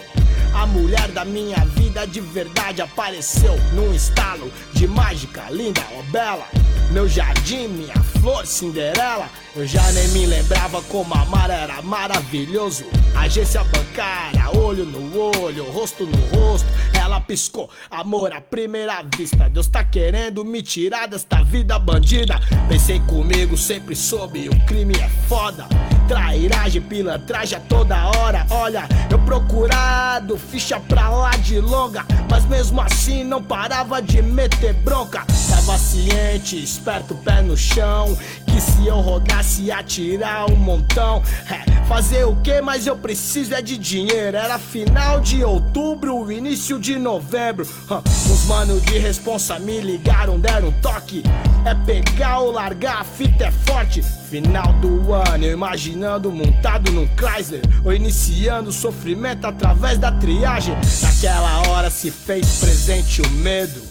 A 0.59 0.67
mulher 0.67 1.07
da 1.13 1.25
minha 1.25 1.65
vida 1.67 2.05
de 2.05 2.21
verdade 2.21 2.83
apareceu 2.83 3.57
num 3.75 3.95
estalo 3.95 4.51
de 4.73 4.89
mágica, 4.89 5.45
linda 5.53 5.81
ou 5.95 6.03
bela. 6.11 6.45
Meu 6.91 7.09
jardim, 7.09 7.69
minha 7.69 7.95
flor, 7.95 8.45
Cinderela. 8.45 9.31
Eu 9.55 9.65
já 9.65 9.93
nem 9.93 10.09
me 10.09 10.27
lembrava 10.27 10.83
como 10.83 11.15
amar 11.15 11.49
era 11.49 11.81
maravilhoso. 11.81 12.85
Agência 13.15 13.63
bancária, 13.63 14.51
olho 14.59 14.85
no 14.85 15.39
olho, 15.39 15.63
rosto 15.71 16.05
no 16.05 16.19
rosto. 16.37 16.67
Ela 16.93 17.21
piscou, 17.21 17.71
amor 17.89 18.33
à 18.33 18.41
primeira 18.41 19.05
vista. 19.17 19.49
Deus 19.49 19.69
tá 19.69 19.85
querendo 19.85 20.45
me 20.45 20.61
tirar 20.61 21.07
desta 21.07 21.41
vida 21.45 21.79
bandida. 21.79 22.41
Pensei 22.69 22.99
comigo, 23.07 23.57
sempre 23.57 23.95
soube, 23.95 24.49
o 24.49 24.67
crime 24.67 24.97
é 24.97 25.09
foda. 25.29 25.69
Trairagem, 26.09 26.81
pilantragem 26.81 27.59
a 27.59 27.61
toda 27.61 28.09
hora. 28.09 28.47
Olha, 28.49 28.89
eu 29.11 29.19
procurado, 29.19 30.39
ficha 30.39 30.81
pra 30.81 31.11
lá 31.11 31.33
de 31.33 31.61
longa. 31.61 32.03
Mas 32.31 32.47
mesmo 32.47 32.81
assim 32.81 33.23
não 33.23 33.43
parava 33.43 34.01
de 34.01 34.23
meter 34.23 34.73
bronca. 34.73 35.27
Tava 35.51 35.77
ciente, 35.77 36.57
esperto, 36.63 37.15
pé 37.15 37.43
no 37.43 37.57
chão. 37.57 38.17
Que 38.47 38.59
se 38.59 38.87
eu 38.87 39.01
rodasse 39.01 39.65
ia 39.65 39.79
atirar 39.79 40.51
um 40.51 40.57
montão. 40.57 41.23
É, 41.51 41.85
fazer 41.85 42.25
o 42.25 42.37
que? 42.37 42.59
Mas 42.63 42.87
eu 42.87 42.97
preciso 42.97 43.55
é 43.55 43.61
de 43.61 43.77
dinheiro. 43.77 44.37
Era 44.37 44.59
final 44.59 45.21
de 45.21 45.45
outubro, 45.45 46.33
início 46.33 46.81
de 46.81 46.99
novembro. 46.99 47.69
Hã, 47.91 48.03
Os 48.49 48.55
manos 48.55 48.81
de 48.81 48.97
responsa 48.97 49.59
me 49.59 49.79
ligaram, 49.79 50.41
deram 50.41 50.69
um 50.69 50.73
toque. 50.81 51.23
É 51.67 51.75
pegar 51.85 52.39
ou 52.39 52.51
largar, 52.51 53.03
a 53.03 53.05
fita 53.05 53.45
é 53.45 53.51
forte. 53.51 54.03
Final 54.03 54.73
do 54.81 55.13
ano, 55.13 55.45
eu 55.45 55.53
imaginando 55.53 56.33
montado 56.33 56.91
num 56.91 57.07
Chrysler. 57.09 57.61
Ou 57.85 57.93
iniciando 57.93 58.71
o 58.71 58.73
sofrimento 58.73 59.47
através 59.47 59.99
da 59.99 60.11
triagem. 60.13 60.75
Naquela 61.03 61.69
hora 61.69 61.91
se 61.91 62.11
fez 62.11 62.59
presente 62.59 63.21
o 63.21 63.29
medo. 63.33 63.83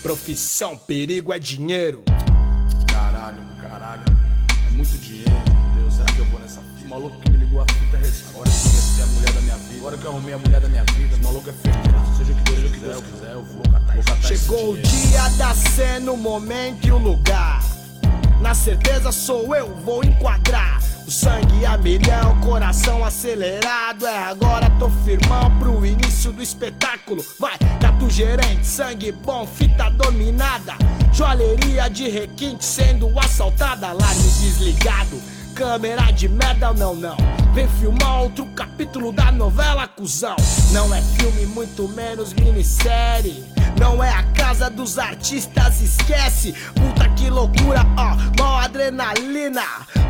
Profissão, 0.00 0.78
perigo 0.78 1.32
é 1.32 1.38
dinheiro. 1.40 2.04
Caralho, 2.86 3.42
caralho. 3.60 4.04
É 4.68 4.70
muito 4.70 4.96
dinheiro. 4.98 5.32
Deus, 5.76 5.94
será 5.94 6.06
que 6.06 6.20
eu 6.20 6.24
vou 6.26 6.38
nessa 6.38 6.60
fita? 6.60 6.86
O 6.86 6.88
maluco 6.88 7.18
que 7.18 7.32
me 7.32 7.38
ligou 7.38 7.60
a 7.60 7.66
fita 7.66 7.96
responde. 7.96 8.48
Agora 8.48 8.50
que 8.94 9.00
eu 9.00 9.04
a 9.04 9.08
mulher 9.08 9.32
da 9.32 9.40
minha 9.40 9.56
vida. 9.56 9.78
Agora 9.78 9.98
que 9.98 10.04
eu 10.04 10.10
arrumei 10.12 10.34
a 10.34 10.38
mulher 10.38 10.60
da 10.60 10.68
minha 10.68 10.84
vida. 10.84 11.16
O 11.16 11.24
maluco 11.24 11.50
é 11.50 11.52
feio. 11.52 12.03
Seja 12.24 12.32
o 12.32 12.42
que 12.42 12.52
Deus, 12.80 13.02
quiser, 13.02 13.32
eu 13.32 13.42
vou 13.44 13.62
catar 13.64 13.94
Vou 13.94 14.04
catar 14.04 14.32
esse 14.32 14.38
Chegou 14.38 14.72
o 14.72 14.78
dia 14.78 15.28
da 15.36 15.54
cena, 15.54 16.12
o 16.12 16.16
momento 16.16 16.86
e 16.86 16.90
o 16.90 16.96
lugar. 16.96 17.62
Na 18.40 18.54
certeza 18.54 19.12
sou 19.12 19.54
eu, 19.54 19.74
vou 19.84 20.02
enquadrar. 20.02 20.82
O 21.06 21.10
sangue 21.10 21.66
a 21.66 21.76
milhão, 21.76 22.40
coração 22.40 23.04
acelerado. 23.04 24.06
É 24.06 24.18
agora 24.24 24.70
tô 24.78 24.88
firmão 25.04 25.50
pro 25.58 25.84
início 25.84 26.32
do 26.32 26.42
espetáculo. 26.42 27.22
Vai, 27.38 27.58
tatu 27.78 28.08
gerente, 28.08 28.66
sangue 28.66 29.12
bom, 29.12 29.46
fita 29.46 29.90
dominada. 29.90 30.74
Joalheria 31.12 31.88
de 31.88 32.08
requinte 32.08 32.64
sendo 32.64 33.18
assaltada. 33.18 33.88
Alarme 33.88 34.22
desligado. 34.40 35.20
Câmera 35.54 36.10
de 36.10 36.28
merda, 36.28 36.72
não, 36.72 36.94
não. 36.94 37.16
Vem 37.54 37.68
filmar 37.68 38.22
outro 38.22 38.44
capítulo 38.46 39.12
da 39.12 39.30
novela, 39.30 39.86
cuzão. 39.86 40.34
Não 40.72 40.92
é 40.92 41.00
filme, 41.00 41.46
muito 41.46 41.86
menos 41.86 42.34
minissérie. 42.34 43.44
Não 43.78 44.02
é 44.02 44.10
a 44.10 44.24
casa 44.32 44.68
dos 44.68 44.98
artistas, 44.98 45.80
esquece. 45.80 46.52
Puta 46.74 47.08
que 47.10 47.30
loucura, 47.30 47.86
ó, 47.96 48.16
mó 48.42 48.58
adrenalina. 48.58 49.62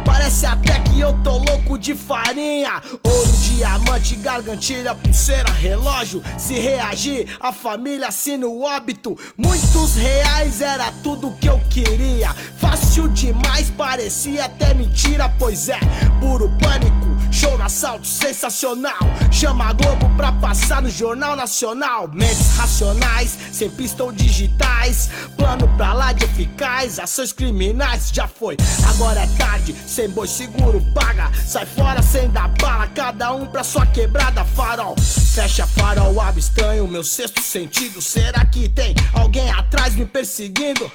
Parece 0.06 0.46
até 0.46 0.78
que 0.80 1.00
eu 1.00 1.12
tô 1.22 1.38
louco 1.38 1.78
de 1.78 1.94
farinha. 1.94 2.82
Ouro, 3.02 3.32
diamante, 3.32 4.16
gargantilha, 4.16 4.94
pulseira, 4.94 5.50
relógio. 5.50 6.22
Se 6.38 6.54
reagir, 6.54 7.36
a 7.40 7.52
família 7.52 8.08
assina 8.08 8.46
o 8.46 8.62
óbito. 8.62 9.18
Muitos 9.36 9.96
reais 9.96 10.60
era 10.60 10.90
tudo 11.02 11.34
que 11.40 11.48
eu 11.48 11.60
queria. 11.70 12.34
Fácil 12.58 13.08
demais, 13.08 13.70
parecia 13.70 14.44
até 14.46 14.72
mentira, 14.74 15.28
pois 15.38 15.68
é. 15.68 15.78
Puro 16.20 16.50
pânico, 16.58 17.14
show 17.34 17.58
no 17.58 17.64
assalto 17.64 18.06
sensacional. 18.06 18.98
Chama 19.32 19.66
a 19.66 19.72
Globo 19.72 20.08
pra 20.16 20.30
passar 20.32 20.80
no 20.80 20.88
Jornal 20.88 21.34
Nacional. 21.34 22.08
Mentes 22.12 22.56
racionais, 22.56 23.36
sem 23.52 23.68
pistol 23.68 24.12
digitais. 24.12 25.10
Plano 25.36 25.66
pra 25.76 25.92
lá 25.92 26.12
de 26.12 26.24
eficaz, 26.24 27.00
ações 27.00 27.32
criminais 27.32 28.10
já 28.12 28.28
foi. 28.28 28.56
Agora 28.88 29.20
é 29.20 29.26
tarde, 29.36 29.74
sem 29.86 30.08
boi 30.08 30.28
seguro 30.28 30.80
paga. 30.94 31.30
Sai 31.44 31.66
fora 31.66 32.00
sem 32.02 32.30
dar 32.30 32.48
bala, 32.60 32.86
cada 32.88 33.32
um 33.32 33.46
pra 33.46 33.64
sua 33.64 33.84
quebrada 33.86 34.44
farol. 34.44 34.94
Fecha 35.34 35.66
farol, 35.66 36.20
abstranho, 36.20 36.86
meu 36.86 37.02
sexto 37.02 37.40
sentido. 37.42 38.00
Será 38.00 38.44
que 38.44 38.68
tem 38.68 38.94
alguém 39.12 39.50
atrás 39.50 39.96
me 39.96 40.06
perseguindo? 40.06 40.90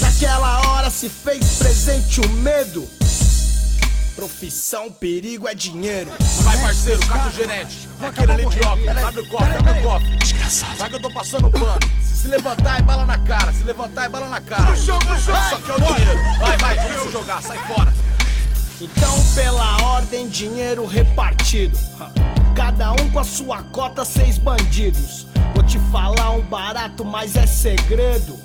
Naquela 0.00 0.68
hora 0.68 0.90
se 0.90 1.08
fez 1.08 1.58
presente 1.58 2.20
o 2.20 2.28
medo. 2.28 2.99
Profissão, 4.20 4.92
perigo 4.92 5.48
é 5.48 5.54
dinheiro. 5.54 6.10
Vai, 6.42 6.60
parceiro, 6.60 7.00
cata 7.06 7.28
o 7.28 7.32
gerente. 7.32 7.88
Ali 8.30 8.44
de 8.44 8.60
óculos. 8.66 8.96
Abre 9.02 9.20
o 9.22 9.28
cofre, 9.30 9.56
abre 9.56 9.80
o 9.80 9.82
cofre. 9.82 10.16
Desgraçado. 10.18 10.76
Vai 10.76 10.90
que 10.90 10.96
eu 10.96 11.00
tô 11.00 11.10
passando 11.10 11.50
pano. 11.50 11.78
Se 12.02 12.28
levantar 12.28 12.80
é 12.80 12.82
bala 12.82 13.06
na 13.06 13.16
cara. 13.16 13.50
Se 13.50 13.64
levantar 13.64 14.04
é 14.04 14.08
bala 14.10 14.28
na 14.28 14.38
cara. 14.42 14.72
No 14.72 14.76
chão. 14.76 14.98
Só 15.00 15.56
que 15.56 15.70
é 15.70 15.74
o 15.74 15.80
dinheiro. 15.80 16.38
Vai, 16.38 16.58
vai, 16.58 16.76
vamos 16.76 17.02
se 17.04 17.12
jogar. 17.12 17.42
Sai 17.42 17.56
fora. 17.66 17.94
Então, 18.78 19.24
pela 19.34 19.82
ordem, 19.84 20.28
dinheiro 20.28 20.84
repartido. 20.84 21.78
Cada 22.54 22.92
um 22.92 23.10
com 23.10 23.20
a 23.20 23.24
sua 23.24 23.62
cota, 23.62 24.04
seis 24.04 24.36
bandidos. 24.36 25.26
Vou 25.54 25.64
te 25.64 25.78
falar 25.90 26.32
um 26.32 26.42
barato, 26.42 27.06
mas 27.06 27.36
é 27.36 27.46
segredo. 27.46 28.38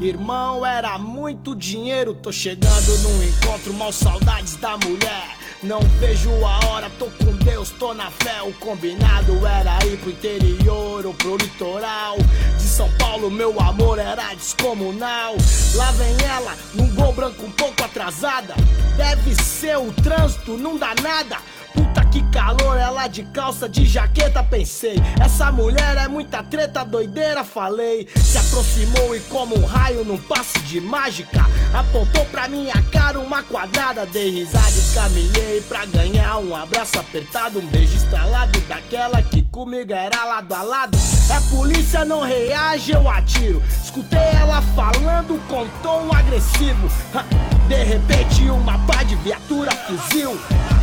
Irmão, 0.00 0.64
era 0.64 0.96
muito 0.96 1.56
dinheiro. 1.56 2.14
Tô 2.14 2.30
chegando 2.30 2.98
num 2.98 3.22
encontro, 3.22 3.74
mal 3.74 3.92
saudades 3.92 4.54
da 4.56 4.76
mulher. 4.78 5.36
Não 5.60 5.80
vejo 5.98 6.30
a 6.46 6.66
hora, 6.66 6.88
tô 7.00 7.06
com 7.06 7.32
Deus, 7.32 7.70
tô 7.70 7.92
na 7.92 8.08
fé. 8.08 8.40
O 8.42 8.52
combinado 8.54 9.44
era 9.44 9.84
ir 9.86 9.98
pro 9.98 10.10
interior 10.10 11.04
ou 11.04 11.12
pro 11.14 11.36
litoral. 11.36 12.16
De 12.56 12.62
São 12.62 12.88
Paulo, 12.92 13.28
meu 13.28 13.60
amor 13.60 13.98
era 13.98 14.34
descomunal. 14.34 15.34
Lá 15.74 15.90
vem 15.92 16.16
ela, 16.28 16.56
num 16.74 16.94
gol 16.94 17.12
branco 17.12 17.44
um 17.44 17.50
pouco 17.50 17.82
atrasada. 17.82 18.54
Deve 18.96 19.34
ser 19.42 19.78
o 19.78 19.92
trânsito, 19.94 20.56
não 20.56 20.76
dá 20.76 20.94
nada. 21.02 21.38
Puta 21.78 22.04
que 22.06 22.22
calor, 22.32 22.76
ela 22.76 23.06
de 23.06 23.22
calça, 23.22 23.68
de 23.68 23.86
jaqueta, 23.86 24.42
pensei. 24.42 24.96
Essa 25.20 25.52
mulher 25.52 25.96
é 25.96 26.08
muita 26.08 26.42
treta, 26.42 26.84
doideira, 26.84 27.44
falei. 27.44 28.08
Se 28.16 28.36
aproximou 28.36 29.14
e, 29.14 29.20
como 29.20 29.56
um 29.56 29.64
raio 29.64 30.04
num 30.04 30.18
passe 30.18 30.58
de 30.62 30.80
mágica, 30.80 31.46
apontou 31.72 32.24
pra 32.26 32.48
minha 32.48 32.74
cara 32.90 33.20
uma 33.20 33.44
quadrada. 33.44 34.04
Dei 34.06 34.28
risada 34.28 34.72
e 34.76 34.92
caminhei 34.92 35.60
pra 35.68 35.86
ganhar 35.86 36.38
um 36.38 36.56
abraço 36.56 36.98
apertado, 36.98 37.60
um 37.60 37.66
beijo 37.66 37.94
estralado 37.94 38.58
daquela 38.62 39.22
que 39.22 39.42
comigo 39.42 39.92
era 39.92 40.24
lado 40.24 40.52
a 40.52 40.62
lado. 40.62 40.98
É 41.30 41.56
polícia, 41.56 42.04
não 42.04 42.22
reage, 42.22 42.90
eu 42.90 43.08
atiro. 43.08 43.62
Escutei 43.84 44.18
ela 44.18 44.60
falando 44.74 45.40
com 45.46 45.64
tom 45.80 46.10
agressivo. 46.12 46.90
De 47.68 47.84
repente, 47.84 48.50
uma 48.50 48.78
pá 48.84 49.04
de 49.04 49.14
viatura 49.14 49.70
fuzil. 49.70 50.36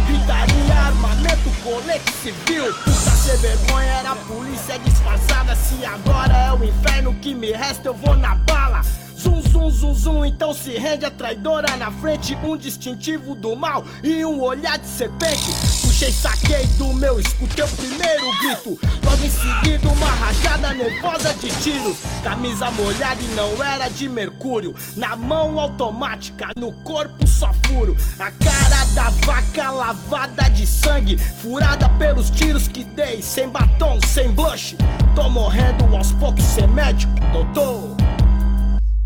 Gritaria, 0.07 0.73
armamento, 0.85 1.49
colete 1.63 2.11
civil. 2.11 2.73
Puta 2.73 3.11
sem 3.11 3.37
vergonha, 3.37 3.85
era 3.85 4.11
a 4.11 4.15
polícia 4.15 4.77
disfarçada. 4.79 5.55
Se 5.55 5.83
agora 5.85 6.33
é 6.33 6.53
o 6.53 6.63
inferno 6.63 7.13
que 7.15 7.33
me 7.33 7.51
resta, 7.51 7.89
eu 7.89 7.93
vou 7.93 8.15
na 8.15 8.35
bala. 8.35 8.81
Zum, 9.17 9.41
zum, 9.41 9.71
zum, 9.71 9.93
zum, 9.93 10.25
então 10.25 10.53
se 10.53 10.77
rende 10.77 11.05
a 11.05 11.11
traidora 11.11 11.75
na 11.77 11.91
frente. 11.91 12.35
Um 12.43 12.55
distintivo 12.55 13.33
do 13.33 13.55
mal 13.55 13.83
e 14.03 14.23
um 14.25 14.41
olhar 14.41 14.77
de 14.77 14.87
serpente. 14.87 15.84
Puxei, 15.95 16.11
saquei 16.11 16.67
do 16.77 16.91
meu, 16.91 17.17
escutei 17.21 17.63
o 17.63 17.67
primeiro 17.69 18.37
grito. 18.39 18.77
Logo 19.01 19.23
em 19.23 19.29
seguida, 19.29 19.87
uma 19.87 20.09
rajada 20.09 20.73
nervosa 20.73 21.33
de 21.35 21.47
tiros. 21.61 21.95
Camisa 22.21 22.69
molhada 22.71 23.21
e 23.21 23.27
não 23.27 23.63
era 23.63 23.87
de 23.87 24.09
mercúrio. 24.09 24.75
Na 24.97 25.15
mão 25.15 25.57
automática, 25.57 26.49
no 26.57 26.73
corpo 26.83 27.25
só 27.25 27.49
furo. 27.65 27.95
A 28.19 28.29
cara 28.29 28.85
da 28.93 29.09
vaca 29.25 29.71
lavada 29.71 30.49
de 30.49 30.67
sangue. 30.67 31.17
Furada 31.17 31.87
pelos 31.97 32.29
tiros 32.29 32.67
que 32.67 32.83
dei. 32.83 33.21
Sem 33.21 33.47
batom, 33.47 33.97
sem 34.05 34.29
blush. 34.31 34.75
Tô 35.15 35.29
morrendo 35.29 35.95
aos 35.95 36.11
poucos, 36.11 36.43
sem 36.43 36.67
médico, 36.67 37.13
doutor. 37.31 37.95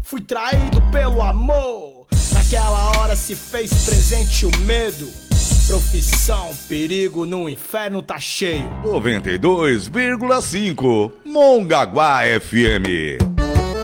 Fui 0.02 0.22
traído 0.22 0.82
pelo 0.92 1.22
amor. 1.22 2.08
Naquela 2.34 2.98
hora 2.98 3.16
se 3.16 3.36
fez 3.36 3.70
presente 3.86 4.48
o 4.48 4.58
medo. 4.62 5.29
Profissão, 5.70 6.50
perigo 6.68 7.26
no 7.28 7.48
inferno 7.48 8.02
tá 8.02 8.20
cheio. 8.20 8.68
92,5 8.84 11.12
Mongaguá 11.24 12.22
FM. 12.42 13.22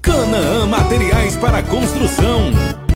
Canaã 0.02 0.66
Materiais 0.66 1.36
para 1.36 1.62
Construção. 1.62 2.52